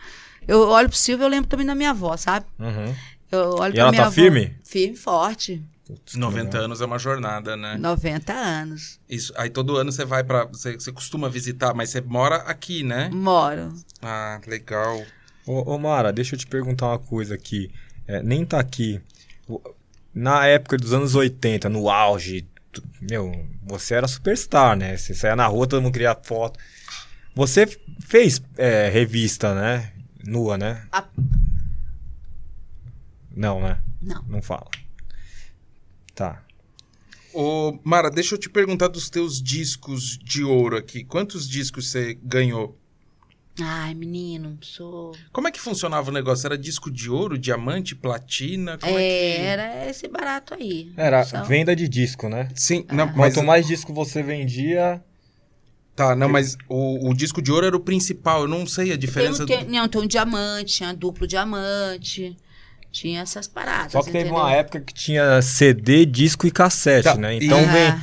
eu, 0.46 0.58
olho 0.68 0.88
pro 0.88 0.98
Silvio, 0.98 1.24
eu 1.24 1.28
lembro 1.28 1.48
também 1.48 1.66
da 1.66 1.74
minha 1.74 1.90
avó, 1.90 2.16
sabe? 2.16 2.46
Uhum. 2.58 2.94
Eu 3.30 3.50
olho 3.58 3.74
E 3.74 3.78
ela 3.80 3.90
minha 3.90 4.02
tá 4.02 4.06
avó- 4.08 4.14
firme? 4.14 4.54
Firme, 4.64 4.96
forte. 4.96 5.62
Putz, 5.87 6.14
90 6.14 6.44
legal. 6.44 6.64
anos 6.64 6.80
é 6.80 6.84
uma 6.87 6.98
jornada, 6.98 7.56
né? 7.56 7.76
90 7.76 8.32
anos. 8.32 8.98
Isso. 9.08 9.32
Aí 9.37 9.50
todo 9.50 9.76
ano 9.76 9.92
você 9.92 10.02
vai 10.04 10.24
pra. 10.24 10.46
Você, 10.46 10.72
você 10.74 10.90
costuma 10.90 11.28
visitar, 11.28 11.74
mas 11.74 11.90
você 11.90 12.00
mora 12.00 12.37
aqui, 12.37 12.82
né? 12.82 13.10
Moro. 13.12 13.74
Ah, 14.00 14.40
legal. 14.46 15.04
Ô, 15.46 15.74
ô, 15.74 15.78
Mara, 15.78 16.10
deixa 16.10 16.37
eu 16.37 16.38
te 16.38 16.46
perguntar 16.46 16.87
uma 16.88 16.98
coisa 16.98 17.34
aqui. 17.34 17.70
É, 18.06 18.22
nem 18.22 18.46
tá 18.46 18.58
aqui. 18.58 18.98
Na 20.14 20.46
época 20.46 20.77
dos 20.77 20.92
anos 20.92 21.14
80, 21.14 21.68
no 21.68 21.90
auge, 21.90 22.46
tu- 22.70 22.83
meu, 23.00 23.33
você 23.64 23.94
era 23.94 24.07
superstar, 24.07 24.77
né? 24.77 24.96
Você 24.96 25.14
saía 25.14 25.35
na 25.35 25.46
rua, 25.46 25.66
todo 25.66 25.83
mundo 25.83 25.92
queria 25.92 26.14
foto. 26.14 26.59
Você 27.35 27.66
fez 28.00 28.40
é, 28.57 28.88
revista, 28.90 29.55
né? 29.55 29.92
Nua, 30.24 30.57
né? 30.57 30.87
A- 30.92 31.05
Não, 33.35 33.61
né? 33.61 33.79
Não. 34.00 34.22
Não 34.29 34.42
fala. 34.42 34.70
Tá. 36.14 36.42
Ô, 37.33 37.77
Mara, 37.83 38.09
deixa 38.11 38.37
eu 38.37 38.38
te 38.38 38.48
perguntar 38.48 38.87
dos 38.87 39.11
teus 39.11 39.42
discos 39.42 40.16
de 40.18 40.44
ouro 40.44 40.77
aqui. 40.77 41.03
Quantos 41.03 41.48
discos 41.48 41.90
você 41.90 42.14
ganhou? 42.22 42.79
Ai, 43.60 43.94
menino, 43.94 44.58
sou. 44.62 45.12
Como 45.32 45.46
é 45.46 45.52
que 45.52 45.60
funcionava 45.60 46.10
o 46.10 46.12
negócio? 46.12 46.44
Era 46.46 46.58
disco 46.58 46.90
de 46.90 47.08
ouro, 47.08 47.38
diamante, 47.38 47.94
platina? 47.94 48.76
Como 48.78 48.98
é, 48.98 49.02
É, 49.04 49.36
que. 49.36 49.42
era 49.42 49.90
esse 49.90 50.08
barato 50.08 50.54
aí. 50.54 50.92
Era 50.96 51.22
Só- 51.24 51.44
venda 51.44 51.74
de 51.76 51.88
disco, 51.88 52.28
né? 52.28 52.48
Sim, 52.54 52.84
não, 52.90 53.06
mas. 53.14 53.34
Quanto 53.34 53.46
mais 53.46 53.66
disco 53.66 53.94
você 53.94 54.22
vendia. 54.24 55.00
Tá, 55.94 56.16
não, 56.16 56.28
mas 56.28 56.56
o, 56.68 57.10
o 57.10 57.14
disco 57.14 57.40
de 57.40 57.52
ouro 57.52 57.66
era 57.66 57.76
o 57.76 57.80
principal. 57.80 58.42
Eu 58.42 58.48
não 58.48 58.66
sei 58.66 58.86
a 58.86 58.88
Tem, 58.88 58.98
diferença. 58.98 59.44
um- 59.44 59.46
tem, 59.46 59.64
não, 59.68 59.86
tem 59.88 60.00
um 60.02 60.06
diamante, 60.08 60.74
tinha 60.74 60.92
duplo 60.92 61.24
diamante, 61.24 62.36
tinha 62.90 63.20
essas 63.20 63.46
paradas. 63.46 63.92
Só 63.92 64.00
que 64.00 64.06
teve 64.06 64.18
entendeu? 64.24 64.36
uma 64.36 64.52
época 64.52 64.80
que 64.80 64.92
tinha 64.92 65.40
CD, 65.40 66.04
disco 66.04 66.48
e 66.48 66.50
cassete, 66.50 67.04
Tá, 67.04 67.14
né? 67.14 67.36
e- 67.36 67.44
Então 67.46 67.60
Ah. 67.60 67.72
vem, 67.72 68.00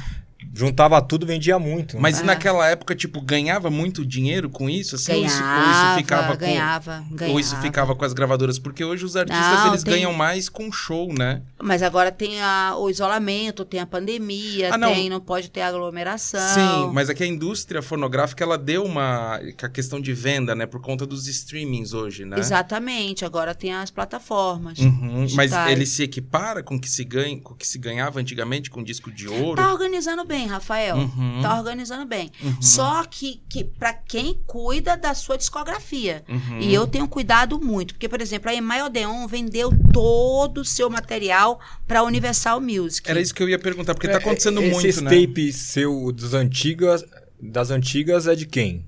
juntava 0.53 1.01
tudo, 1.01 1.25
vendia 1.25 1.57
muito. 1.57 1.99
Mas 1.99 2.19
Ah. 2.19 2.23
naquela 2.23 2.67
época, 2.67 2.95
tipo, 2.95 3.21
ganhava 3.21 3.69
muito 3.69 4.05
dinheiro 4.05 4.49
com 4.49 4.69
isso? 4.69 4.95
Assim, 4.95 5.13
ou 5.13 5.25
isso, 5.25 5.35
ou 5.37 5.41
Ganhava, 5.41 5.71
isso 5.89 5.97
ficava 5.97 6.31
com. 6.33 6.37
ganhava, 6.37 7.03
ganhava. 7.11 7.33
Ou 7.33 7.39
isso 7.39 7.55
ficava 7.57 7.95
com 7.95 8.05
as 8.05 8.13
gravadoras? 8.13 8.59
Porque 8.59 8.83
hoje 8.83 9.05
os 9.05 9.15
artistas 9.15 9.45
Não, 9.59 9.67
eles 9.69 9.83
tem- 9.83 9.93
ganham 9.93 10.13
mais 10.13 10.49
com 10.49 10.71
show, 10.71 11.13
né? 11.13 11.41
Mas 11.61 11.81
agora 11.81 12.11
tem 12.11 12.41
a- 12.41 12.75
o 12.77 12.89
isolamento, 12.89 13.63
tem 13.63 13.79
a 13.79 13.85
pandemia, 13.85 14.73
Ah, 14.73 14.77
não. 14.77 14.93
tem, 14.93 15.09
não 15.09 15.19
pode 15.21 15.49
ter 15.49 15.61
aglomeração. 15.61 16.39
Sim, 16.53 16.91
mas 16.93 17.09
é 17.09 17.13
que 17.13 17.23
a 17.23 17.27
indústria 17.27 17.81
fonográfica 17.81 18.43
ela 18.43 18.57
deu 18.57 18.83
uma 18.83 19.39
com 19.59 19.65
a 19.65 19.69
questão 19.69 19.99
de 20.01 20.13
venda, 20.13 20.53
né, 20.55 20.65
por 20.65 20.81
conta 20.81 21.05
dos 21.05 21.27
streamings 21.27 21.93
hoje, 21.93 22.25
né? 22.25 22.37
Exatamente, 22.39 23.23
agora 23.25 23.53
tem 23.55 23.73
as 23.73 23.89
plataformas. 23.91 24.79
Uhum, 24.79 25.27
Mas 25.35 25.51
ele 25.69 25.85
se 25.85 26.03
equipara 26.03 26.61
com 26.63 26.75
o 26.75 26.79
que 26.79 26.89
se 26.89 27.03
ganha, 27.03 27.39
com 27.39 27.53
o 27.53 27.57
que 27.57 27.67
se 27.67 27.77
ganhava 27.77 28.19
antigamente 28.19 28.69
com 28.69 28.83
disco 28.83 29.11
de 29.11 29.27
ouro. 29.27 29.55
Tá 29.61 29.71
organizando 29.71 30.25
bem, 30.25 30.40
Rafael. 30.47 30.97
Uhum. 30.97 31.39
Tá 31.41 31.57
organizando 31.57 32.05
bem. 32.05 32.31
Uhum. 32.41 32.61
Só 32.61 33.03
que, 33.03 33.41
que 33.49 33.63
para 33.63 33.93
quem 33.93 34.39
cuida 34.45 34.95
da 34.97 35.13
sua 35.13 35.37
discografia. 35.37 36.23
Uhum. 36.27 36.59
E 36.59 36.73
eu 36.73 36.85
tenho 36.87 37.07
cuidado 37.07 37.59
muito. 37.59 37.93
Porque, 37.93 38.09
por 38.09 38.21
exemplo, 38.21 38.49
a 38.49 38.53
Emai 38.53 38.81
Odeon 38.81 39.27
vendeu 39.27 39.71
todo 39.93 40.61
o 40.61 40.65
seu 40.65 40.89
material 40.89 41.59
para 41.87 42.03
Universal 42.03 42.59
Music. 42.61 43.09
Era 43.09 43.19
isso 43.19 43.33
que 43.33 43.41
eu 43.43 43.49
ia 43.49 43.59
perguntar, 43.59 43.93
porque 43.93 44.07
tá 44.07 44.13
É, 44.13 44.17
acontecendo 44.17 44.61
Esses 44.61 44.73
muito, 44.73 45.01
né? 45.03 45.09
tapes 45.27 45.55
seu 45.55 46.11
dos 46.11 46.33
antigos 46.33 47.03
das 47.41 47.71
antigas 47.71 48.27
é 48.27 48.35
de 48.35 48.45
quem? 48.45 48.85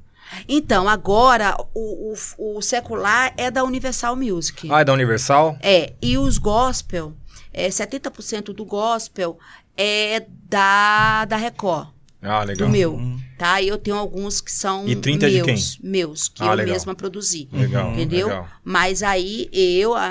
Então, 0.47 0.89
agora, 0.89 1.55
o, 1.73 2.13
o, 2.37 2.57
o 2.57 2.61
secular 2.61 3.33
é 3.37 3.51
da 3.51 3.63
Universal 3.63 4.15
Music. 4.15 4.67
Ah, 4.71 4.81
é 4.81 4.85
da 4.85 4.93
Universal? 4.93 5.57
É, 5.61 5.93
e 6.01 6.17
os 6.17 6.37
gospel, 6.37 7.13
é, 7.53 7.67
70% 7.69 8.45
do 8.53 8.65
gospel 8.65 9.37
é 9.77 10.25
da, 10.49 11.25
da 11.25 11.35
Record. 11.37 11.89
Ah, 12.21 12.41
legal. 12.43 12.67
Do 12.67 12.71
meu, 12.71 12.97
tá? 13.37 13.59
E 13.61 13.67
eu 13.67 13.77
tenho 13.77 13.97
alguns 13.97 14.39
que 14.39 14.49
são 14.51 14.87
E 14.87 14.95
30 14.95 15.25
é 15.25 15.29
de 15.29 15.43
meus, 15.43 15.77
meus, 15.83 16.27
que 16.29 16.41
Ah, 16.41 16.47
eu 16.47 16.53
legal. 16.53 16.73
mesma 16.73 16.95
produzi. 16.95 17.49
Legal, 17.51 17.91
Entendeu? 17.91 18.27
legal. 18.27 18.47
Mas 18.63 19.03
aí 19.03 19.49
eu, 19.51 19.93
a, 19.93 20.05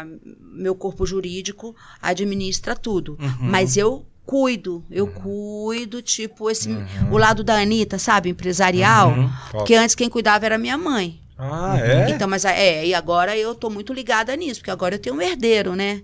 a- 0.00 0.06
meu 0.40 0.74
corpo 0.74 1.04
jurídico, 1.04 1.76
administra 2.00 2.74
tudo. 2.74 3.18
Mas 3.38 3.76
eu 3.76 4.06
cuido, 4.24 4.82
eu 4.90 5.04
Uhum. 5.06 5.12
cuido, 5.12 6.00
tipo, 6.02 6.50
esse, 6.50 6.68
o 7.10 7.18
lado 7.18 7.44
da 7.44 7.60
Anitta, 7.60 7.98
sabe, 7.98 8.30
empresarial. 8.30 9.10
Uhum. 9.10 9.30
Porque 9.50 9.74
antes 9.74 9.94
quem 9.94 10.08
cuidava 10.08 10.46
era 10.46 10.56
minha 10.56 10.78
mãe. 10.78 11.20
Ah, 11.40 11.78
é? 11.80 12.10
Então, 12.10 12.26
mas 12.26 12.44
é, 12.44 12.84
e 12.84 12.92
agora 12.92 13.36
eu 13.36 13.54
tô 13.54 13.70
muito 13.70 13.92
ligada 13.92 14.34
nisso, 14.34 14.58
porque 14.60 14.72
agora 14.72 14.96
eu 14.96 14.98
tenho 14.98 15.14
um 15.14 15.22
herdeiro, 15.22 15.76
né? 15.76 16.02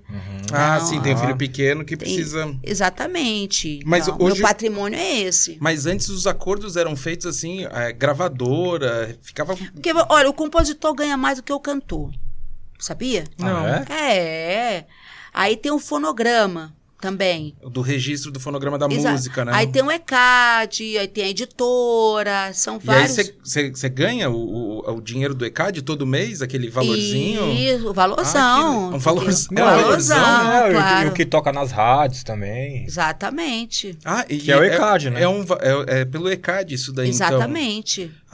Ah, 0.53 0.79
Não, 0.79 0.87
sim, 0.87 1.01
tem 1.01 1.13
um 1.13 1.17
ah. 1.17 1.21
filho 1.21 1.37
pequeno 1.37 1.85
que 1.85 1.97
Tem- 1.97 2.07
precisa. 2.07 2.55
Exatamente. 2.63 3.81
Mas 3.85 4.07
Então, 4.07 4.17
hoje- 4.25 4.37
Meu 4.41 4.47
patrimônio 4.49 4.97
é 4.97 5.19
esse. 5.23 5.57
Mas 5.61 5.87
antes 5.87 6.09
os 6.09 6.27
acordos 6.29 6.77
eram 6.77 6.95
feitos 6.95 7.27
assim, 7.27 7.67
é, 7.67 7.93
gravadora, 7.93 9.19
ficava. 9.23 9.57
Porque, 9.57 9.91
olha, 10.09 10.31
o 10.31 10.33
compositor 10.33 10.95
ganha 10.95 11.17
mais 11.17 11.39
do 11.39 11.43
que 11.43 11.53
o 11.53 11.59
cantor. 11.59 12.13
Sabia? 12.79 13.25
Não. 13.37 13.65
Ah, 13.67 13.85
é? 13.93 14.17
É. 14.77 14.87
Aí 15.33 15.57
tem 15.57 15.73
o 15.73 15.81
fonograma 15.81 16.73
também. 17.09 17.55
Do 17.71 17.83
registro 17.83 18.31
do 18.33 18.41
fonograma 18.41 18.79
da 18.79 18.87
Exa- 18.87 19.13
música, 19.13 19.45
né? 19.45 19.53
Aí 19.55 19.67
tem 19.67 19.83
o 19.83 19.91
ECAD, 19.91 20.97
aí 20.97 21.07
tem 21.07 21.25
a 21.25 21.29
editora, 21.29 22.51
são 22.55 22.77
E 22.77 22.79
aí 22.91 23.07
vários. 23.07 23.33
você 23.45 23.89
ganha 23.91 24.31
o, 24.31 24.81
o, 24.87 24.95
o 24.97 25.01
dinheiro 25.03 25.35
do 25.35 25.45
ECAD 25.45 25.83
todo 25.83 26.07
mês, 26.07 26.41
aquele 26.41 26.71
valorzinho? 26.71 27.53
Isso, 27.53 27.89
o 27.89 27.91
Ah, 27.91 27.93
valorzão. 27.93 28.71
que- 28.71 28.79
um 28.89 28.93
Um 28.93 28.97
é 28.97 28.99
valorzão, 28.99 29.55
valorzão, 29.55 30.17
é, 30.53 30.57
e 30.57 30.63
o 30.63 30.67
que- 30.69 30.73
claro. 30.75 31.07
e 31.07 31.11
o 31.11 31.13
que 31.13 31.27
toca 31.27 31.53
nas 31.53 31.71
rádios 31.73 32.23
também. 32.25 32.85
Exatamente. 32.87 33.99
Ah, 34.05 34.25
e 34.29 34.39
Que 34.39 34.51
é 34.51 34.57
o 34.57 34.65
ECAD, 34.65 35.11
né? 35.11 35.23
É, 35.23 35.29
um, 35.29 35.43
é, 35.61 36.01
é 36.01 36.05
pelo 36.07 36.31
ECAD 36.31 36.75
isso 36.75 36.91
daí, 36.91 37.11
então. 37.11 37.29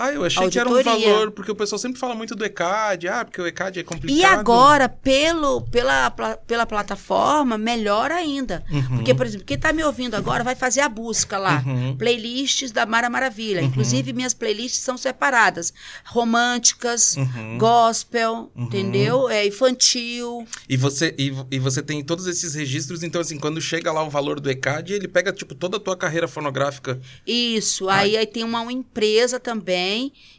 Ah, 0.03 0.13
eu 0.13 0.25
achei 0.25 0.49
que 0.49 0.59
era 0.59 0.67
um 0.69 0.73
Auditoria. 0.73 1.13
valor, 1.13 1.31
porque 1.33 1.51
o 1.53 1.55
pessoal 1.55 1.79
sempre 1.79 1.99
fala 2.01 2.15
muito 2.15 2.35
do 2.35 2.43
ECAD, 2.45 3.07
ah, 3.09 3.23
porque 3.25 3.41
o 3.41 3.47
ECAD 3.47 3.81
é 3.81 3.83
complicado. 3.83 4.17
E 4.19 4.25
agora, 4.25 4.89
pelo, 4.89 5.61
pela, 5.63 6.11
pela 6.47 6.65
plataforma, 6.65 7.59
melhor 7.59 8.11
ainda. 8.11 8.65
Uhum. 8.71 8.97
Porque, 8.97 9.15
por 9.15 9.27
exemplo, 9.27 9.45
quem 9.45 9.57
está 9.57 9.73
me 9.75 9.85
ouvindo 9.85 10.15
agora 10.15 10.43
vai 10.43 10.55
fazer 10.55 10.81
a 10.81 10.89
busca 10.89 11.37
lá. 11.37 11.63
Uhum. 11.67 11.97
Playlists 11.99 12.73
da 12.73 12.87
Mara 12.87 13.11
Maravilha. 13.11 13.61
Inclusive, 13.61 14.13
minhas 14.15 14.33
playlists 14.33 14.81
são 14.81 14.97
separadas. 14.97 15.73
Românticas, 16.05 17.17
Uhum. 17.17 17.59
gospel, 17.59 18.51
entendeu? 18.57 19.29
É 19.29 19.47
infantil. 19.47 20.47
E 20.69 20.77
você, 20.77 21.15
e, 21.19 21.35
e 21.51 21.59
você 21.59 21.83
tem 21.83 22.03
todos 22.05 22.27
esses 22.27 22.55
registros, 22.55 23.03
então 23.03 23.21
assim, 23.21 23.39
quando 23.39 23.61
chega 23.61 23.93
lá 23.93 24.03
o 24.03 24.09
valor 24.09 24.39
do 24.41 24.49
ECAD, 24.51 24.93
ele 24.95 25.09
pega, 25.09 25.33
tipo, 25.33 25.55
toda 25.55 25.77
a 25.77 25.81
tua 25.81 25.97
carreira 25.97 26.27
fonográfica. 26.29 26.99
Isso. 27.27 27.89
Aí, 27.89 28.17
aí 28.17 28.27
tem 28.27 28.45
uma, 28.45 28.61
uma 28.61 28.73
empresa 28.73 29.39
também 29.41 29.90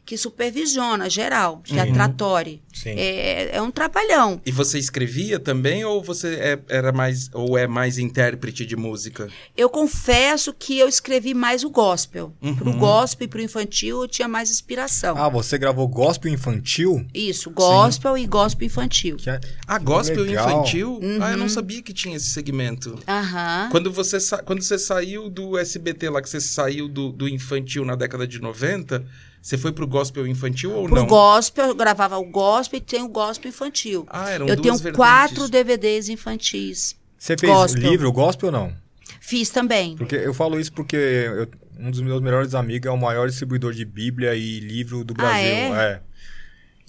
que 0.05 0.17
supervisiona, 0.17 1.09
geral, 1.09 1.61
que 1.63 1.77
é 1.77 1.81
a 1.81 1.93
Trattori. 1.93 2.61
Sim. 2.73 2.89
É, 2.97 3.55
é 3.57 3.61
um 3.61 3.69
trabalhão. 3.71 4.41
E 4.45 4.51
você 4.51 4.79
escrevia 4.79 5.39
também, 5.39 5.85
ou 5.85 6.01
você 6.03 6.35
é- 6.35 6.59
era 6.69 6.91
mais, 6.91 7.29
ou 7.33 7.57
é 7.57 7.67
mais 7.67 7.97
intérprete 7.97 8.65
de 8.65 8.75
música? 8.75 9.27
Eu 9.55 9.69
confesso 9.69 10.53
que 10.53 10.77
eu 10.79 10.87
escrevi 10.87 11.33
mais 11.33 11.63
o 11.63 11.69
gospel. 11.69 12.33
Uhum. 12.41 12.55
Pro 12.55 12.73
gospel 12.73 13.25
e 13.25 13.27
pro 13.27 13.41
infantil 13.41 14.01
eu 14.01 14.07
tinha 14.07 14.27
mais 14.27 14.49
inspiração. 14.49 15.15
Ah, 15.17 15.29
você 15.29 15.57
gravou 15.57 15.87
gospel 15.87 16.31
infantil? 16.33 17.05
Isso, 17.13 17.49
gospel 17.51 18.17
e 18.17 18.25
gospel 18.25 18.65
infantil. 18.67 19.17
Que 19.17 19.29
é- 19.29 19.39
Ah, 19.67 19.77
gospel 19.77 20.23
Legal. 20.23 20.49
infantil? 20.49 20.99
Ah, 21.21 21.29
eu 21.29 21.33
Uhum. 21.33 21.37
não 21.37 21.49
sabia 21.49 21.81
que 21.81 21.93
tinha 21.93 22.15
esse 22.15 22.29
segmento. 22.29 22.97
Aham. 23.07 23.67
Quando 23.71 23.91
você, 23.91 24.19
sa- 24.19 24.41
quando 24.43 24.61
você 24.61 24.77
saiu 24.79 25.29
do 25.29 25.57
SBT 25.57 26.09
lá, 26.09 26.21
que 26.21 26.29
você 26.29 26.41
saiu 26.41 26.87
do, 26.87 27.11
do 27.11 27.27
infantil 27.29 27.85
na 27.85 27.95
década 27.95 28.25
de 28.27 28.39
90, 28.39 29.05
você 29.41 29.57
foi 29.57 29.71
pro 29.71 29.87
gospel 29.87 30.27
infantil 30.27 30.71
ou 30.71 30.85
Pro 30.85 30.95
não? 30.95 31.07
gospel, 31.07 31.67
eu 31.69 31.75
gravava 31.75 32.17
o 32.17 32.25
gospel 32.25 32.77
e 32.77 32.81
tem 32.81 33.01
o 33.01 33.07
gospel 33.09 33.49
infantil. 33.49 34.05
Ah, 34.09 34.29
eram 34.29 34.47
eu 34.47 34.55
duas 34.55 34.61
tenho 34.63 34.73
vertentes. 34.77 34.95
quatro 34.97 35.49
DVDs 35.49 36.09
infantis. 36.09 36.95
Você 37.17 37.35
fez 37.37 37.51
Gospel. 37.51 37.89
livro 37.91 38.11
gospel 38.11 38.47
ou 38.47 38.51
não? 38.53 38.73
Fiz 39.19 39.49
também. 39.49 39.95
Porque 39.97 40.15
eu 40.15 40.33
falo 40.33 40.59
isso 40.59 40.71
porque 40.73 40.95
eu- 40.95 41.47
um 41.79 41.89
dos 41.91 42.01
meus 42.01 42.21
melhores 42.21 42.53
amigos 42.55 42.87
é 42.87 42.91
o 42.91 42.97
maior 42.97 43.27
distribuidor 43.27 43.73
de 43.73 43.83
Bíblia 43.85 44.33
e 44.35 44.59
livro 44.59 45.03
do 45.03 45.13
Ah, 45.13 45.17
Brasil. 45.17 45.75
é? 45.75 46.01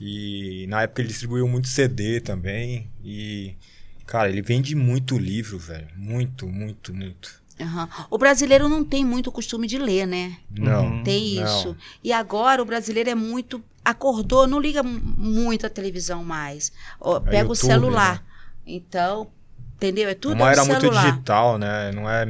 E 0.00 0.66
na 0.68 0.82
época 0.82 1.02
ele 1.02 1.08
distribuiu 1.08 1.46
muito 1.46 1.68
CD 1.68 2.20
também. 2.20 2.90
E, 3.04 3.54
cara, 4.06 4.28
ele 4.28 4.42
vende 4.42 4.74
muito 4.74 5.18
livro, 5.18 5.58
velho. 5.58 5.88
Muito, 5.96 6.46
muito, 6.48 6.92
muito. 6.94 7.41
Aham. 7.62 7.88
O 8.10 8.18
brasileiro 8.18 8.68
não 8.68 8.84
tem 8.84 9.04
muito 9.04 9.30
costume 9.30 9.66
de 9.66 9.78
ler, 9.78 10.06
né? 10.06 10.36
Não. 10.50 10.86
Uhum. 10.86 11.02
Tem 11.02 11.36
não. 11.36 11.44
isso. 11.44 11.76
E 12.02 12.12
agora 12.12 12.62
o 12.62 12.64
brasileiro 12.64 13.10
é 13.10 13.14
muito. 13.14 13.62
Acordou, 13.84 14.46
não 14.46 14.60
liga 14.60 14.82
muito 14.82 15.66
a 15.66 15.70
televisão 15.70 16.24
mais. 16.24 16.72
Ó, 17.00 17.18
pega 17.18 17.48
o 17.48 17.52
YouTube, 17.52 17.56
celular. 17.56 18.24
Então, 18.66 19.28
entendeu? 19.76 20.08
É 20.08 20.14
tudo 20.14 20.34
Uma 20.34 20.46
no 20.46 20.50
era 20.52 20.64
muito 20.64 20.80
celular. 20.80 21.10
digital, 21.10 21.58
né? 21.58 21.90
Não 21.92 22.08
é. 22.08 22.24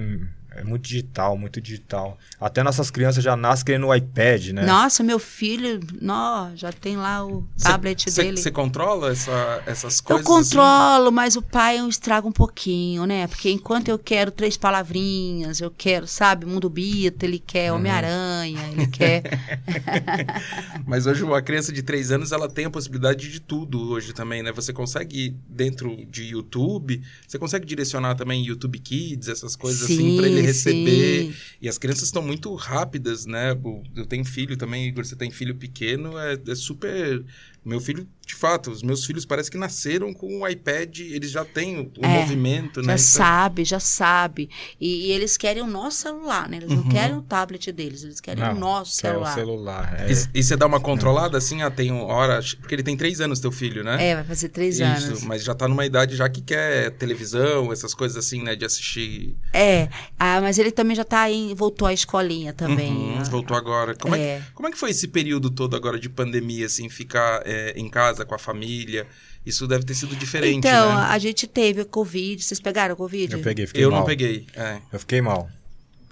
É 0.55 0.63
muito 0.65 0.83
digital, 0.83 1.37
muito 1.39 1.61
digital. 1.61 2.19
Até 2.41 2.63
nossas 2.63 2.91
crianças 2.91 3.23
já 3.25 3.35
nascem 3.37 3.65
querendo 3.65 3.87
o 3.87 3.95
iPad, 3.95 4.49
né? 4.49 4.67
Nossa, 4.67 5.03
meu 5.03 5.19
filho, 5.19 5.81
nó, 6.01 6.51
já 6.55 6.71
tem 6.73 6.97
lá 6.97 7.25
o 7.27 7.47
tablet 7.63 8.11
dele. 8.11 8.37
Você 8.37 8.51
controla 8.51 9.11
essa- 9.13 9.63
essas 9.67 9.99
Eu 9.99 10.05
coisas? 10.05 10.27
assim? 10.27 10.51
controlo, 10.57 11.11
mas 11.11 11.37
o 11.37 11.43
pai 11.43 11.79
eu 11.81 11.89
estraga 11.89 12.27
um 12.27 12.33
pouquinho, 12.33 13.07
né? 13.07 13.27
Porque 13.27 13.51
enquanto 13.51 13.89
eu 13.89 13.99
quero 13.99 14.31
três 14.31 14.57
palavrinhas, 14.57 15.61
eu 15.61 15.71
quero, 15.71 16.07
sabe, 16.07 16.45
Mundo 16.45 16.69
Bita, 16.69 17.25
ele 17.25 17.39
quer 17.39 17.71
Uhum. 17.73 17.79
Homem-Aranha, 17.79 18.69
ele 18.73 18.87
quer. 18.89 19.23
Mas 20.87 21.07
hoje 21.07 21.23
uma 21.23 21.41
criança 21.43 21.73
de 21.73 21.83
3 21.83 22.11
anos, 22.13 22.33
ela 22.33 22.49
tem 22.49 22.67
a 22.67 22.71
possibilidade 22.71 23.31
de 23.31 23.41
tudo 23.41 23.91
hoje 23.91 24.13
também, 24.13 24.43
né? 24.43 24.53
Você 24.53 24.73
consegue, 24.73 25.37
dentro 25.49 25.97
de 26.11 26.25
YouTube, 26.25 27.03
você 27.27 27.39
consegue 27.39 27.65
direcionar 27.67 28.15
também 28.15 28.45
YouTube 28.45 28.79
Kids, 28.79 29.29
essas 29.29 29.57
coisas 29.57 29.83
assim, 29.85 30.17
pra 30.17 30.27
ele 30.27 30.42
receber. 30.43 31.25
sim. 31.25 31.35
E 31.61 31.69
as 31.69 31.79
crianças 31.79 32.05
estão 32.05 32.23
muito 32.23 32.55
rápidas, 32.55 33.25
né? 33.27 33.53
Eu 33.95 34.07
tenho 34.07 34.25
filho 34.25 34.57
também, 34.57 34.89
Igor, 34.89 35.05
você 35.05 35.17
tem 35.17 35.31
filho 35.31 35.55
pequeno, 35.55 36.19
é, 36.19 36.39
é 36.49 36.55
super... 36.55 37.25
Meu 37.65 37.81
filho, 37.81 38.09
de 38.27 38.35
fato, 38.35 38.71
os 38.71 38.83
meus 38.83 39.05
filhos 39.05 39.25
parece 39.25 39.51
que 39.51 39.57
nasceram 39.57 40.13
com 40.13 40.41
o 40.41 40.49
iPad, 40.49 40.99
eles 40.99 41.31
já 41.31 41.45
têm 41.45 41.79
o, 41.79 41.93
o 42.01 42.05
É, 42.05 42.09
movimento, 42.21 42.81
Já 42.83 42.87
né? 42.89 42.95
Isso 42.97 43.17
é- 43.19 43.21
sabe, 43.25 43.65
já 43.65 43.79
sabe. 43.79 44.51
E, 44.81 45.07
e 45.07 45.13
eles 45.13 45.37
querem 45.37 45.63
o 45.63 45.67
nosso 45.67 45.99
celular, 45.99 46.49
né? 46.49 46.57
Eles 46.57 46.71
não 46.71 46.79
Uhum. 46.83 46.89
querem 46.89 47.17
o 47.17 47.23
tablet 47.23 47.71
deles, 47.71 48.03
eles 48.03 48.21
querem 48.21 48.43
o 48.43 48.55
nosso 48.55 49.01
que 49.01 49.07
é 49.07 49.11
celular. 49.11 49.31
o 49.31 49.35
celular. 49.35 49.95
é. 50.01 50.13
E, 50.13 50.41
e 50.41 50.43
você 50.43 50.57
dá 50.57 50.67
uma 50.67 50.81
controlada 50.81 51.39
assim, 51.39 51.63
ah, 51.63 51.71
tem 51.71 51.93
hora... 51.93 52.41
Porque 52.59 52.75
ele 52.75 52.83
tem 52.83 52.97
três 52.97 53.21
anos, 53.21 53.39
teu 53.39 53.53
filho, 53.53 53.85
né? 53.85 54.05
É, 54.09 54.15
vai 54.17 54.25
fazer 54.25 54.49
três 54.49 54.81
Isso, 54.81 54.85
anos. 55.07 55.23
mas 55.25 55.45
já 55.45 55.55
tá 55.55 55.69
numa 55.69 55.87
idade 55.87 56.17
já 56.17 56.29
que 56.29 56.41
quer 56.41 56.91
televisão, 56.93 57.73
essas 57.73 57.95
coisas 57.95 58.17
assim, 58.17 58.43
né? 58.43 58.57
De 58.57 58.65
assistir. 58.65 59.37
É, 59.53 59.89
ah, 60.19 60.41
mas 60.41 60.59
ele 60.59 60.71
também 60.73 60.97
já 60.97 61.05
tá 61.05 61.31
em. 61.31 61.55
voltou 61.55 61.87
à 61.87 61.93
escolinha 61.93 62.53
também. 62.53 62.93
Uhum, 62.93 63.23
voltou 63.25 63.57
agora. 63.57 63.95
Como 63.95 64.15
é. 64.17 64.21
É. 64.23 64.41
que, 64.41 64.53
como 64.53 64.69
é 64.69 64.71
que 64.71 64.79
foi 64.79 64.91
esse 64.91 65.07
período 65.09 65.51
todo 65.51 65.77
agora 65.77 65.99
de 65.99 66.09
pandemia, 66.09 66.67
assim, 66.67 66.89
ficar 66.89 67.43
é, 67.53 67.73
em 67.79 67.89
casa 67.89 68.25
com 68.25 68.35
a 68.35 68.39
família? 68.39 69.07
Isso 69.45 69.67
deve 69.67 69.85
ter 69.85 69.95
sido 69.95 70.15
diferente, 70.17 70.59
Então, 70.59 70.89
né? 70.95 71.03
a 71.09 71.19
gente 71.19 71.47
teve 71.47 71.85
Covid. 71.85 72.43
Vocês 72.43 72.61
pegaram 72.61 72.95
Covid? 72.95 73.33
Eu 73.35 73.41
peguei, 73.41 73.67
fiquei 73.67 73.85
Eu 73.85 73.91
mal. 73.91 74.01
não 74.01 74.07
peguei. 74.07 74.47
É. 74.55 74.79
Eu 74.93 74.99
fiquei 75.01 75.21
mal. 75.21 75.49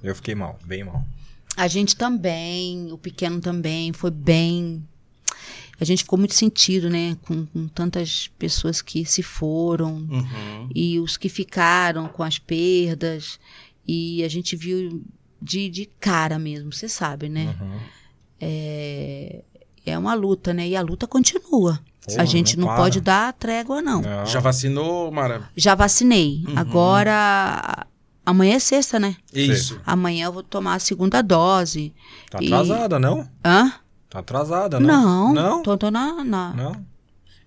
Eu 0.02 0.14
fiquei 0.14 0.34
mal, 0.34 0.58
bem 0.64 0.82
mal. 0.84 1.04
A 1.56 1.68
gente 1.68 1.94
também, 1.96 2.90
o 2.92 2.98
pequeno 2.98 3.40
também, 3.40 3.92
foi 3.92 4.10
bem. 4.10 4.82
A 5.78 5.84
gente 5.84 6.02
ficou 6.02 6.18
muito 6.18 6.34
sentido, 6.34 6.88
né? 6.90 7.16
Com, 7.22 7.46
com 7.46 7.68
tantas 7.68 8.28
pessoas 8.38 8.82
que 8.82 9.04
se 9.04 9.22
foram 9.22 9.94
Uhum. 10.10 10.68
e 10.74 10.98
os 11.00 11.16
que 11.16 11.28
ficaram 11.28 12.08
com 12.08 12.22
as 12.22 12.38
perdas. 12.38 13.38
E 13.86 14.22
a 14.24 14.28
gente 14.28 14.56
viu 14.56 15.02
de, 15.40 15.68
de 15.68 15.86
cara 16.00 16.38
mesmo, 16.38 16.72
você 16.72 16.88
sabe, 16.88 17.28
né? 17.28 17.54
Uhum. 17.60 17.78
É, 18.40 19.42
é 19.86 19.96
uma 19.98 20.14
luta, 20.14 20.52
né? 20.54 20.68
E 20.68 20.76
a 20.76 20.82
luta 20.82 21.06
continua. 21.06 21.80
Porra, 22.06 22.22
a 22.22 22.24
gente 22.24 22.58
não 22.58 22.66
não, 22.68 22.76
pode 22.76 23.00
dar 23.00 23.32
trégua, 23.34 23.82
não. 23.82 24.00
Não. 24.02 24.26
Já 24.26 24.40
vacinou, 24.40 25.10
Mara? 25.12 25.48
Já 25.56 25.74
vacinei. 25.74 26.44
Uhum. 26.48 26.54
Agora, 26.56 27.86
amanhã 28.24 28.54
é 28.56 28.58
sexta, 28.58 28.98
né? 28.98 29.16
Isso. 29.32 29.80
Amanhã 29.86 30.26
eu 30.26 30.32
vou 30.32 30.42
tomar 30.42 30.74
a 30.74 30.78
segunda 30.78 31.22
dose. 31.22 31.92
Tá 32.30 32.38
E- 32.40 32.46
atrasada, 32.46 32.98
não? 32.98 33.28
Hã? 33.44 33.72
Tá 34.08 34.18
atrasada, 34.20 34.80
não? 34.80 35.32
Não. 35.32 35.34
Não? 35.34 35.62
Tô, 35.62 35.76
tô 35.76 35.90
na, 35.90 36.24
na- 36.24 36.52
Não? 36.54 36.84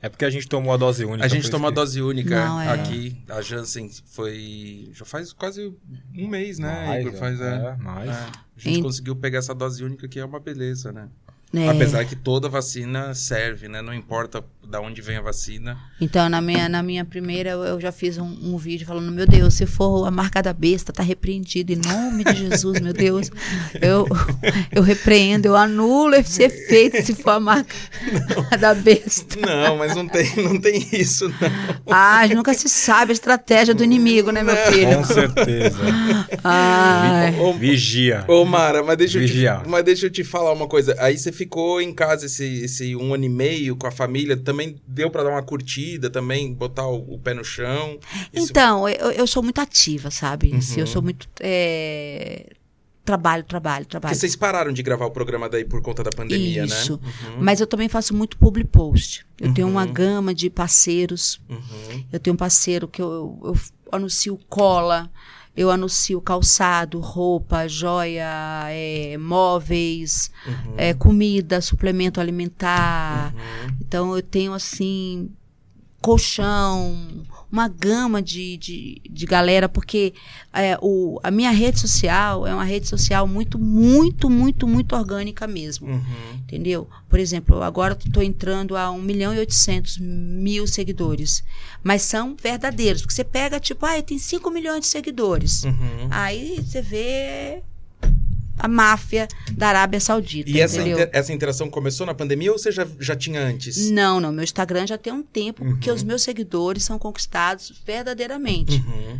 É 0.02 0.10
porque 0.10 0.26
a 0.26 0.30
gente 0.30 0.48
tomou 0.50 0.74
a 0.74 0.78
dose 0.78 1.06
única. 1.06 1.24
A 1.24 1.30
gente 1.30 1.50
tomou 1.50 1.68
a 1.70 1.72
que- 1.72 1.76
dose 1.76 2.02
única 2.02 2.46
Não, 2.46 2.60
é. 2.60 2.70
aqui. 2.74 3.18
A 3.30 3.42
Janssen 3.42 3.90
foi. 4.08 4.90
Já 4.94 5.06
faz 5.06 5.32
quase 5.32 5.74
um 6.18 6.28
mês, 6.28 6.60
né? 6.60 6.86
Mais? 6.88 7.20
Faz, 7.20 7.40
é. 7.40 7.56
é, 7.56 7.76
mais. 7.82 8.10
É. 8.10 8.14
A 8.14 8.60
gente 8.60 8.82
conseguiu 8.82 9.16
pegar 9.16 9.40
essa 9.40 9.56
dose 9.56 9.82
única 9.82 10.06
que 10.10 10.20
é 10.20 10.26
uma 10.26 10.42
beleza, 10.42 10.92
né? 10.92 11.08
É. 11.56 11.70
Apesar 11.70 12.04
que 12.06 12.16
toda 12.16 12.49
vacina 12.49 13.14
serve, 13.14 13.68
né? 13.68 13.82
Não 13.82 13.93
importa 13.93 14.43
da 14.68 14.82
onde 14.82 15.01
vem 15.01 15.18
a 15.18 15.22
vacina. 15.22 15.78
Então, 16.01 16.28
na 16.28 16.41
minha, 16.41 16.68
na 16.68 16.82
minha 16.82 17.06
primeira, 17.06 17.51
eu- 17.51 17.80
já 17.80 17.91
fiz 17.91 18.18
um, 18.18 18.26
um 18.41 18.58
vídeo 18.58 18.88
falando: 18.88 19.12
Meu 19.12 19.28
Deus, 19.28 19.54
se 19.54 19.66
for 19.68 20.08
a 20.08 20.10
marca 20.12 20.41
da 20.41 20.51
besta, 20.51 20.91
tá 20.91 21.04
repreendido. 21.04 21.72
Em 21.74 21.76
nome 21.76 22.24
de 22.24 22.34
Jesus, 22.36 22.80
meu 22.82 22.91
Deus. 22.93 23.30
Eu, 23.80 24.08
eu 24.74 24.82
repreendo, 24.82 25.47
eu 25.47 25.56
anulo 25.56 26.16
esse 26.16 26.41
efeito 26.43 27.04
se 27.06 27.14
for 27.14 27.32
a 27.32 27.39
marca 27.39 27.76
da 28.60 28.74
besta. 28.74 29.39
Não, 29.39 29.78
mas 29.78 29.95
não 29.95 30.08
tem, 30.08 30.36
não 30.38 30.60
tem 30.60 30.88
isso, 30.91 31.30
não. 31.30 31.36
Ah, 31.88 32.28
nunca 32.30 32.54
se 32.56 32.68
sabe 32.68 33.12
a 33.12 33.14
estratégia 33.14 33.76
do 33.76 33.84
inimigo, 33.84 34.32
né, 34.32 34.41
meu 34.41 34.56
filho? 34.56 34.95
Com 34.97 35.04
certeza. 35.04 35.78
Ai. 36.43 37.32
Vi- 37.32 37.60
Vigia. 37.74 38.24
Ô, 38.28 38.43
Mara, 38.45 38.82
mas 38.84 38.97
deixa, 38.97 39.20
eu 39.20 39.28
te, 39.28 39.70
mas 39.70 39.84
deixa 39.84 40.06
eu 40.08 40.10
te 40.10 40.24
falar 40.24 40.51
uma 40.54 40.68
coisa. 40.68 40.95
Aí 40.99 41.18
você 41.18 41.32
ficou 41.44 41.82
em 41.82 41.94
casa 41.94 42.26
esse, 42.26 42.44
esse 42.64 42.96
um 42.96 43.14
ano 43.14 43.26
e 43.26 43.30
meio 43.30 43.76
com 43.76 43.86
a 43.88 43.91
família. 43.91 44.36
Também 44.38 44.76
deu 44.88 45.10
pra 45.12 45.24
dar 45.24 45.30
uma 45.32 45.44
curtida, 45.44 46.10
também 46.10 46.54
botar 46.54 46.88
o, 46.88 47.14
o 47.16 47.20
pé 47.20 47.34
no 47.34 47.44
chão. 47.44 48.00
Isso- 48.34 48.50
Então, 48.52 48.88
eu, 48.88 49.12
eu 49.12 49.28
sou 49.28 49.44
muito 49.44 49.60
ativa, 49.60 50.10
sabe? 50.10 50.56
Assim, 50.56 50.76
Uhum. 50.76 50.80
Eu 50.82 50.88
sou 50.88 51.02
muito. 51.02 51.28
é, 51.39 52.54
Trabalho, 53.06 53.44
trabalho, 53.44 53.86
trabalho. 53.86 54.12
Porque 54.12 54.20
vocês 54.22 54.34
pararam 54.34 54.72
de 54.72 54.82
gravar 54.82 55.06
o 55.06 55.12
programa 55.12 55.50
daí 55.50 55.66
por 55.66 55.82
conta 55.82 56.02
da 56.04 56.10
pandemia, 56.10 56.64
Isso. 56.64 56.94
né? 57.04 57.12
Mas 57.38 57.60
eu 57.60 57.68
também 57.68 57.89
faço 57.89 58.16
muito 58.16 58.38
public 58.38 58.70
post. 58.70 59.26
Eu 59.41 59.54
tenho 59.54 59.68
uma 59.68 59.86
Uhum. 59.86 59.91
gama 59.91 60.34
de 60.34 60.50
parceiros. 60.50 61.41
Uhum. 61.50 62.04
Eu 62.14 62.18
tenho 62.22 62.34
um 62.34 62.38
parceiro 62.38 62.88
que 62.88 63.02
eu, 63.02 63.38
eu 63.44 63.58
anuncio 63.91 64.39
cola, 64.48 65.12
eu 65.56 65.70
anuncio 65.70 66.20
calçado, 66.22 66.99
roupa, 66.99 67.68
joia, 67.68 68.66
é, 68.70 69.18
móveis, 69.18 70.32
Uhum. 70.47 70.74
é, 70.78 70.93
comida, 70.93 71.62
suplemento 71.62 72.20
alimentar. 72.20 73.34
Uhum. 73.34 73.78
Então 73.82 74.16
eu 74.16 74.22
tenho 74.24 74.54
assim 74.54 75.30
colchão, 76.04 77.08
uma 77.49 77.70
gama 77.70 78.22
de, 78.22 78.58
de, 78.58 79.01
de 79.10 79.26
galera, 79.26 79.70
porque 79.70 80.14
é, 80.51 80.78
o, 80.82 81.18
a 81.24 81.32
minha 81.32 81.49
rede 81.49 81.80
social 81.80 82.45
é 82.45 82.54
uma 82.54 82.66
rede 82.66 82.89
social 82.89 83.26
muito, 83.26 83.58
muito, 83.58 84.30
muito, 84.30 84.68
muito 84.68 84.93
orgânica 84.95 85.47
mesmo. 85.47 85.88
Uhum. 85.88 86.04
Entendeu? 86.41 86.89
Por 87.08 87.20
exemplo, 87.20 87.64
agora 87.64 87.97
estou 87.97 88.22
entrando 88.22 88.76
a 88.76 88.91
1 88.91 89.01
milhão 89.01 89.34
e 89.34 89.39
800 89.39 89.97
mil 89.99 90.68
seguidores. 90.68 91.41
Mas 91.82 92.01
são 92.01 92.36
verdadeiros. 92.36 93.01
Porque 93.01 93.14
você 93.14 93.24
pega, 93.24 93.58
tipo, 93.58 93.86
ah, 93.86 94.01
tem 94.01 94.20
5 94.20 94.51
milhões 94.51 94.82
de 94.82 94.88
seguidores. 94.88 95.64
Uhum. 95.64 96.08
Aí 96.12 96.62
você 96.62 96.82
vê 96.82 97.64
a 98.58 98.68
máfia 98.68 99.28
da 99.54 99.68
Arábia 99.70 99.99
Saudita. 99.99 100.49
E 100.49 100.60
essa, 100.62 100.82
inter- 100.82 101.10
essa 101.12 101.34
interação 101.34 101.70
começou 101.70 102.06
na 102.06 102.14
pandemia 102.14 102.51
ou 102.51 102.58
você 102.58 102.72
já, 102.72 102.88
já 102.99 103.16
tinha 103.16 103.41
antes? 103.41 103.89
Não, 103.91 104.20
não. 104.20 104.32
Meu 104.32 104.43
Instagram 104.43 104.86
já 104.88 104.97
tem 104.97 105.12
um 105.12 105.24
tempo, 105.24 105.64
porque 105.66 105.89
Uhum. 105.89 105.95
os 105.95 106.04
meus 106.04 106.22
seguidores 106.22 106.84
são 106.84 106.97
conquistados 106.99 107.74
verdadeiramente. 107.86 108.76
Uhum. 108.86 109.20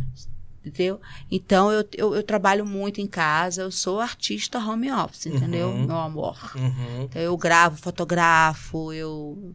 Entendeu? 0.64 0.98
Então 1.30 1.70
eu, 1.70 1.86
eu, 1.94 2.14
eu 2.14 2.22
trabalho 2.22 2.64
muito 2.64 2.98
em 3.00 3.06
casa, 3.06 3.60
eu 3.62 3.70
sou 3.70 4.00
artista 4.00 4.58
home 4.58 4.90
office, 4.90 5.26
entendeu? 5.26 5.68
Uhum. 5.68 5.86
Meu 5.86 5.96
amor. 5.96 6.52
Uhum. 6.56 7.02
Então, 7.02 7.20
eu 7.20 7.36
gravo, 7.36 7.76
fotografo, 7.76 8.90
eu 8.92 9.54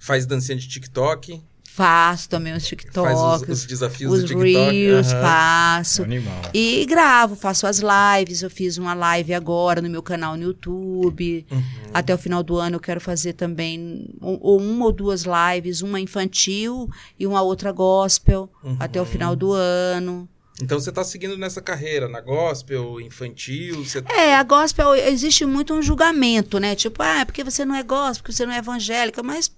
Faz 0.00 0.26
dancinha 0.26 0.56
de 0.56 0.66
TikTok, 0.68 1.40
faço 1.78 2.28
também 2.28 2.52
os 2.52 2.62
faz 2.64 2.68
TikToks, 2.68 3.42
os, 3.42 3.48
os 3.48 3.64
desafios 3.66 4.12
os 4.12 4.20
do 4.22 4.26
TikTok. 4.28 4.42
Reels, 4.72 5.12
Aham. 5.12 5.22
faço. 5.22 6.02
Animal. 6.02 6.42
E 6.52 6.84
gravo, 6.86 7.36
faço 7.36 7.66
as 7.68 7.78
lives. 7.80 8.42
Eu 8.42 8.50
fiz 8.50 8.76
uma 8.78 8.94
live 8.94 9.32
agora 9.32 9.80
no 9.80 9.88
meu 9.88 10.02
canal 10.02 10.36
no 10.36 10.42
YouTube. 10.42 11.46
Uhum. 11.50 11.62
Até 11.94 12.12
o 12.12 12.18
final 12.18 12.42
do 12.42 12.56
ano 12.56 12.76
eu 12.76 12.80
quero 12.80 13.00
fazer 13.00 13.34
também 13.34 14.08
um- 14.20 14.38
ou 14.40 14.60
uma 14.60 14.86
ou 14.86 14.92
duas 14.92 15.22
lives, 15.24 15.80
uma 15.80 16.00
infantil 16.00 16.88
e 17.18 17.26
uma 17.26 17.42
outra 17.42 17.70
gospel, 17.70 18.50
Uhum. 18.64 18.76
até 18.80 19.00
o 19.00 19.06
final 19.06 19.36
do 19.36 19.52
ano. 19.52 20.28
Então 20.60 20.80
você 20.80 20.90
tá 20.90 21.04
seguindo 21.04 21.38
nessa 21.38 21.62
carreira, 21.62 22.08
na 22.08 22.20
gospel, 22.20 23.00
infantil, 23.00 23.84
você... 23.84 24.02
É, 24.08 24.34
a 24.34 24.42
gospel, 24.42 24.92
existe 24.96 25.46
muito 25.46 25.72
um 25.72 25.80
julgamento, 25.80 26.58
né? 26.58 26.74
Tipo, 26.74 27.00
ah, 27.00 27.20
é 27.20 27.24
porque 27.24 27.44
você 27.44 27.64
não 27.64 27.76
é 27.76 27.82
gospel, 27.84 28.22
porque 28.24 28.32
você 28.32 28.44
não 28.44 28.52
é 28.52 28.58
evangélica, 28.58 29.22
mas 29.22 29.48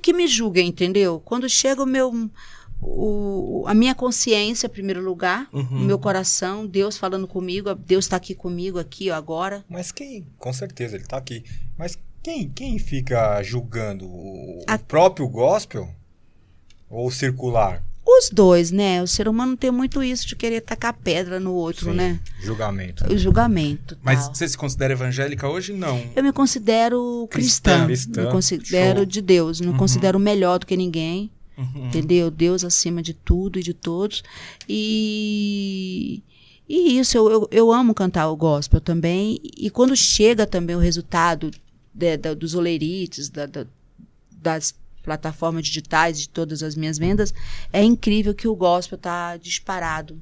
que 0.00 0.12
me 0.12 0.26
julguem, 0.26 0.68
entendeu? 0.68 1.20
Quando 1.24 1.48
chega 1.48 1.82
o 1.82 1.86
meu 1.86 2.12
o, 2.80 3.64
a 3.66 3.72
minha 3.74 3.94
consciência, 3.94 4.66
em 4.66 4.70
primeiro 4.70 5.02
lugar, 5.02 5.48
Uhum. 5.52 5.62
o 5.78 5.80
meu 5.80 5.98
coração, 5.98 6.66
Deus 6.66 6.96
falando 6.98 7.26
comigo, 7.26 7.74
Deus 7.74 8.04
está 8.04 8.16
aqui 8.16 8.34
comigo, 8.34 8.78
aqui, 8.78 9.10
ó, 9.10 9.14
agora. 9.14 9.64
Mas 9.68 9.90
quem, 9.90 10.26
com 10.38 10.52
certeza, 10.52 10.96
ele 10.96 11.04
tá 11.06 11.16
aqui. 11.16 11.42
Mas 11.78 11.98
quem, 12.22 12.48
quem 12.50 12.78
fica 12.78 13.42
julgando? 13.42 14.06
O, 14.06 14.62
A- 14.66 14.74
o 14.74 14.78
próprio 14.80 15.26
gospel? 15.28 15.88
Ou 16.88 17.10
circular? 17.10 17.82
Os 18.08 18.30
dois, 18.30 18.70
né? 18.70 19.02
O 19.02 19.06
ser 19.06 19.26
humano 19.26 19.56
tem 19.56 19.70
muito 19.72 20.00
isso 20.02 20.26
de 20.28 20.36
querer 20.36 20.60
tacar 20.60 20.94
pedra 20.94 21.40
no 21.40 21.52
outro, 21.52 21.90
Sim, 21.90 21.96
né? 21.96 22.20
Julgamento. 22.40 23.04
O 23.12 23.18
julgamento. 23.18 23.98
Mas 24.00 24.26
tal. 24.26 24.34
você 24.36 24.48
se 24.48 24.56
considera 24.56 24.92
evangélica 24.92 25.48
hoje? 25.48 25.72
Não. 25.72 26.00
Eu 26.14 26.22
me 26.22 26.32
considero 26.32 27.26
Cristã. 27.30 27.84
cristã. 27.86 28.26
Me 28.26 28.30
considero 28.30 28.98
Show. 28.98 29.06
de 29.06 29.20
Deus. 29.20 29.60
Me 29.60 29.66
Uhum. 29.68 29.76
considero 29.76 30.18
melhor 30.20 30.60
do 30.60 30.66
que 30.66 30.76
ninguém. 30.76 31.30
Uhum. 31.58 31.86
Entendeu? 31.86 32.30
Deus 32.30 32.62
acima 32.62 33.02
de 33.02 33.12
tudo 33.12 33.58
e 33.58 33.62
de 33.62 33.74
todos. 33.74 34.22
E, 34.68 36.22
e 36.68 36.98
isso, 36.98 37.16
eu, 37.16 37.30
eu, 37.30 37.48
eu 37.50 37.72
amo 37.72 37.94
cantar 37.94 38.28
o 38.28 38.36
gospel 38.36 38.80
também. 38.80 39.40
E 39.42 39.68
quando 39.70 39.96
chega 39.96 40.46
também 40.46 40.76
o 40.76 40.80
resultado 40.80 41.50
de- 41.94 42.16
da- 42.18 42.34
dos 42.34 42.54
olerites, 42.54 43.28
da- 43.28 43.46
da- 43.46 43.66
das 44.30 44.74
plataformas 45.06 45.64
digitais, 45.64 46.18
de 46.20 46.28
todas 46.28 46.62
as 46.62 46.74
minhas 46.74 46.98
vendas, 46.98 47.32
é 47.72 47.82
incrível 47.82 48.34
que 48.34 48.46
o 48.48 48.54
gospel 48.54 48.96
está 48.96 49.36
disparado 49.38 50.20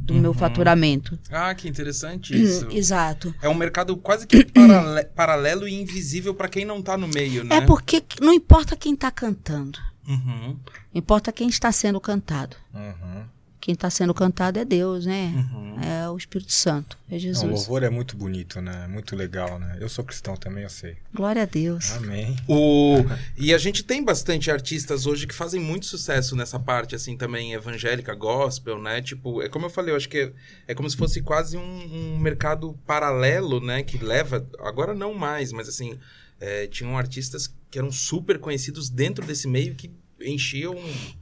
do 0.00 0.14
meu 0.14 0.30
Uhum. 0.30 0.36
faturamento. 0.38 1.18
Ah, 1.30 1.54
que 1.54 1.68
interessante 1.68 2.34
isso. 2.40 2.66
Exato. 2.70 3.34
É 3.42 3.48
um 3.48 3.54
mercado 3.54 3.96
quase 3.96 4.26
que 4.26 4.44
parale- 4.54 5.04
paralelo 5.04 5.68
e 5.68 5.74
invisível 5.74 6.32
pra 6.34 6.48
quem 6.48 6.64
não 6.64 6.80
tá 6.80 6.96
no 6.96 7.06
meio, 7.08 7.44
né? 7.44 7.56
É 7.56 7.60
porque 7.60 8.02
não 8.20 8.32
importa 8.32 8.74
quem 8.76 8.94
está 8.94 9.10
cantando, 9.10 9.78
Uhum, 10.08 10.56
importa 10.94 11.30
quem 11.30 11.48
está 11.48 11.70
sendo 11.70 12.00
cantado. 12.00 12.56
Uhum. 12.74 13.24
Quem 13.60 13.74
está 13.74 13.90
sendo 13.90 14.14
cantado 14.14 14.58
é 14.58 14.64
Deus, 14.64 15.04
né? 15.04 15.32
uhum. 15.34 15.76
É 15.82 16.08
o 16.08 16.16
Espírito 16.16 16.52
Santo, 16.52 16.96
é 17.08 17.12
Não, 17.12 17.16
o 17.16 17.20
Jesus. 17.20 17.52
louvor 17.52 17.82
é 17.82 17.90
muito 17.90 18.16
bonito, 18.16 18.60
né? 18.60 18.86
Muito 18.86 19.14
legal, 19.14 19.58
né? 19.58 19.76
Eu 19.80 19.88
sou 19.88 20.04
cristão 20.04 20.36
também, 20.36 20.64
eu 20.64 20.70
sei. 20.70 20.96
Glória 21.14 21.42
a 21.42 21.46
Deus. 21.46 21.92
Amém. 21.92 22.36
O... 22.48 22.96
E 23.36 23.52
a 23.52 23.58
gente 23.58 23.82
tem 23.82 24.02
bastante 24.02 24.50
artistas 24.50 25.06
hoje 25.06 25.26
que 25.26 25.34
fazem 25.34 25.60
muito 25.60 25.86
sucesso 25.86 26.34
nessa 26.34 26.58
parte, 26.58 26.94
assim, 26.94 27.16
também 27.16 27.52
evangélica, 27.52 28.14
gospel, 28.14 28.80
né? 28.80 29.02
Tipo, 29.02 29.42
é 29.42 29.48
como 29.48 29.66
eu 29.66 29.70
falei, 29.70 29.92
eu 29.92 29.96
acho 29.96 30.08
que 30.08 30.18
é, 30.18 30.32
é 30.68 30.74
como 30.74 30.88
se 30.88 30.96
fosse 30.96 31.20
quase 31.20 31.56
um, 31.56 32.14
um 32.14 32.18
mercado 32.18 32.78
paralelo, 32.86 33.60
né? 33.60 33.82
Que 33.82 33.98
leva, 33.98 34.46
agora 34.60 34.94
não 34.94 35.12
mais, 35.12 35.52
mas 35.52 35.68
assim, 35.68 35.98
é, 36.40 36.66
tinham 36.66 36.96
artistas 36.96 37.52
que 37.70 37.78
eram 37.78 37.92
super 37.92 38.38
conhecidos 38.38 38.88
dentro 38.88 39.24
desse 39.24 39.46
meio 39.46 39.74
que 39.74 39.90
enchiam. 40.22 40.74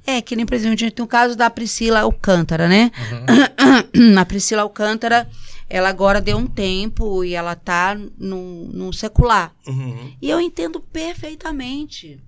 É, 0.07 0.21
que 0.21 0.35
nem, 0.37 0.45
por 0.47 0.55
exemplo, 0.55 0.75
a 0.75 0.77
gente 0.77 0.93
tem 0.93 1.05
o 1.05 1.09
caso 1.09 1.37
da 1.37 1.49
Priscila 1.51 2.01
Alcântara, 2.01 2.69
né? 2.69 2.91
Uhum. 3.11 4.19
A 4.19 4.25
Priscila 4.25 4.63
Alcântara, 4.63 5.29
ela 5.69 5.89
agora 5.89 6.21
deu 6.21 6.37
um 6.37 6.47
tempo 6.47 7.23
e 7.25 7.35
ela 7.35 7.55
tá 7.55 7.95
num, 8.19 8.71
num 8.73 8.93
secular. 8.93 9.55
Uhum, 9.67 10.13
E 10.21 10.29
eu 10.31 10.41
entendo 10.41 10.81
perfeitamente. 10.81 12.19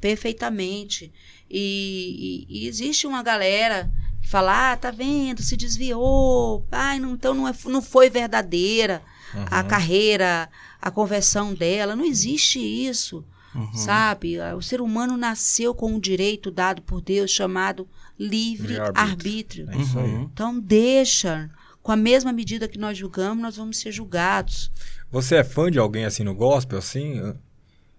Perfeitamente. 0.00 1.12
E, 1.50 2.46
e- 2.48 2.64
e 2.64 2.68
existe 2.68 3.06
uma 3.06 3.22
galera 3.22 3.90
que 4.22 4.28
fala: 4.28 4.72
ah, 4.72 4.76
tá 4.76 4.90
vendo, 4.90 5.42
se 5.42 5.56
desviou. 5.56 6.66
Ai, 6.70 6.98
não, 6.98 7.12
então 7.14 7.34
não, 7.34 7.48
é, 7.48 7.54
não 7.66 7.82
foi 7.82 8.08
verdadeira 8.08 9.02
a 9.50 9.60
Uhum. 9.62 9.68
carreira, 9.68 10.48
a 10.80 10.90
conversão 10.90 11.52
dela. 11.54 11.94
Não 11.96 12.04
existe 12.04 12.58
isso. 12.60 13.24
Uhum. 13.56 13.74
Sabe? 13.74 14.38
O 14.56 14.62
ser 14.62 14.80
humano 14.80 15.16
nasceu 15.16 15.74
com 15.74 15.92
um 15.92 16.00
direito 16.00 16.50
dado 16.50 16.82
por 16.82 17.00
Deus 17.00 17.30
chamado 17.30 17.88
livre-arbítrio. 18.18 19.68
É. 19.70 19.76
Uhum. 19.76 20.22
Então, 20.32 20.58
deixa. 20.58 21.50
Com 21.82 21.92
a 21.92 21.96
mesma 21.96 22.32
medida 22.32 22.66
que 22.66 22.78
nós 22.78 22.98
julgamos, 22.98 23.42
nós 23.42 23.56
vamos 23.56 23.78
ser 23.78 23.92
julgados. 23.92 24.72
Você 25.10 25.36
é 25.36 25.44
fã 25.44 25.70
de 25.70 25.78
alguém 25.78 26.04
assim 26.04 26.24
no 26.24 26.34
gospel, 26.34 26.78
assim? 26.78 27.34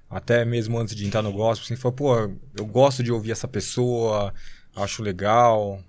Até 0.09 0.43
mesmo 0.43 0.77
antes 0.77 0.95
de 0.95 1.05
entrar 1.05 1.21
no 1.21 1.31
gospel, 1.31 1.65
assim, 1.65 1.75
falou, 1.75 1.95
pô, 1.95 2.15
eu 2.55 2.65
gosto 2.65 3.01
de 3.01 3.11
ouvir 3.11 3.31
essa 3.31 3.47
pessoa, 3.47 4.33
acho 4.75 5.01
legal. 5.01 5.81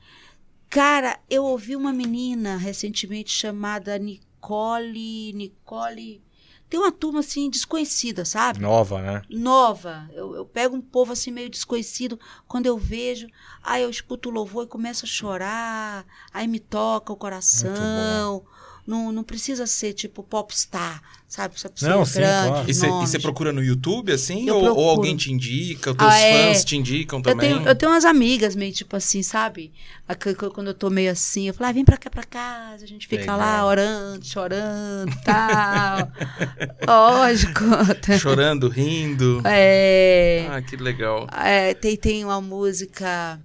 Cara, 0.70 1.18
eu 1.30 1.44
ouvi 1.44 1.74
uma 1.74 1.92
menina 1.92 2.56
recentemente 2.56 3.30
chamada 3.30 3.98
Nicole. 3.98 5.32
Nicole. 5.32 6.20
Tem 6.68 6.78
uma 6.78 6.92
turma 6.92 7.20
assim 7.20 7.48
desconhecida, 7.48 8.24
sabe? 8.24 8.60
Nova, 8.60 9.00
né? 9.00 9.22
Nova. 9.30 10.08
Eu, 10.12 10.34
eu 10.34 10.44
pego 10.44 10.76
um 10.76 10.80
povo 10.80 11.12
assim 11.12 11.30
meio 11.30 11.48
desconhecido, 11.48 12.18
quando 12.46 12.66
eu 12.66 12.76
vejo, 12.76 13.26
aí 13.62 13.82
eu 13.82 13.90
escuto 13.90 14.28
o 14.28 14.32
louvor 14.32 14.64
e 14.64 14.68
começo 14.68 15.04
a 15.04 15.08
chorar, 15.08 16.04
aí 16.32 16.46
me 16.46 16.60
toca 16.60 17.12
o 17.12 17.16
coração. 17.16 18.44
Não, 18.88 19.12
não 19.12 19.22
precisa 19.22 19.66
ser 19.66 19.92
tipo 19.92 20.22
popstar, 20.22 21.02
sabe? 21.28 21.60
Só 21.60 21.68
precisa 21.68 21.90
Não, 21.94 22.06
ser 22.06 22.12
sim, 22.12 22.18
grande. 22.20 22.48
claro. 22.48 22.70
E 22.70 22.74
você- 22.74 22.86
e 22.86 22.90
você 22.90 23.18
procura 23.18 23.52
no 23.52 23.62
YouTube, 23.62 24.10
assim? 24.10 24.48
Eu 24.48 24.56
Ou, 24.56 24.76
ou 24.78 24.88
alguém 24.88 25.14
te 25.14 25.30
indica? 25.30 25.90
Os 25.90 25.96
teus 25.98 26.10
Ah, 26.10 26.18
é. 26.18 26.46
fãs 26.54 26.64
te 26.64 26.74
indicam 26.74 27.18
Eu 27.18 27.22
também? 27.22 27.54
tenho, 27.54 27.68
eu 27.68 27.74
tenho 27.76 27.92
umas 27.92 28.06
amigas 28.06 28.56
meio 28.56 28.72
tipo 28.72 28.96
assim, 28.96 29.22
sabe? 29.22 29.70
Quando 30.54 30.68
eu 30.68 30.74
tô 30.74 30.88
meio 30.88 31.12
assim, 31.12 31.48
eu 31.48 31.52
falo, 31.52 31.68
ah, 31.68 31.72
vem 31.72 31.84
pra 31.84 31.98
cá, 31.98 32.08
pra 32.08 32.24
casa, 32.24 32.82
a 32.84 32.88
gente 32.88 33.06
fica 33.06 33.20
Legal. 33.20 33.36
lá 33.38 33.66
orando, 33.66 34.24
chorando 34.24 35.12
e 35.12 35.22
tal. 35.22 36.08
Lógico. 36.88 37.64
Chorando, 38.18 38.68
rindo. 38.68 39.42
É, 39.44 40.46
Ah, 40.50 40.62
que 40.62 40.76
legal. 40.76 41.26
é, 41.44 41.74
tem, 41.74 41.94
tem 41.94 42.24
uma 42.24 42.40
música 42.40 43.38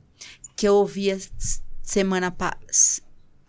que 0.55 0.65
eu 0.65 0.75
ouvi 0.75 1.11
a 1.11 1.15
s- 1.15 1.59
semana 1.81 2.31
passada. 2.31 3.02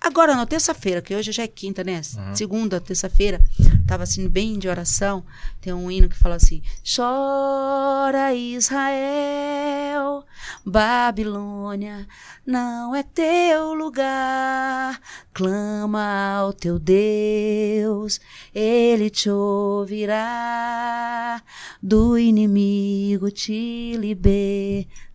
Agora, 0.05 0.37
não, 0.37 0.45
terça-feira, 0.45 1.01
que 1.01 1.15
hoje 1.15 1.33
já 1.33 1.45
é 1.45 1.49
quinta, 1.49 1.83
né? 1.83 2.03
Segunda, 2.35 2.79
terça-feira, 2.79 3.41
tava 3.87 4.03
assim, 4.03 4.29
bem 4.29 4.59
de 4.59 4.69
oração. 4.69 5.25
Tem 5.63 5.73
um 5.73 5.91
hino 5.91 6.11
que 6.11 6.19
fala 6.19 6.35
assim: 6.35 6.63
Chora 6.85 8.35
Israel, 8.35 10.23
Babilônia, 10.63 12.07
não 12.47 12.95
é 12.95 13.03
teu 13.03 13.73
lugar. 13.73 15.01
Clama 15.33 16.37
ao 16.37 16.53
teu 16.53 16.79
Deus, 16.79 18.21
ele 18.55 19.09
te 19.09 19.31
ouvirá. 19.31 21.43
Do 21.83 22.19
inimigo 22.19 23.31
te 23.31 23.97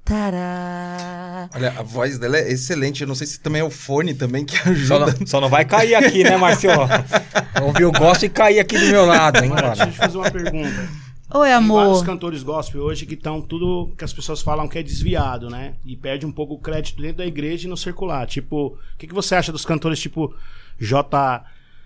libertará. 0.10 1.50
Olha, 1.56 1.74
a 1.78 1.84
voz 1.84 2.18
dela 2.18 2.38
é 2.38 2.52
excelente. 2.52 3.02
Eu 3.02 3.08
não 3.08 3.16
sei 3.16 3.28
se 3.28 3.40
também 3.40 3.62
é 3.62 3.64
o 3.64 3.70
fone 3.70 4.14
também 4.14 4.46
que 4.46 4.58
Só 4.86 4.98
ajuda. 4.98 5.16
não, 5.20 5.28
só 5.28 5.42
não 5.42 5.50
vai 5.50 5.66
cair 5.66 5.96
aqui, 5.96 6.24
né, 6.24 6.36
Marcelo? 6.38 6.88
Ouvir 7.62 7.86
o 7.86 7.92
gosto 7.92 8.26
e 8.26 8.30
cair 8.30 8.60
aqui 8.60 8.78
do 8.78 8.86
meu 8.88 9.06
lado, 9.06 9.44
hein, 9.44 9.52
Agora, 9.52 9.70
deixa 9.70 9.84
eu 9.86 9.92
te 9.92 9.98
fazer 9.98 10.18
uma 10.18 10.32
pergunta. 10.32 10.90
Oi, 11.32 11.48
Tem 11.48 11.68
vários 11.68 11.98
amor. 11.98 12.06
cantores 12.06 12.42
gospel 12.42 12.82
hoje 12.82 13.06
que 13.06 13.14
estão 13.14 13.40
tudo 13.40 13.94
que 13.96 14.04
as 14.04 14.12
pessoas 14.12 14.42
falam 14.42 14.68
que 14.68 14.80
é 14.80 14.84
desviado, 14.84 15.48
né? 15.48 15.74
E 15.86 15.96
perde 15.96 16.26
um 16.26 16.32
pouco 16.32 16.56
o 16.56 16.60
crédito 16.60 17.00
dentro 17.02 17.18
da 17.18 17.26
igreja 17.26 17.68
e 17.68 17.70
no 17.70 17.78
circular. 17.78 18.26
Tipo, 18.26 18.68
o 18.68 18.78
que, 18.98 19.06
que 19.06 19.14
você 19.14 19.36
acha 19.36 19.52
dos 19.52 19.64
cantores 19.64 20.00
tipo 20.00 20.34
J. 20.80 21.44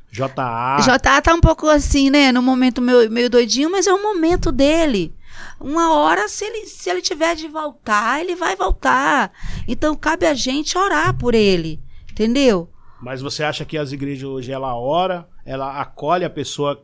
JA? 0.09 0.77
JA 0.79 1.21
tá 1.21 1.33
um 1.33 1.41
pouco 1.41 1.67
assim, 1.67 2.09
né? 2.09 2.31
No 2.31 2.41
momento 2.41 2.81
meio, 2.81 3.11
meio 3.11 3.29
doidinho, 3.29 3.69
mas 3.69 3.85
é 3.87 3.91
o 3.93 4.01
momento 4.01 4.49
dele. 4.51 5.13
Uma 5.59 5.93
hora, 5.93 6.27
se 6.27 6.43
ele, 6.45 6.65
se 6.67 6.89
ele 6.89 7.01
tiver 7.01 7.35
de 7.35 7.47
voltar, 7.47 8.19
ele 8.21 8.35
vai 8.35 8.55
voltar. 8.55 9.31
Então, 9.67 9.95
cabe 9.95 10.25
a 10.25 10.33
gente 10.33 10.77
orar 10.77 11.17
por 11.17 11.33
ele. 11.35 11.81
Entendeu? 12.11 12.69
Mas 13.01 13.21
você 13.21 13.43
acha 13.43 13.65
que 13.65 13.77
as 13.77 13.91
igrejas 13.91 14.23
hoje 14.23 14.51
ela 14.51 14.75
ora, 14.75 15.27
ela 15.45 15.79
acolhe 15.81 16.23
a 16.23 16.29
pessoa 16.29 16.83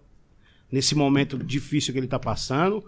nesse 0.72 0.94
momento 0.96 1.38
difícil 1.38 1.94
que 1.94 2.00
ele 2.00 2.08
tá 2.08 2.20
passando? 2.20 2.84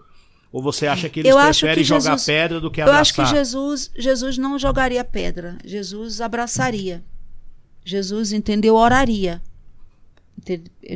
Ou 0.52 0.62
você 0.62 0.86
acha 0.86 1.08
que 1.08 1.20
eles 1.20 1.30
Eu 1.30 1.38
preferem 1.38 1.76
que 1.76 1.84
jogar 1.84 2.00
Jesus- 2.00 2.26
pedra 2.26 2.60
do 2.60 2.70
que 2.70 2.80
Eu 2.80 2.84
abraçar? 2.84 3.00
acho 3.00 3.14
que 3.14 3.24
Jesus, 3.24 3.90
Jesus 3.96 4.36
não 4.36 4.58
jogaria 4.58 5.02
pedra. 5.02 5.56
Jesus 5.64 6.20
abraçaria. 6.20 7.02
Jesus, 7.84 8.32
entendeu? 8.32 8.74
Oraria. 8.74 9.40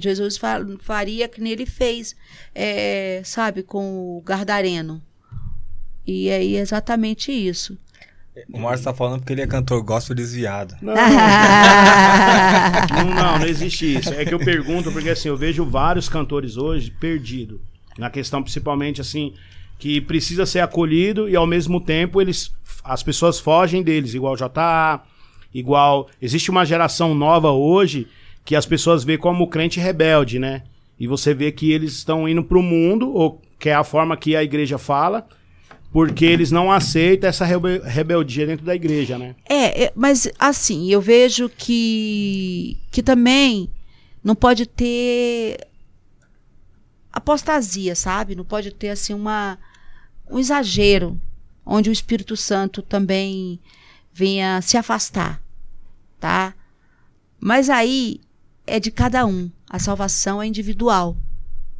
Jesus 0.01 0.36
fa- 0.36 0.64
faria 0.80 1.28
que 1.28 1.40
nem 1.40 1.53
ele 1.53 1.66
fez, 1.66 2.14
é, 2.55 3.20
sabe, 3.24 3.62
com 3.62 4.16
o 4.18 4.22
Gardareno. 4.22 5.03
E 6.07 6.30
aí 6.30 6.57
é 6.57 6.61
exatamente 6.61 7.32
isso. 7.32 7.76
O 8.53 8.61
Márcio 8.61 8.84
tá 8.84 8.92
falando 8.94 9.20
porque 9.20 9.32
ele 9.32 9.40
é 9.40 9.47
cantor 9.47 9.82
gospel 9.82 10.14
desviado. 10.14 10.76
Não, 10.82 10.94
não, 13.05 13.14
não, 13.14 13.38
não 13.40 13.47
existe 13.47 13.97
isso. 13.97 14.12
É 14.12 14.24
que 14.24 14.34
eu 14.34 14.38
pergunto 14.38 14.92
porque 14.92 15.09
assim, 15.11 15.28
eu 15.28 15.36
vejo 15.36 15.64
vários 15.64 16.09
cantores 16.09 16.57
hoje 16.57 16.90
perdidos. 16.90 17.59
Na 17.99 18.11
questão 18.11 18.42
principalmente 18.42 19.01
assim, 19.01 19.32
que 19.78 20.01
precisa 20.01 20.44
ser 20.44 20.61
acolhido 20.61 21.28
e 21.28 21.36
ao 21.36 21.47
mesmo 21.47 21.80
tempo 21.80 22.20
eles 22.20 22.53
as 22.84 23.03
pessoas 23.03 23.40
fogem 23.40 23.82
deles, 23.82 24.14
igual 24.14 24.36
JA, 24.36 25.01
igual 25.53 26.09
existe 26.20 26.51
uma 26.51 26.64
geração 26.64 27.14
nova 27.14 27.51
hoje 27.51 28.07
que 28.47 28.55
as 28.55 28.64
pessoas 28.64 29.03
vê 29.03 29.18
como 29.18 29.49
crente 29.49 29.80
rebelde, 29.80 30.38
né? 30.38 30.62
E 30.99 31.07
você 31.09 31.34
vê 31.34 31.51
que 31.51 31.72
eles 31.72 31.94
estão 31.94 32.28
indo 32.28 32.44
pro 32.44 32.62
mundo, 32.62 33.12
ou 33.12 33.42
que 33.59 33.68
é 33.68 33.74
a 33.74 33.82
forma 33.82 34.16
que 34.16 34.36
a 34.36 34.42
igreja 34.44 34.78
fala, 34.78 35.26
porque 35.92 36.24
eles 36.24 36.53
não 36.53 36.70
aceitam 36.70 37.28
essa 37.28 37.44
rebe- 37.44 37.80
rebeldia 37.84 38.47
dentro 38.47 38.64
da 38.64 38.74
igreja, 38.74 39.18
né? 39.18 39.34
É, 39.49 39.84
é, 39.86 39.92
mas 39.97 40.30
assim, 40.38 40.88
eu 40.88 41.01
vejo 41.01 41.49
que, 41.49 42.78
que 42.92 43.03
também 43.03 43.68
não 44.22 44.36
pode 44.36 44.64
ter 44.64 45.59
apostasia, 47.12 47.97
sabe? 47.97 48.36
Não 48.36 48.44
pode 48.44 48.70
ter 48.70 48.90
assim 48.90 49.12
uma 49.12 49.59
um 50.30 50.38
exagero 50.38 51.20
onde 51.64 51.90
o 51.90 51.92
Espírito 51.92 52.36
Santo 52.36 52.80
também 52.80 53.59
venha 54.12 54.61
se 54.62 54.76
afastar, 54.76 55.42
tá? 56.20 56.55
Mas 57.40 57.68
aí 57.68 58.20
é 58.66 58.78
de 58.80 58.90
cada 58.90 59.24
um. 59.26 59.50
A 59.68 59.78
salvação 59.78 60.40
é 60.42 60.46
individual, 60.46 61.16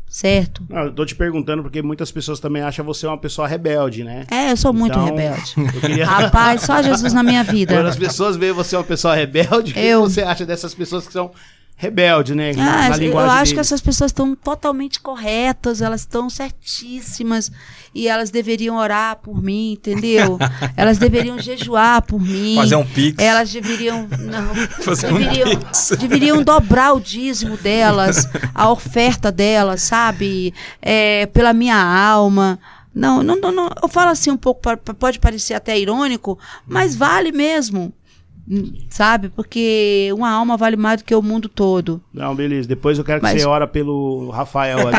certo? 0.09 0.65
Não, 0.69 0.85
eu 0.85 0.93
tô 0.93 1.05
te 1.05 1.15
perguntando 1.15 1.63
porque 1.63 1.83
muitas 1.83 2.11
pessoas 2.11 2.41
também 2.41 2.63
acham 2.63 2.85
você 2.85 3.07
uma 3.07 3.19
pessoa 3.19 3.47
rebelde, 3.49 4.03
né? 4.05 4.25
É, 4.31 4.51
eu 4.51 4.57
sou 4.57 4.73
muito 4.73 4.93
Então, 4.93 5.05
rebelde. 5.05 5.55
Queria... 5.81 6.07
Rapaz, 6.07 6.63
só 6.63 6.83
Jesus 6.83 7.13
na 7.13 7.23
minha 7.23 7.43
vida. 7.45 7.75
Quando 7.75 7.87
as 7.87 7.97
pessoas 7.97 8.37
veem 8.37 8.53
você 8.53 8.77
uma 8.77 8.85
pessoa 8.85 9.15
rebelde, 9.15 9.73
o 9.73 9.75
que 9.75 9.81
Eu- 9.81 10.03
você 10.03 10.23
acha 10.23 10.45
dessas 10.47 10.75
pessoas 10.75 11.07
que 11.07 11.13
são 11.13 11.31
rebeldes, 11.79 12.35
né? 12.35 12.53
Ah, 12.57 12.89
na 12.89 12.97
eu 12.97 13.19
acho 13.19 13.53
que 13.53 13.61
essas 13.61 13.83
pessoas 13.83 14.09
estão 14.11 14.35
totalmente 14.35 14.99
corretas, 14.99 15.83
elas 15.83 16.01
estão 16.01 16.31
certíssimas 16.31 17.53
e 17.95 18.09
elas 18.09 18.31
deveriam 18.31 18.77
orar 18.77 19.17
por 19.17 19.43
mim, 19.43 19.73
entendeu? 19.73 20.39
elas 20.75 20.97
deveriam 20.97 21.39
jejuar 21.39 22.01
por 22.01 22.19
mim. 22.19 22.57
Fazer 22.57 22.77
um 22.77 22.87
pix. 22.87 23.23
Elas 23.23 23.53
deveriam 23.53 24.09
não, 24.21 24.55
Fazer 24.83 25.13
um 25.13 25.19
deveriam, 25.19 25.51
pix. 25.51 25.93
deveriam 26.01 26.43
dobrar 26.43 26.95
o 26.95 27.01
dízimo 27.01 27.59
delas, 27.59 28.27
a 28.55 28.71
oferta 28.71 29.31
delas, 29.31 29.83
sabe? 29.83 30.55
É, 30.81 31.27
pela 31.27 31.53
minha 31.53 31.77
alma. 31.77 32.59
Não, 32.95 33.23
não, 33.23 33.39
não, 33.39 33.53
não, 33.53 33.71
eu 33.83 33.89
falo 33.89 34.11
assim 34.11 34.31
um 34.31 34.39
pouco, 34.39 34.63
pode 34.99 35.19
parecer 35.19 35.53
até 35.53 35.79
irônico, 35.79 36.39
mas 36.67 36.97
vale 36.97 37.31
mesmo, 37.31 37.93
sabe? 38.91 39.29
Porque 39.29 40.11
uma 40.15 40.31
alma 40.31 40.57
vale 40.57 40.77
mais 40.77 40.99
do 41.03 41.05
que 41.05 41.15
o 41.15 41.21
mundo 41.23 41.49
todo. 41.49 42.01
Não, 42.15 42.35
beleza. 42.35 42.69
Depois 42.69 42.97
eu 42.99 43.05
quero 43.05 43.21
que 43.21 43.27
Mas- 43.27 43.43
você 43.43 43.47
ora 43.49 43.67
pelo 43.67 44.31
Rafael 44.31 44.79
ali. 44.89 44.97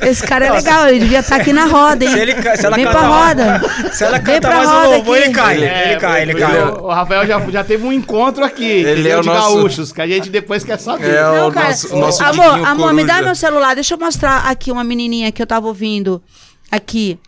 Esse 0.02 0.26
cara 0.26 0.46
é 0.46 0.50
legal, 0.52 0.88
ele 0.88 1.00
devia 1.00 1.20
estar 1.20 1.36
aqui 1.36 1.52
na 1.52 1.66
roda, 1.66 2.04
hein? 2.04 2.10
Se, 2.12 2.18
ele, 2.18 2.34
ca- 2.34 2.56
se 2.56 2.66
ela 2.66 2.76
Vem 2.76 2.84
cantar 2.86 2.98
pra 2.98 3.08
roda. 3.08 3.92
Se 3.92 4.04
ela 4.04 4.18
pra 4.20 4.56
mais 4.56 4.68
um 4.68 4.72
roda 4.72 4.88
louvor, 4.88 5.16
ele 5.18 5.32
cai. 5.32 5.62
É, 5.64 5.90
ele 5.92 6.00
cai, 6.00 6.22
ele 6.22 6.34
cai. 6.34 6.62
O, 6.62 6.84
o 6.84 6.88
Rafael 6.88 7.26
já, 7.26 7.40
já 7.50 7.64
teve 7.64 7.86
um 7.86 7.92
encontro 7.92 8.44
aqui. 8.44 8.64
Ele 8.64 9.08
é 9.08 9.16
o 9.18 9.20
de 9.20 9.28
nosso- 9.28 9.54
gaúchos, 9.56 9.92
que 9.92 10.00
a 10.00 10.06
gente 10.06 10.30
depois 10.30 10.64
quer 10.64 10.78
saber. 10.78 11.14
É 11.14 11.30
o 11.30 11.34
Não, 11.44 11.52
cara, 11.52 11.68
nosso, 11.68 11.96
nosso 11.96 12.24
amor, 12.24 12.66
amor, 12.66 12.92
me 12.92 13.04
dá 13.04 13.20
meu 13.22 13.34
celular, 13.34 13.74
deixa 13.74 13.94
eu 13.94 13.98
mostrar 13.98 14.38
aqui 14.48 14.70
uma 14.72 14.84
menininha 14.84 15.30
que 15.32 15.40
eu 15.42 15.46
tava 15.46 15.66
ouvindo 15.66 16.22
aqui. 16.70 17.18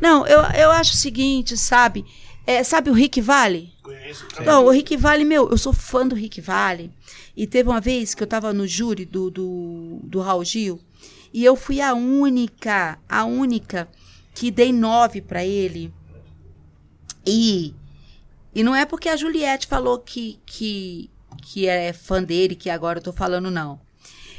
Não, 0.00 0.26
eu, 0.26 0.40
eu 0.58 0.70
acho 0.72 0.92
o 0.92 0.96
seguinte, 0.96 1.56
sabe? 1.56 2.04
É, 2.46 2.62
sabe 2.62 2.90
o 2.90 2.92
Rick 2.92 3.20
Vale? 3.20 3.72
Não, 4.44 4.66
o 4.66 4.70
Rick 4.70 4.96
Vale, 4.96 5.24
meu, 5.24 5.50
eu 5.50 5.58
sou 5.58 5.72
fã 5.72 6.06
do 6.06 6.14
Rick 6.14 6.40
Vale. 6.40 6.92
E 7.36 7.46
teve 7.46 7.68
uma 7.68 7.80
vez 7.80 8.14
que 8.14 8.22
eu 8.22 8.26
tava 8.26 8.52
no 8.52 8.66
júri 8.66 9.04
do, 9.04 9.30
do, 9.30 9.98
do 10.04 10.20
Raul 10.20 10.44
Gil 10.44 10.80
e 11.32 11.44
eu 11.44 11.56
fui 11.56 11.80
a 11.80 11.92
única, 11.92 12.98
a 13.08 13.24
única 13.24 13.88
que 14.34 14.50
dei 14.50 14.72
nove 14.72 15.20
pra 15.20 15.44
ele. 15.44 15.92
E, 17.26 17.74
e 18.54 18.62
não 18.62 18.74
é 18.74 18.86
porque 18.86 19.08
a 19.08 19.16
Juliette 19.16 19.66
falou 19.66 19.98
que, 19.98 20.40
que, 20.46 21.10
que 21.42 21.66
é 21.66 21.92
fã 21.92 22.22
dele, 22.22 22.54
que 22.54 22.70
agora 22.70 23.00
eu 23.00 23.02
tô 23.02 23.12
falando, 23.12 23.50
não. 23.50 23.80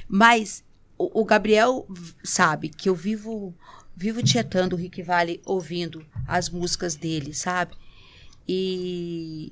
Mas 0.08 0.64
o, 0.98 1.22
o 1.22 1.26
Gabriel 1.26 1.86
sabe 2.24 2.70
que 2.70 2.90
eu 2.90 2.96
vivo 2.96 3.54
vivo 3.96 4.22
tietando 4.22 4.76
o 4.76 4.80
Rick 4.80 5.02
Vale 5.02 5.42
ouvindo 5.44 6.06
as 6.28 6.50
músicas 6.50 6.96
dele, 6.96 7.34
sabe? 7.34 7.76
E 8.48 9.52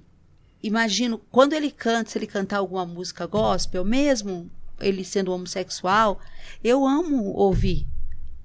imagino, 0.63 1.19
quando 1.31 1.53
ele 1.53 1.69
canta, 1.71 2.11
se 2.11 2.17
ele 2.17 2.27
cantar 2.27 2.57
alguma 2.57 2.85
música 2.85 3.25
gospel, 3.25 3.83
mesmo 3.83 4.49
ele 4.79 5.03
sendo 5.03 5.31
homossexual, 5.31 6.19
eu 6.63 6.85
amo 6.85 7.33
ouvir. 7.33 7.87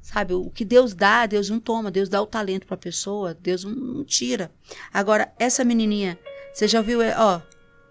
Sabe, 0.03 0.35
o 0.35 0.51
que 0.51 0.65
Deus 0.65 0.95
dá, 0.95 1.27
Deus 1.27 1.51
não 1.51 1.61
toma, 1.61 1.91
Deus 1.91 2.09
dá 2.09 2.21
o 2.21 2.27
talento 2.27 2.67
pra 2.67 2.77
pessoa, 2.77 3.35
Deus 3.35 3.65
não, 3.65 3.73
não 3.75 4.05
tira. 4.05 4.51
Agora, 4.93 5.33
essa 5.39 5.63
menininha, 5.63 6.19
você 6.53 6.67
já 6.67 6.79
ouviu, 6.79 7.01
é, 7.03 7.15
ó, 7.17 7.41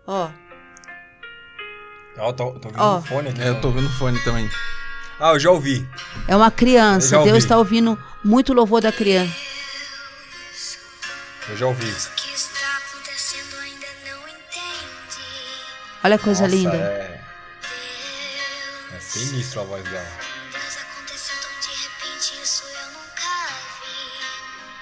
ó, 0.06 0.32
Ó, 2.20 2.34
tô, 2.34 2.52
tô 2.60 2.68
ouvindo 2.68 2.82
Ó. 2.84 2.98
o 2.98 3.02
fone 3.02 3.30
aqui. 3.30 3.42
É, 3.42 3.50
eu 3.50 3.62
tô 3.62 3.70
ouvindo 3.70 3.88
o 3.88 3.92
fone 3.92 4.20
também. 4.20 4.50
Ah, 5.20 5.32
eu 5.32 5.40
já 5.40 5.52
ouvi. 5.52 5.88
É 6.28 6.36
uma 6.36 6.52
criança. 6.52 7.24
Deus 7.24 7.38
está 7.38 7.58
ouvindo 7.58 7.98
muito 8.24 8.54
louvor 8.54 8.82
da 8.82 8.92
criança. 8.92 9.34
Eu 11.50 11.58
já 11.58 11.66
ouvi. 11.66 11.88
Olha 16.04 16.16
a 16.16 16.20
coisa 16.20 16.44
Nossa, 16.44 16.56
linda. 16.56 16.78
É... 16.78 17.22
é 18.96 19.00
sinistro 19.00 19.62
a 19.62 19.64
voz 19.64 19.84
dela. 19.84 20.08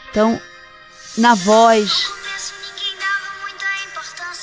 Então, 0.10 0.42
na 1.18 1.36
voz 1.36 2.12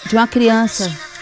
de 0.07 0.17
uma 0.17 0.27
criança. 0.27 0.85
É. 0.87 1.15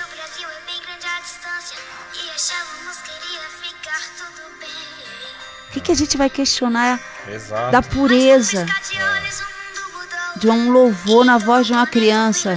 O 5.68 5.72
que, 5.72 5.80
que 5.80 5.92
a 5.92 5.94
gente 5.94 6.18
vai 6.18 6.28
questionar 6.28 7.00
Exato. 7.26 7.72
da 7.72 7.80
pureza 7.80 8.66
mudou. 8.66 10.36
de 10.36 10.50
um 10.50 10.70
louvor 10.70 11.24
na 11.24 11.38
voz 11.38 11.66
de 11.66 11.72
uma 11.72 11.86
criança? 11.86 12.56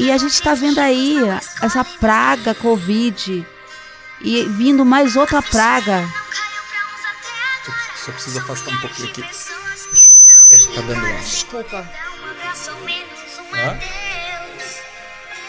E 0.00 0.10
a 0.10 0.16
gente 0.16 0.32
está 0.32 0.54
vendo 0.54 0.78
aí 0.78 1.18
essa 1.60 1.84
praga 1.84 2.54
Covid 2.54 3.46
e 4.22 4.44
vindo 4.44 4.82
mais 4.82 5.14
outra 5.14 5.42
praga. 5.42 6.08
Só 8.02 8.10
preciso 8.10 8.38
afastar 8.38 8.72
um 8.72 8.80
pouquinho 8.80 9.10
aqui. 9.10 9.22
É, 10.52 10.56
tá 10.74 10.80
dando 10.80 11.04
ar. 11.04 11.20
Desculpa. 11.20 11.90
Hã? 13.52 13.78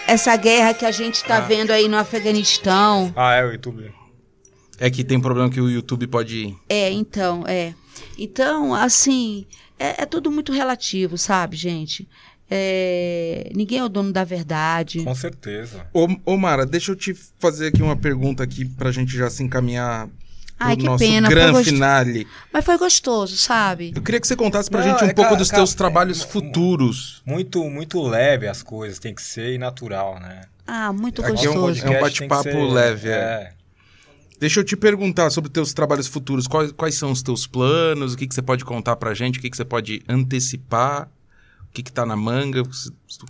Essa 0.06 0.36
guerra 0.36 0.74
que 0.74 0.86
a 0.86 0.91
gente 0.91 1.16
está 1.16 1.39
vendo 1.39 1.72
aí 1.72 1.88
no 1.88 1.97
Afeganistão. 1.97 3.14
Ah, 3.16 3.36
é 3.36 3.45
o 3.45 3.54
YouTube. 3.54 3.93
É 4.78 4.89
que 4.89 5.06
tem 5.06 5.22
problema 5.22 5.49
que 5.49 5.62
o 5.62 5.70
YouTube 5.70 6.08
pode. 6.08 6.54
É, 6.68 6.91
então, 6.91 7.45
é. 7.47 7.74
Então, 8.18 8.76
assim, 8.76 9.47
é, 9.80 10.04
é 10.04 10.06
tudo 10.06 10.30
muito 10.30 10.52
relativo, 10.52 11.18
sabe, 11.18 11.56
gente? 11.56 12.06
É, 12.54 13.49
ninguém 13.56 13.80
é 13.80 13.84
o 13.86 13.88
dono 13.88 14.12
da 14.12 14.26
verdade. 14.26 15.02
Com 15.06 15.16
certeza. 15.16 15.88
Ô, 15.93 16.06
ô 16.26 16.36
Mara, 16.38 16.66
deixa 16.66 16.91
eu 16.91 16.95
te 16.97 17.14
fazer 17.39 17.68
aqui 17.68 17.82
uma 17.82 17.95
pergunta 17.95 18.43
aqui 18.43 18.66
pra 18.66 18.91
gente 18.91 19.16
já 19.16 19.30
se 19.30 19.41
encaminhar 19.41 20.10
Ai, 20.60 20.76
pro 20.76 20.82
que 20.82 20.86
nosso 20.86 21.04
pena, 21.06 21.30
gost- 21.52 21.70
finale. 21.70 22.28
Mas 22.52 22.66
foi 22.66 22.78
gostoso, 22.78 23.38
sabe? 23.38 23.93
Eu 23.95 24.02
queria 24.02 24.20
que 24.20 24.28
você 24.28 24.36
contasse 24.36 24.70
pra 24.70 24.82
Não, 24.84 24.91
gente 24.91 25.06
um 25.06 25.08
é, 25.08 25.14
pouco 25.14 25.30
cara, 25.30 25.39
dos 25.39 25.49
cara, 25.49 25.62
teus 25.64 25.74
trabalhos 25.74 26.24
é, 26.24 26.28
futuros. 26.28 27.22
Muito, 27.26 27.64
muito 27.70 28.02
leve 28.02 28.45
as 28.49 28.62
coisas, 28.62 28.99
tem 28.99 29.16
que 29.16 29.22
ser 29.22 29.54
e 29.54 29.58
natural, 29.58 30.20
né? 30.20 30.41
Ah, 30.68 30.91
muito 30.91 31.22
Aqui 31.22 31.45
é 31.45 31.49
um 31.49 31.54
gostoso. 31.54 31.80
É 31.80 31.86
um 31.86 31.88
tem 31.88 31.93
que 31.95 32.02
bate-papo 32.02 32.66
leve, 32.68 33.08
é. 33.08 33.14
é. 33.14 33.54
Deixa 34.41 34.60
eu 34.60 34.64
te 34.66 34.76
perguntar 34.76 35.30
sobre 35.30 35.49
teus 35.49 35.72
trabalhos 35.72 36.08
futuros. 36.08 36.47
Quais, 36.47 36.72
quais 36.74 36.95
são 36.95 37.12
os 37.12 37.22
teus 37.24 37.47
planos? 37.47 38.14
O 38.14 38.18
que, 38.18 38.28
que 38.28 38.36
você 38.36 38.41
pode 38.41 38.66
contar 38.66 38.97
pra 38.97 39.14
gente? 39.14 39.39
O 39.39 39.41
que, 39.41 39.49
que 39.49 39.56
você 39.56 39.64
pode 39.64 40.02
antecipar? 40.10 41.08
O 41.72 41.74
que, 41.74 41.84
que 41.84 41.92
tá 41.92 42.06
na 42.06 42.18
manga? 42.18 42.62
O 42.62 42.66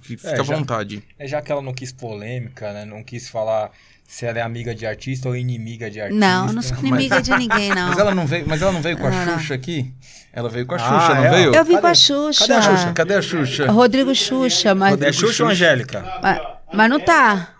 que 0.01 0.17
fica 0.17 0.29
É, 0.29 0.39
à 0.39 0.43
já- 0.43 0.55
vontade. 0.55 1.03
É 1.19 1.27
já 1.27 1.39
que 1.43 1.51
ela 1.51 1.61
não 1.61 1.73
quis 1.75 1.91
polêmica, 1.91 2.73
né? 2.73 2.85
Não 2.85 3.03
quis 3.03 3.29
falar 3.29 3.69
se 4.07 4.25
ela 4.25 4.39
é 4.39 4.41
amiga 4.41 4.73
de 4.73 4.83
artista 4.83 5.29
ou 5.29 5.35
inimiga 5.35 5.91
de 5.91 6.01
artista. 6.01 6.19
Não, 6.25 6.51
não 6.51 6.61
sou 6.63 6.75
inimiga 6.79 7.21
de 7.21 7.29
ninguém, 7.37 7.69
não. 7.75 7.89
Mas 7.89 7.99
ela 7.99 8.15
não 8.15 8.25
veio, 8.25 8.45
mas 8.47 8.59
ela 8.63 8.71
não 8.71 8.81
veio 8.81 8.97
com 8.97 9.05
a 9.05 9.11
Não, 9.11 9.25
não. 9.27 9.39
Xuxa 9.39 9.53
aqui? 9.53 9.93
Ela 10.33 10.49
veio 10.49 10.65
com 10.65 10.73
a 10.73 10.77
Ah, 10.77 10.79
Xuxa, 11.01 11.13
não 11.15 11.23
é? 11.25 11.29
veio? 11.29 11.53
Eu 11.53 11.63
vim 11.63 11.75
com 11.75 11.81
Cadê? 11.81 11.87
a 11.91 11.93
Xuxa. 11.95 12.47
Cadê 12.47 12.53
a 12.53 12.61
Xuxa? 12.61 12.93
Cadê 12.93 13.13
a 13.13 13.21
Xuxa? 13.21 13.71
Rodrigo 13.71 14.15
Xuxa, 14.15 14.73
mas, 14.73 14.99
É 14.99 15.13
Xuxa 15.13 15.43
ou 15.43 15.49
Angélica? 15.51 16.03
mas, 16.23 16.41
mas 16.73 16.89
não 16.89 16.99
tá. 16.99 17.53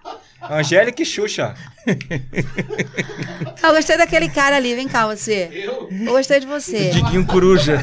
Angélica 0.50 1.02
e 1.02 1.06
Xuxa. 1.06 1.54
Eu 3.64 3.74
gostei 3.74 3.98
daquele 3.98 4.30
cara 4.30 4.56
ali, 4.58 4.76
vem 4.76 4.88
cá 4.88 5.08
você. 5.08 5.50
Eu 6.06 6.12
gostei 6.14 6.40
de 6.40 6.48
você. 6.48 6.90
Diguinho 6.90 7.26
Coruja. 7.26 7.82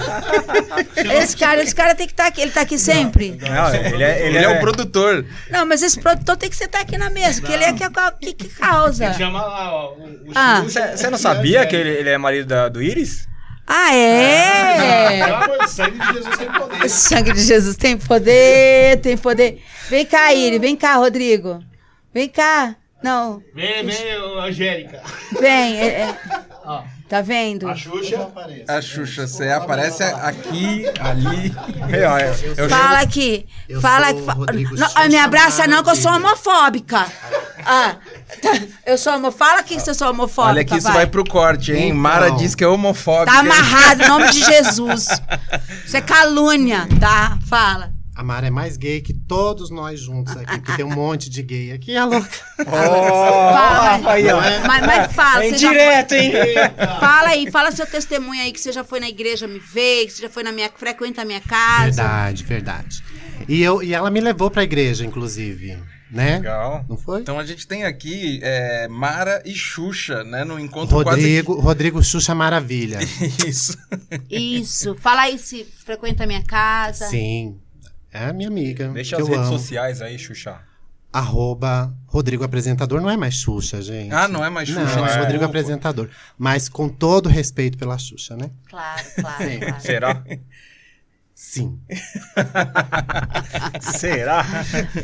Esse 0.97 1.37
cara, 1.37 1.63
esse 1.63 1.75
cara 1.75 1.95
tem 1.95 2.07
que 2.07 2.13
estar 2.13 2.27
aqui. 2.27 2.41
Ele 2.41 2.51
tá 2.51 2.63
aqui 2.63 2.79
sempre? 2.79 3.39
Não, 3.41 3.75
ele 3.75 4.03
é, 4.03 4.27
Ele 4.27 4.39
é 4.39 4.49
o 4.49 4.61
produtor. 4.61 5.25
Não, 5.51 5.65
mas 5.67 5.83
esse 5.83 6.01
produtor 6.01 6.37
tem 6.37 6.51
que 6.51 6.57
sentar 6.57 6.83
aqui 6.83 6.99
na 6.99 7.11
mesa, 7.11 7.41
porque 7.41 7.53
ele 7.55 7.65
é 7.65 7.73
que, 7.73 7.85
que, 8.21 8.33
que 8.35 8.49
causa. 8.55 9.13
Chama 9.15 9.41
lá, 9.43 9.73
ó, 9.75 9.93
o, 9.95 10.03
o 10.03 10.33
Ah. 10.35 10.61
Xuxa 10.65 10.97
Você 10.97 11.11
não 11.11 11.19
sabia 11.19 11.67
que 11.67 11.77
ele, 11.77 11.91
ele 11.91 12.11
é 12.11 12.19
marido 12.19 12.47
da- 12.47 12.69
do 12.69 12.83
Iris? 12.83 13.27
Ah, 13.67 13.95
é? 13.95 15.21
De 15.63 15.71
sangue 15.71 15.99
de 15.99 16.13
Jesus 16.15 16.37
tem 16.39 16.49
poder. 16.51 16.85
O 16.85 16.89
sangue 16.89 17.33
de 17.35 17.41
Jesus 17.45 17.77
tem 17.77 17.99
poder, 17.99 19.01
tem 19.01 19.17
poder. 19.19 19.63
Vem 19.91 20.07
cá, 20.07 20.33
Iri, 20.33 20.59
vem 20.59 20.75
cá, 20.75 20.95
Rodrigo. 20.97 21.63
Vem 22.19 22.29
cá. 22.29 22.75
Não, 23.01 23.41
Vem, 23.55 23.87
vem, 23.87 24.41
Angélica. 24.41 25.01
vem. 25.41 25.79
é- 25.79 25.87
é. 26.01 26.19
Ó, 26.65 26.83
Tá 27.09 27.21
vendo? 27.23 27.69
a 27.69 27.77
Xuxa. 27.77 28.29
A 28.67 28.83
Xuxa, 28.83 29.29
você 29.29 29.49
aparece 29.51 30.03
aqui, 30.03 30.85
ali. 30.99 31.55
Eu, 31.93 32.01
eu, 32.11 32.55
eu 32.57 32.69
Fala 32.69 32.99
aqui. 32.99 33.47
Eu 33.69 33.81
Fala 33.81 34.11
sou 34.11 34.19
aqui. 34.31 34.39
Rodrigo 34.39 34.75
Não, 34.77 35.09
me 35.09 35.17
abraça 35.17 35.65
não, 35.69 35.85
que 35.85 35.91
eu 35.91 35.95
sou 35.95 36.11
Maravilha. 36.11 36.33
homofóbica. 36.33 37.07
Ah, 37.65 37.95
tá. 38.43 38.51
eu 38.85 38.99
sou 38.99 39.13
homofóbica. 39.15 39.45
Fala 39.47 39.61
aqui 39.61 39.81
que 39.81 39.89
eu 39.91 39.95
sou 39.95 40.11
homofóbica. 40.11 40.51
Olha 40.57 40.65
que 40.65 40.75
isso 40.77 40.89
vai. 40.89 40.97
vai 40.97 41.07
pro 41.07 41.25
corte, 41.25 41.71
hein? 41.73 41.91
Então. 41.91 41.99
Mara 41.99 42.31
diz 42.33 42.57
que 42.57 42.65
é 42.65 42.67
homofóbica. 42.67 43.33
Tá 43.33 43.39
amarrado, 43.39 44.03
em 44.03 44.09
nome 44.09 44.29
de 44.33 44.45
Jesus. 44.45 45.07
Isso 45.87 45.97
é 45.97 46.01
calúnia, 46.01 46.89
tá? 46.99 47.39
Fala. 47.49 47.93
A 48.19 48.25
Mara 48.25 48.49
é 48.49 48.51
mais 48.51 48.77
gay 48.77 49.01
que 49.01 49.15
todos 49.15 49.71
nós 49.71 50.01
juntos 50.01 50.37
aqui, 50.37 50.57
porque 50.59 50.73
tem 50.73 50.85
um 50.85 50.91
monte 50.91 51.31
de 51.31 51.41
gay 51.41 51.71
aqui. 51.71 51.97
A 51.97 52.05
louca. 52.05 52.29
Fala, 52.65 53.99
mas, 53.99 54.07
aí, 54.07 54.29
ó. 54.33 54.41
mas, 54.67 54.87
mas 54.87 55.13
fala. 55.13 55.45
É 55.45 55.51
já 55.51 55.69
indireto, 55.69 56.13
hein? 56.15 56.33
Fala 56.99 57.29
aí, 57.29 57.49
fala 57.49 57.71
seu 57.71 57.87
testemunho 57.87 58.43
aí, 58.43 58.51
que 58.51 58.59
você 58.59 58.73
já 58.73 58.83
foi 58.83 58.99
na 58.99 59.09
igreja 59.09 59.47
me 59.47 59.61
ver, 59.61 60.07
que 60.07 60.11
você 60.11 60.23
já 60.23 60.29
foi 60.29 60.43
na 60.43 60.51
minha, 60.51 60.69
frequenta 60.69 61.23
a 61.23 61.25
minha 61.25 61.41
casa. 61.41 62.03
Verdade, 62.03 62.43
verdade. 62.43 63.05
E, 63.49 63.63
eu, 63.63 63.85
e 63.85 63.95
ela 63.95 64.11
me 64.11 64.21
levou 64.21 64.51
pra 64.51 64.65
igreja, 64.65 65.07
inclusive. 65.07 65.79
Né? 66.11 66.39
Legal. 66.39 66.85
Não 66.89 66.97
foi? 66.97 67.21
Então 67.21 67.39
a 67.39 67.47
gente 67.47 67.69
tem 67.69 67.85
aqui 67.85 68.41
é, 68.43 68.89
Mara 68.89 69.41
e 69.47 69.55
Xuxa, 69.55 70.25
né? 70.25 70.43
No 70.43 70.59
encontro 70.59 70.97
Rodrigo, 70.97 71.61
Rodrigo 71.61 72.03
Xuxa 72.03 72.35
Maravilha. 72.35 72.99
quase. 72.99 73.47
Isso. 73.49 73.79
Isso. 74.29 74.97
Fala 74.97 75.21
aí 75.23 75.39
se 75.39 75.65
frequenta 75.85 76.25
a 76.25 76.27
minha 76.27 76.43
casa. 76.43 77.07
Sim. 77.07 77.61
É 78.19 78.33
minha 78.33 78.49
amiga. 78.49 78.89
Deixa 78.89 79.17
que 79.17 79.23
as 79.23 79.29
eu 79.29 79.35
redes 79.35 79.49
amo. 79.49 79.59
sociais 79.59 80.03
aí, 80.03 80.19
Xuxa. 80.19 80.59
Arroba 81.13 81.95
Rodrigo 82.07 82.45
Apresentador. 82.45 83.01
Não 83.01 83.09
é 83.09 83.17
mais 83.17 83.35
Xuxa, 83.35 83.81
gente. 83.81 84.13
Ah, 84.15 84.29
não 84.29 84.45
é 84.45 84.51
mais 84.51 84.69
Xuxa. 84.69 84.81
Não, 84.81 84.91
é 84.91 84.95
desculpa. 84.95 85.19
Rodrigo 85.21 85.45
Apresentador. 85.45 86.09
Mas 86.37 86.69
com 86.69 86.89
todo 86.89 87.29
respeito 87.29 87.79
pela 87.79 87.97
Xuxa, 87.97 88.37
né? 88.37 88.51
Claro, 88.69 89.03
claro. 89.21 89.59
claro. 89.61 89.81
Será? 89.81 90.23
Sim. 91.35 91.79
Será? 93.81 94.45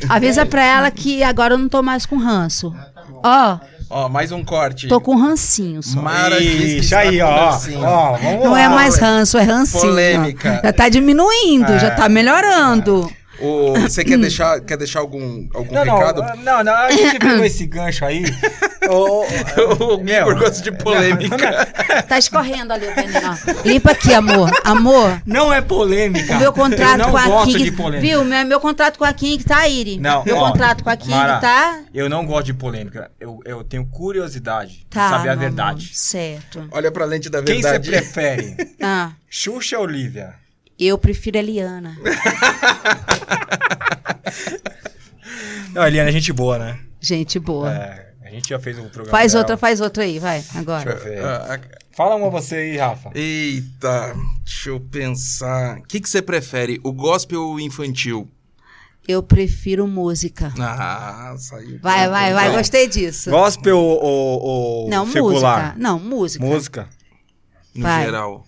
Avisa 0.08 0.44
pra 0.44 0.64
ela 0.64 0.90
que 0.90 1.22
agora 1.22 1.54
eu 1.54 1.58
não 1.58 1.68
tô 1.68 1.82
mais 1.82 2.04
com 2.04 2.16
ranço. 2.16 2.74
Ó, 3.22 3.58
Ó, 3.96 4.08
mais 4.08 4.32
um 4.32 4.42
corte. 4.44 4.88
tô 4.88 5.00
com 5.00 5.14
rancinho 5.14 5.80
só. 5.80 6.02
Mara 6.02 6.40
Ixi, 6.42 6.92
aí, 6.96 7.20
ó. 7.22 7.52
rancinho. 7.52 7.80
Ó, 7.80 8.16
vamos 8.16 8.44
Não 8.44 8.50
lá. 8.50 8.60
é 8.62 8.68
mais 8.68 8.98
ranço, 8.98 9.38
é 9.38 9.42
rancinho. 9.44 9.84
Polêmica. 9.84 10.60
Já 10.64 10.72
tá 10.72 10.88
diminuindo, 10.88 11.78
já 11.78 11.92
tá 11.92 12.08
melhorando. 12.08 13.08
Você 13.82 14.04
quer 14.04 14.18
deixar, 14.18 14.60
quer 14.60 14.76
deixar 14.76 15.00
algum, 15.00 15.48
algum 15.54 15.74
Não, 15.74 15.84
não, 15.84 15.98
recado? 15.98 16.22
não, 16.42 16.62
não, 16.64 16.72
a 16.74 16.90
gente 16.90 17.18
pegou 17.18 17.44
esse 17.44 17.66
gancho 17.66 18.04
aí. 18.04 18.24
Ô, 18.86 19.22
ô, 19.24 19.96
O 19.96 20.08
Igor 20.08 20.38
gosta 20.38 20.62
de 20.62 20.70
polêmica. 20.70 21.66
Tá 22.06 22.18
escorrendo 22.18 22.70
ali 22.72 22.86
o 22.86 22.94
veneno. 22.94 23.30
ó. 23.30 23.66
Limpa 23.66 23.92
aqui, 23.92 24.12
amor. 24.12 24.50
Amor, 24.62 25.22
Não 25.24 25.50
é 25.50 25.62
polêmica. 25.62 26.34
o 26.36 26.38
meu 26.38 26.52
contrato 26.52 26.92
eu 26.92 26.98
não 26.98 27.10
com 27.10 27.16
a 27.16 27.26
gosto 27.26 27.52
King. 27.52 27.64
de 27.64 27.72
polêmica. 27.72 28.00
Viu? 28.06 28.24
Meu, 28.24 28.44
meu 28.46 28.60
contrato 28.60 28.98
com 28.98 29.04
a 29.04 29.12
King 29.14 29.42
tá, 29.42 29.66
Iri. 29.66 29.98
Não, 29.98 30.22
meu 30.24 30.36
ó, 30.36 30.50
contrato 30.50 30.84
com 30.84 30.90
a 30.90 30.96
King 30.96 31.10
Mara, 31.14 31.38
tá. 31.40 31.80
Eu 31.94 32.10
não 32.10 32.26
gosto 32.26 32.44
de 32.46 32.54
polêmica. 32.54 33.10
Eu, 33.18 33.40
eu 33.46 33.64
tenho 33.64 33.86
curiosidade 33.86 34.86
Tá. 34.90 35.04
de 35.06 35.10
saber 35.10 35.28
a 35.30 35.32
meu 35.32 35.40
verdade. 35.40 35.84
amor. 35.86 35.94
Certo. 35.94 36.68
Olha 36.70 36.90
pra 36.90 37.04
lente 37.06 37.30
da 37.30 37.42
Quem 37.42 37.62
você 37.62 37.78
verdade. 37.78 37.90
prefere? 37.90 38.56
Ah, 38.82 39.12
Xuxa 39.30 39.78
ou 39.78 39.86
Lívia? 39.86 40.34
Eu 40.78 40.98
prefiro 40.98 41.36
a 41.38 41.40
Eliana. 41.40 41.96
Não, 45.72 45.82
a 45.82 45.88
Eliana 45.88 46.08
é 46.08 46.12
gente 46.12 46.32
boa, 46.32 46.58
né? 46.58 46.78
Gente 47.00 47.38
boa. 47.38 47.72
É, 47.72 48.12
a 48.22 48.30
gente 48.30 48.48
já 48.48 48.58
fez 48.58 48.78
um 48.78 48.84
programa. 48.88 49.10
Faz 49.10 49.32
dela. 49.32 49.42
outra, 49.42 49.56
faz 49.56 49.80
outra 49.80 50.04
aí, 50.04 50.18
vai, 50.18 50.42
agora. 50.54 50.94
Deixa 50.94 51.08
eu 51.08 51.14
ver. 51.14 51.24
Ah, 51.24 51.60
Fala 51.96 52.16
uma 52.16 52.28
você 52.28 52.56
aí, 52.56 52.76
Rafa. 52.76 53.10
Eita, 53.14 54.14
deixa 54.44 54.70
eu 54.70 54.80
pensar. 54.80 55.78
O 55.78 55.82
que, 55.82 56.00
que 56.00 56.08
você 56.08 56.20
prefere, 56.20 56.80
o 56.82 56.92
gospel 56.92 57.40
ou 57.40 57.54
o 57.54 57.60
infantil? 57.60 58.28
Eu 59.06 59.22
prefiro 59.22 59.86
música. 59.86 60.52
Ah, 60.58 61.34
saiu. 61.38 61.78
Vai, 61.80 62.08
vai, 62.08 62.32
vai, 62.32 62.50
gostei 62.52 62.88
disso. 62.88 63.30
Gospel 63.30 63.78
ou, 63.78 64.02
ou, 64.02 64.40
ou 64.42 64.88
Não, 64.90 65.06
secular? 65.06 65.60
música. 65.60 65.74
Não, 65.78 66.00
música. 66.00 66.44
Música. 66.44 66.88
No 67.74 67.82
Vai. 67.82 68.04
geral. 68.04 68.46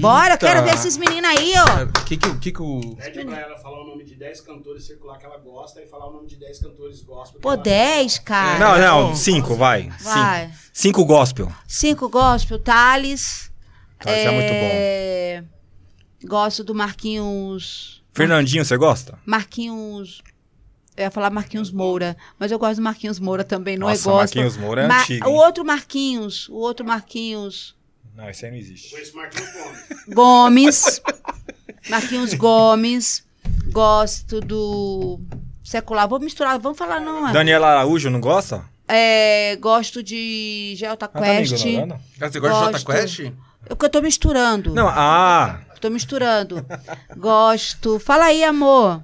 Bora, 0.00 0.32
Eita. 0.34 0.38
quero 0.46 0.64
ver 0.64 0.74
esses 0.74 0.96
meninos 0.96 1.30
aí, 1.30 1.52
ó. 1.56 1.84
O 1.84 2.04
que 2.04 2.16
que, 2.16 2.28
o 2.28 2.38
que 2.38 2.50
que 2.52 2.60
o... 2.62 2.96
Pede 2.96 3.24
pra 3.24 3.40
ela 3.40 3.56
falar 3.58 3.80
o 3.82 3.86
nome 3.86 4.04
de 4.04 4.16
10 4.16 4.40
cantores 4.40 4.84
circular 4.84 5.16
que 5.18 5.24
ela 5.24 5.38
gosta 5.38 5.80
e 5.80 5.86
falar 5.86 6.08
o 6.08 6.12
nome 6.14 6.26
de 6.26 6.36
10 6.36 6.58
cantores 6.60 7.00
gospel. 7.02 7.40
Pô, 7.40 7.56
10, 7.56 8.18
cara. 8.18 8.58
Não, 8.58 8.78
não, 8.78 9.08
bom. 9.10 9.14
cinco, 9.14 9.54
vai. 9.54 9.88
Vai. 10.00 10.46
Cinco. 10.46 10.58
Cinco 10.72 11.04
gospel. 11.04 11.52
Cinco 11.66 12.08
gospel, 12.08 12.58
Thales. 12.58 13.52
Tá, 14.00 14.10
isso 14.16 14.28
é 14.28 14.30
muito 14.32 14.48
bom. 14.48 14.68
é... 14.72 15.44
Gosto 16.24 16.64
do 16.64 16.74
Marquinhos. 16.74 18.02
Fernandinho, 18.12 18.64
você 18.64 18.76
gosta? 18.76 19.18
Marquinhos. 19.24 20.22
Eu 20.96 21.04
ia 21.04 21.10
falar 21.12 21.30
Marquinhos 21.30 21.70
Moura, 21.70 22.16
mas 22.36 22.50
eu 22.50 22.58
gosto 22.58 22.76
do 22.76 22.82
Marquinhos 22.82 23.20
Moura 23.20 23.44
também, 23.44 23.76
não 23.78 23.86
Nossa, 23.86 24.00
é 24.00 24.12
gospel. 24.12 24.42
Marquinhos 24.42 24.56
Moura 24.56 24.82
é 24.82 24.88
Ma- 24.88 25.00
antigo, 25.02 25.28
O 25.28 25.30
hein? 25.30 25.36
outro 25.36 25.64
Marquinhos, 25.64 26.48
o 26.48 26.56
outro 26.56 26.84
Marquinhos 26.84 27.76
Não, 28.18 28.28
esse 28.28 28.44
aí 28.44 28.50
não 28.50 28.58
existe. 28.58 28.90
Conheço 28.90 29.16
Marquinhos 29.16 29.52
Gomes. 29.52 30.04
Gomes. 30.08 31.02
Marquinhos 31.88 32.34
Gomes. 32.34 33.24
Gosto 33.70 34.40
do 34.40 35.20
secular. 35.62 36.08
Vou 36.08 36.18
misturar, 36.18 36.58
vamos 36.58 36.76
falar 36.76 37.00
não, 37.00 37.28
é? 37.28 37.32
Daniela 37.32 37.68
Araújo, 37.68 38.10
não 38.10 38.20
gosta? 38.20 38.64
É, 38.88 39.54
gosto 39.60 40.02
de 40.02 40.74
Gelta 40.76 41.04
Ah, 41.04 41.08
tá 41.08 41.40
ignorando? 41.40 41.94
Ah, 42.20 42.28
você 42.28 42.40
gosta 42.40 42.56
de 42.56 42.64
Jota 42.64 42.72
Gosto. 42.72 42.86
Quest? 42.86 43.32
Eu 43.70 43.76
que 43.76 43.84
eu 43.84 43.90
tô 43.90 44.02
misturando. 44.02 44.74
Não, 44.74 44.88
ah, 44.88 45.60
Tô 45.80 45.88
misturando. 45.88 46.66
Gosto. 47.16 48.00
Fala 48.00 48.24
aí, 48.24 48.42
amor. 48.42 49.00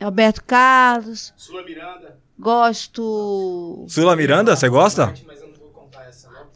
Alberto 0.00 0.42
Carlos. 0.42 1.32
Sula 1.36 1.62
Miranda. 1.62 2.18
Gosto. 2.36 3.84
Sula 3.88 4.16
Miranda, 4.16 4.56
você 4.56 4.68
gosta? 4.68 5.14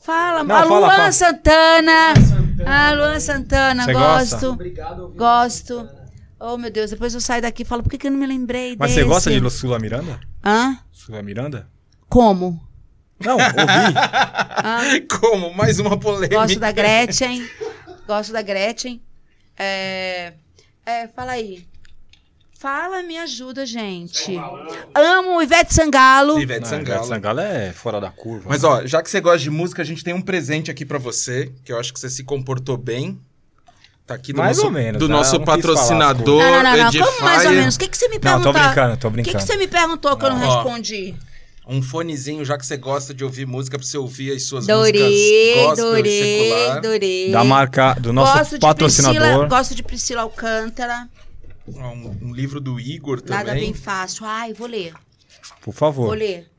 Fala, 0.03 0.43
Não, 0.43 0.55
a 0.57 0.63
fala, 0.63 0.79
Luan 0.81 0.97
fala. 0.97 1.13
Santana. 1.13 2.15
Ah, 2.67 2.93
Luan 2.93 3.21
Santana, 3.21 3.85
Você 3.85 3.93
gosto. 3.93 4.31
gosta? 4.33 4.49
Obrigado, 4.51 5.09
Gosto. 5.17 5.89
Oh, 6.41 6.59
meu 6.59 6.73
Deus, 6.73 6.91
depois 6.91 7.15
eu 7.15 7.21
saio 7.21 7.41
daqui 7.41 7.63
e 7.63 7.65
falo, 7.65 7.85
por 7.85 7.91
que, 7.91 7.97
que 7.99 8.09
eu 8.09 8.11
não 8.11 8.19
me 8.19 8.27
lembrei 8.27 8.75
Mas 8.77 8.91
desse? 8.91 9.03
você 9.05 9.09
gosta 9.09 9.31
de 9.41 9.51
Sula 9.51 9.79
Miranda? 9.79 10.19
Hã? 10.45 10.77
Sula 10.91 11.23
Miranda? 11.23 11.69
Como? 12.09 12.61
Não, 13.21 13.35
ouvi. 13.35 15.07
Como? 15.21 15.55
Mais 15.55 15.79
uma 15.79 15.97
polêmica. 15.97 16.35
Gosto 16.35 16.59
da 16.59 16.73
Gretchen. 16.73 17.49
Gosto 18.07 18.33
da 18.33 18.43
Gretchen. 18.43 19.01
É... 19.57 20.33
é, 20.85 21.07
fala 21.09 21.33
aí. 21.33 21.65
Fala, 22.63 23.03
me 23.03 23.19
ajuda, 23.19 23.67
gente. 23.67 24.41
Amo 24.95 25.43
Ivete 25.43 25.75
Sangalo. 25.75 26.39
Ivete 26.41 26.61
Não, 26.61 26.69
Sangalo. 26.69 26.87
Ivete 27.01 27.09
Sangalo 27.09 27.41
é 27.41 27.73
fora 27.73 28.01
da 28.01 28.09
curva. 28.09 28.45
Mas 28.49 28.63
ó, 28.63 28.87
já 28.87 29.03
que 29.03 29.11
você 29.11 29.21
gosta 29.21 29.41
de 29.41 29.51
música, 29.51 29.83
a 29.83 29.85
gente 29.85 30.05
tem 30.05 30.15
um 30.15 30.23
presente 30.23 30.71
aqui 30.71 30.85
pra 30.87 30.97
você, 30.97 31.51
que 31.65 31.73
eu 31.73 31.81
acho 31.81 31.93
que 31.93 31.99
você 31.99 32.09
se 32.09 32.23
comportou 32.23 32.77
bem. 32.77 33.19
Tá 34.07 34.15
aqui 34.15 34.33
do 34.33 34.39
Mais 34.39 34.59
nosso, 34.59 34.69
ou 34.69 34.73
menos, 34.73 35.01
do 35.01 35.09
tá? 35.09 35.13
nosso 35.13 35.39
não 35.39 35.45
patrocinador 35.45 36.41
Não, 36.41 36.51
não, 36.53 36.63
não, 36.63 36.77
não. 36.77 36.87
Edifier. 36.87 37.05
Como 37.05 37.21
mais 37.23 37.45
ou 37.47 37.51
menos? 37.51 37.75
O 37.75 37.79
que, 37.81 37.89
que 37.89 37.99
você 37.99 38.07
me 38.07 38.15
Não, 38.15 38.21
perguntou? 38.21 38.53
tô 38.53 38.59
brincando, 38.61 38.97
tô 38.97 39.09
O 39.09 39.11
que, 39.11 39.15
brincando. 39.17 39.39
que 39.39 39.43
você 39.45 39.57
me 39.57 39.67
perguntou 39.67 40.17
que 40.17 40.25
eu 40.25 40.31
não 40.31 40.47
Ó. 40.47 40.55
respondi? 40.55 41.15
Um 41.67 41.83
fonezinho, 41.83 42.45
já 42.45 42.57
que 42.57 42.65
você 42.65 42.77
gosta 42.77 43.13
de 43.13 43.25
ouvir 43.25 43.45
música, 43.45 43.77
pra 43.77 43.85
você 43.85 43.99
ouvir 43.99 44.37
as 44.37 44.45
suas 44.45 44.69
Dorei, 44.69 44.93
músicas 44.93 45.67
gospel 45.67 45.85
e 45.85 45.97
dorei, 45.97 46.49
secular. 46.49 46.81
dorei. 46.81 47.33
Da 47.33 47.43
marca, 47.45 47.95
do 47.95 48.13
nosso 48.13 48.39
gosto 48.39 48.55
de 48.55 48.61
patrocinador. 48.61 49.21
Priscila, 49.21 49.49
gosto 49.49 49.75
de 49.75 49.83
Priscila 49.83 50.23
Alcântara. 50.23 51.09
Ó, 51.69 51.93
Um, 51.93 52.19
um 52.23 52.33
livro 52.35 52.61
do 52.61 52.79
Igor 52.81 53.23
Nada 53.27 53.51
também. 53.51 53.65
bem 53.67 53.75
fácil. 53.75 54.25
Ai, 54.27 54.53
vou 54.53 54.67
ler. 54.67 54.93
Por 55.61 55.73
favor. 55.73 56.07
Vou 56.07 56.15
ler. 56.15 56.51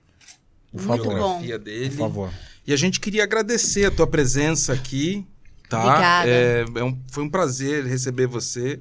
Por 0.71 0.81
Muito 0.83 1.03
favor. 1.03 1.19
bom. 1.19 1.41
dele. 1.41 1.89
Por 1.89 1.97
favor. 1.97 2.33
E 2.65 2.73
a 2.73 2.77
gente 2.77 2.99
queria 2.99 3.23
agradecer 3.23 3.85
a 3.85 3.91
tua 3.91 4.07
presença 4.07 4.71
aqui, 4.73 5.27
tá? 5.69 5.83
Obrigada. 5.85 6.29
É, 6.29 6.65
é 6.75 6.83
um- 6.83 6.97
foi 7.11 7.23
um 7.23 7.29
prazer 7.29 7.85
receber 7.85 8.25
você. 8.27 8.79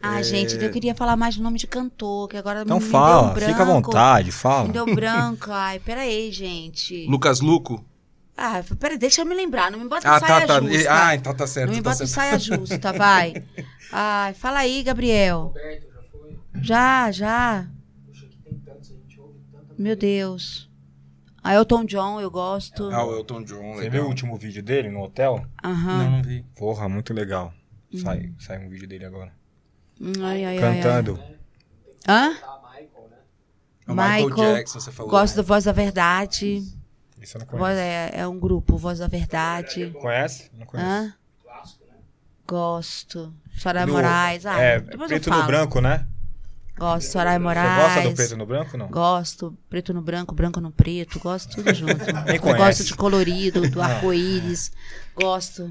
Ah, 0.00 0.22
gente, 0.22 0.54
eu 0.54 0.70
queria 0.70 0.94
falar 0.94 1.16
mais 1.16 1.36
do 1.36 1.42
nome 1.42 1.58
de 1.58 1.66
cantor, 1.66 2.28
que 2.28 2.36
agora 2.36 2.62
Então 2.62 2.78
me 2.78 2.86
fala, 2.86 3.34
deu 3.34 3.48
um 3.48 3.50
fica 3.50 3.62
à 3.62 3.66
branco. 3.66 3.90
vontade, 3.90 4.30
fala. 4.30 4.66
Me 4.68 4.72
deu 4.72 4.86
branco. 4.94 5.50
Ai, 5.50 5.80
peraí, 5.80 6.30
gente. 6.30 7.04
Lucas 7.08 7.40
Luco. 7.40 7.84
Ah, 8.40 8.62
peraí, 8.78 8.96
deixa 8.96 9.22
eu 9.22 9.26
me 9.26 9.34
lembrar. 9.34 9.68
Não 9.68 9.80
me 9.80 9.88
bota 9.88 10.06
em 10.06 10.10
Ah, 10.10 10.20
saia 10.20 10.46
tá, 10.46 10.60
tá. 10.60 10.60
justa. 10.60 10.88
Ah, 11.08 11.14
então 11.16 11.34
tá 11.34 11.46
certo. 11.46 11.70
não 11.70 11.76
me 11.76 11.82
tá 11.82 11.90
bota 11.90 12.04
em 12.04 12.06
certo. 12.06 12.14
saia 12.14 12.38
justa, 12.38 12.92
vai. 12.92 13.34
Ai, 13.90 14.32
fala 14.34 14.60
aí, 14.60 14.82
Gabriel. 14.84 15.46
Roberto, 15.48 15.86
já 15.92 16.02
foi. 16.12 16.38
Já, 16.62 17.10
já. 17.10 17.66
Puxa, 18.06 18.26
aqui 18.26 18.36
tem 18.44 18.58
tantos, 18.60 18.90
a 18.92 18.94
gente 18.94 19.20
ouve 19.20 19.40
tanta 19.52 19.74
Meu 19.76 19.96
Deus. 19.96 20.70
A 21.42 21.54
Elton 21.54 21.84
John, 21.84 22.20
eu 22.20 22.30
gosto. 22.30 22.88
Ah, 22.92 23.04
o 23.04 23.12
Elton 23.16 23.42
John, 23.42 23.72
Você 23.74 23.80
legal. 23.80 23.90
viu 23.90 24.04
o 24.04 24.08
último 24.08 24.36
vídeo 24.36 24.62
dele 24.62 24.88
no 24.88 25.02
hotel? 25.02 25.44
Aham. 25.64 25.98
Não, 26.04 26.10
não 26.12 26.22
vi. 26.22 26.44
Porra, 26.54 26.88
muito 26.88 27.12
legal. 27.12 27.52
Uhum. 27.92 28.00
Sai, 28.00 28.32
sai 28.38 28.58
um 28.64 28.68
vídeo 28.68 28.86
dele 28.86 29.04
agora. 29.04 29.32
Hum, 30.00 30.12
Ai, 30.22 30.44
ai, 30.44 30.58
ai, 30.58 30.64
ai. 30.64 30.74
Cantando. 30.76 31.18
Hã? 32.06 32.34
Tá, 32.36 32.60
Michael, 32.70 33.08
né? 33.10 33.16
O 33.88 33.92
Michael, 33.94 34.28
Michael, 34.28 34.54
Jackson, 34.54 34.78
você 34.80 34.92
falou. 34.92 35.10
Gosto 35.10 35.34
do 35.36 35.42
Voz 35.42 35.64
da 35.64 35.72
Verdade. 35.72 36.62
Isso 37.22 37.36
eu 37.36 37.40
não 37.40 37.46
Voz, 37.46 37.60
conheço. 37.60 37.80
é, 37.80 38.10
é 38.14 38.26
um 38.28 38.38
grupo, 38.38 38.76
Voz 38.76 38.98
da 39.00 39.06
Verdade. 39.08 39.90
Conhece? 40.00 40.50
Não 40.56 40.66
conheço. 40.66 40.88
Hã? 40.88 41.14
Clássico, 41.44 41.84
né? 41.86 41.94
Gosto. 42.46 43.34
Soraya 43.56 43.86
Do- 43.86 43.92
Moraes. 43.92 44.46
Ah, 44.46 44.60
é, 44.60 44.80
preto 44.80 45.30
no 45.30 45.42
branco, 45.44 45.80
né? 45.80 46.06
Gosto 46.78 47.10
Soraya 47.10 47.38
Você 47.38 47.42
Moraes. 47.42 47.82
gosta 47.94 48.08
do 48.08 48.14
preto 48.14 48.36
no 48.36 48.46
branco 48.46 48.76
não? 48.76 48.88
Gosto. 48.88 49.58
Preto 49.68 49.92
no 49.92 50.00
branco, 50.00 50.32
branco 50.34 50.60
no 50.60 50.70
preto. 50.70 51.18
Gosto 51.18 51.56
tudo 51.56 51.74
junto. 51.74 51.96
Gosto 52.56 52.84
de 52.84 52.94
colorido, 52.94 53.68
do 53.68 53.82
arco-íris. 53.82 54.70
Gosto. 55.14 55.70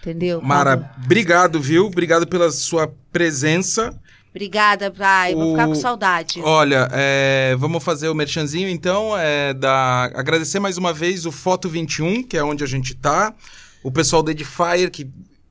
Entendeu? 0.00 0.42
Mara, 0.42 0.76
Quando- 0.76 1.04
obrigado, 1.04 1.60
viu? 1.60 1.86
Obrigado 1.86 2.26
pela 2.26 2.50
sua 2.50 2.92
presença. 3.12 3.96
Obrigada, 4.38 4.88
Pai. 4.88 5.34
Vou 5.34 5.50
ficar 5.50 5.66
com 5.66 5.72
O- 5.72 5.76
saudade. 5.76 6.40
Olha, 6.44 6.88
é, 6.92 7.56
vamos 7.58 7.82
fazer 7.82 8.08
o 8.08 8.14
merchanzinho 8.14 8.68
então. 8.68 9.18
É, 9.18 9.52
da, 9.52 10.04
agradecer 10.14 10.60
mais 10.60 10.78
uma 10.78 10.92
vez 10.92 11.26
o 11.26 11.32
Foto 11.32 11.68
21, 11.68 12.22
que 12.22 12.36
é 12.36 12.44
onde 12.44 12.62
a 12.62 12.66
gente 12.66 12.94
tá. 12.94 13.34
O 13.82 13.90
pessoal 13.90 14.22
da 14.22 14.30
Edifier 14.30 14.92
que 14.92 15.10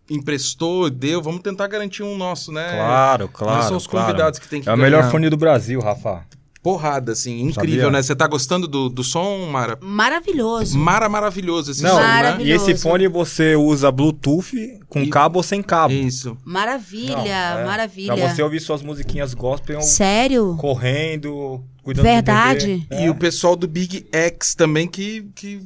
emprestou, 0.10 0.90
deu. 0.90 1.22
Vamos 1.22 1.42
tentar 1.42 1.68
garantir 1.68 2.02
um 2.02 2.16
nosso, 2.18 2.50
né? 2.50 2.76
Claro, 2.78 3.28
claro. 3.28 3.58
Nós 3.58 3.66
somos 3.66 3.84
os 3.84 3.88
claro. 3.88 4.08
convidados 4.08 4.40
que 4.40 4.48
tem 4.48 4.62
que 4.62 4.70
É 4.70 4.74
o 4.74 4.78
melhor 4.78 5.12
fone 5.12 5.30
do 5.30 5.36
Brasil, 5.36 5.82
Rafa. 5.82 6.26
Porrada, 6.68 7.14
assim, 7.14 7.40
incrível, 7.44 7.86
Sabia? 7.86 7.92
né? 7.92 8.02
Você 8.02 8.14
tá 8.14 8.28
gostando 8.28 8.68
do, 8.68 8.90
do 8.90 9.02
som, 9.02 9.46
Mara? 9.50 9.78
Maravilhoso. 9.82 10.78
Mara 10.78 11.08
maravilhoso 11.08 11.72
esse 11.72 11.82
Não, 11.82 11.92
som, 11.92 11.96
né? 12.02 12.04
Maravilhoso. 12.08 12.70
e 12.70 12.72
esse 12.74 12.82
fone 12.82 13.08
você 13.08 13.56
usa 13.56 13.90
Bluetooth 13.90 14.52
com 14.90 15.00
E- 15.02 15.08
cabo 15.10 15.40
ou 15.40 15.44
sem 15.44 15.62
cabo. 15.64 15.94
Isso. 15.94 16.38
Maravilha, 16.44 17.16
Não, 17.16 17.60
é. 17.60 17.66
maravilha. 17.66 18.14
Pra 18.18 18.30
você 18.34 18.42
ouvir 18.44 18.60
suas 18.60 18.82
musiquinhas 18.82 19.34
gospel 19.34 19.82
Sério? 19.82 20.58
correndo, 20.60 21.64
cuidando 21.82 22.04
do 22.04 22.10
Verdade? 22.12 22.86
E 22.92 23.10
o 23.10 23.16
pessoal 23.16 23.56
do 23.56 23.66
Big 23.66 24.06
X 24.12 24.54
também 24.54 24.90
que, 24.90 25.26
que 25.36 25.62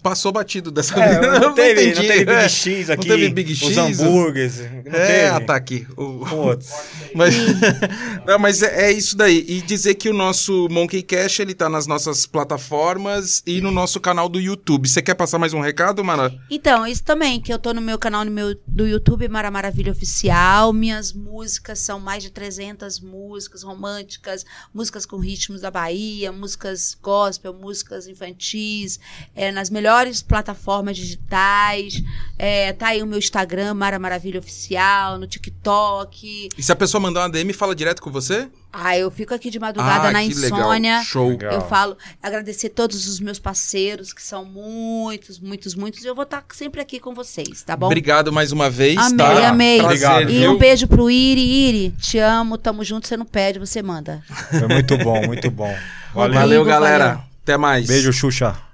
passou 0.00 0.32
batido 0.32 0.70
dessa 0.70 0.98
É, 0.98 1.20
vez. 1.20 1.32
não, 1.40 1.54
teve, 1.54 1.82
não 1.84 1.90
entendi, 1.92 2.06
teve 2.08 2.24
Big 2.24 2.32
é. 2.38 2.48
X 2.48 2.88
Não 2.88 2.94
aqui. 2.94 3.08
teve 3.08 3.28
Big 3.30 3.52
Os 3.52 3.58
X, 3.58 3.78
hambúrgueres. 3.78 4.58
Não 4.58 4.92
É, 4.92 5.06
teve. 5.06 5.26
ataque. 5.26 5.86
O- 5.96 6.24
Putz. 6.26 6.70
Mas, 7.14 7.34
não, 8.24 8.38
mas 8.38 8.62
é, 8.62 8.84
é 8.84 8.92
isso 8.92 9.16
daí. 9.16 9.44
E 9.48 9.60
dizer 9.62 9.94
que 9.96 10.08
o 10.08 10.12
nosso 10.12 10.68
Monkey 10.70 11.02
Cash, 11.02 11.40
ele 11.40 11.54
tá 11.54 11.68
nas 11.68 11.84
nossas 11.86 12.24
plataformas 12.24 13.42
e 13.46 13.60
no 13.60 13.70
nosso 13.72 13.98
canal 14.00 14.28
do 14.28 14.38
YouTube. 14.40 14.88
Você 14.88 15.02
quer 15.02 15.14
passar 15.14 15.38
mais 15.38 15.52
um 15.52 15.60
recado, 15.60 16.04
Mara? 16.04 16.32
Então, 16.48 16.86
isso 16.86 17.02
também, 17.02 17.40
que 17.40 17.52
eu 17.52 17.58
tô 17.58 17.74
no 17.74 17.80
meu 17.80 17.98
canal 17.98 18.24
no 18.24 18.30
meu, 18.30 18.54
do 18.66 18.86
YouTube, 18.86 19.28
Mara 19.28 19.50
Maravilha 19.50 19.90
Oficial. 19.90 20.72
Minhas 20.72 21.12
músicas 21.12 21.80
são 21.80 21.98
mais 21.98 22.22
de 22.22 22.30
300 22.30 23.00
músicas 23.00 23.64
românticas, 23.64 24.44
músicas 24.72 25.04
com 25.04 25.16
ritmos 25.18 25.62
da 25.62 25.70
Bahia, 25.70 26.30
músicas 26.30 26.96
gospel, 27.02 27.52
músicas 27.52 28.06
infantis, 28.06 29.00
é, 29.34 29.50
nas 29.50 29.68
melhores 29.68 29.89
plataformas 30.26 30.96
digitais. 30.96 32.02
É, 32.38 32.72
tá 32.72 32.88
aí 32.88 33.02
o 33.02 33.06
meu 33.06 33.18
Instagram, 33.18 33.74
Mara 33.74 33.98
Maravilha 33.98 34.38
Oficial, 34.38 35.18
no 35.18 35.26
TikTok. 35.26 36.48
E 36.56 36.62
se 36.62 36.72
a 36.72 36.76
pessoa 36.76 37.00
mandar 37.00 37.20
uma 37.20 37.30
DM, 37.30 37.52
fala 37.52 37.74
direto 37.74 38.00
com 38.00 38.10
você? 38.10 38.48
Ah, 38.72 38.96
eu 38.96 39.10
fico 39.10 39.34
aqui 39.34 39.50
de 39.50 39.58
madrugada 39.58 40.08
ah, 40.08 40.12
na 40.12 40.20
que 40.20 40.28
insônia. 40.28 40.98
legal. 40.98 41.04
Show. 41.04 41.28
Legal. 41.30 41.52
Eu 41.52 41.60
falo, 41.62 41.96
agradecer 42.22 42.68
todos 42.68 43.08
os 43.08 43.18
meus 43.18 43.38
parceiros, 43.38 44.12
que 44.12 44.22
são 44.22 44.44
muitos, 44.44 45.40
muitos, 45.40 45.74
muitos. 45.74 46.04
E 46.04 46.06
eu 46.06 46.14
vou 46.14 46.22
estar 46.22 46.44
sempre 46.52 46.80
aqui 46.80 47.00
com 47.00 47.12
vocês, 47.12 47.62
tá 47.62 47.76
bom? 47.76 47.86
Obrigado 47.86 48.32
mais 48.32 48.52
uma 48.52 48.70
vez, 48.70 48.96
Amei, 48.96 49.16
tá? 49.16 49.48
amei. 49.48 49.78
Prazer. 49.78 50.30
E 50.30 50.38
viu? 50.40 50.52
um 50.52 50.58
beijo 50.58 50.86
pro 50.86 51.10
Iri. 51.10 51.40
Iri, 51.40 51.90
te 51.98 52.18
amo, 52.18 52.56
tamo 52.56 52.84
junto, 52.84 53.08
você 53.08 53.16
não 53.16 53.26
pede, 53.26 53.58
você 53.58 53.82
manda. 53.82 54.22
Foi 54.50 54.68
muito 54.68 54.96
bom, 54.98 55.26
muito 55.26 55.50
bom. 55.50 55.74
Valeu. 56.14 56.34
Valeu, 56.34 56.64
galera. 56.64 57.06
valeu. 57.06 57.22
Até 57.42 57.56
mais. 57.56 57.86
Beijo, 57.86 58.12
Xuxa. 58.12 58.69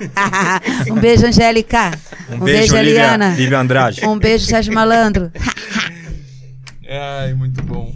um 0.90 0.94
beijo, 0.94 1.26
Angélica. 1.26 1.90
Um, 2.30 2.38
beijo, 2.40 2.76
Lívia, 2.76 2.90
Eliana. 2.90 3.34
Lívia 3.34 3.58
Andrade. 3.58 4.06
Um 4.06 4.18
beijo, 4.18 4.46
Sérgio 4.46 4.72
Malandro. 4.72 5.30
Ai, 6.88 7.34
muito 7.34 7.62
bom. 7.62 7.94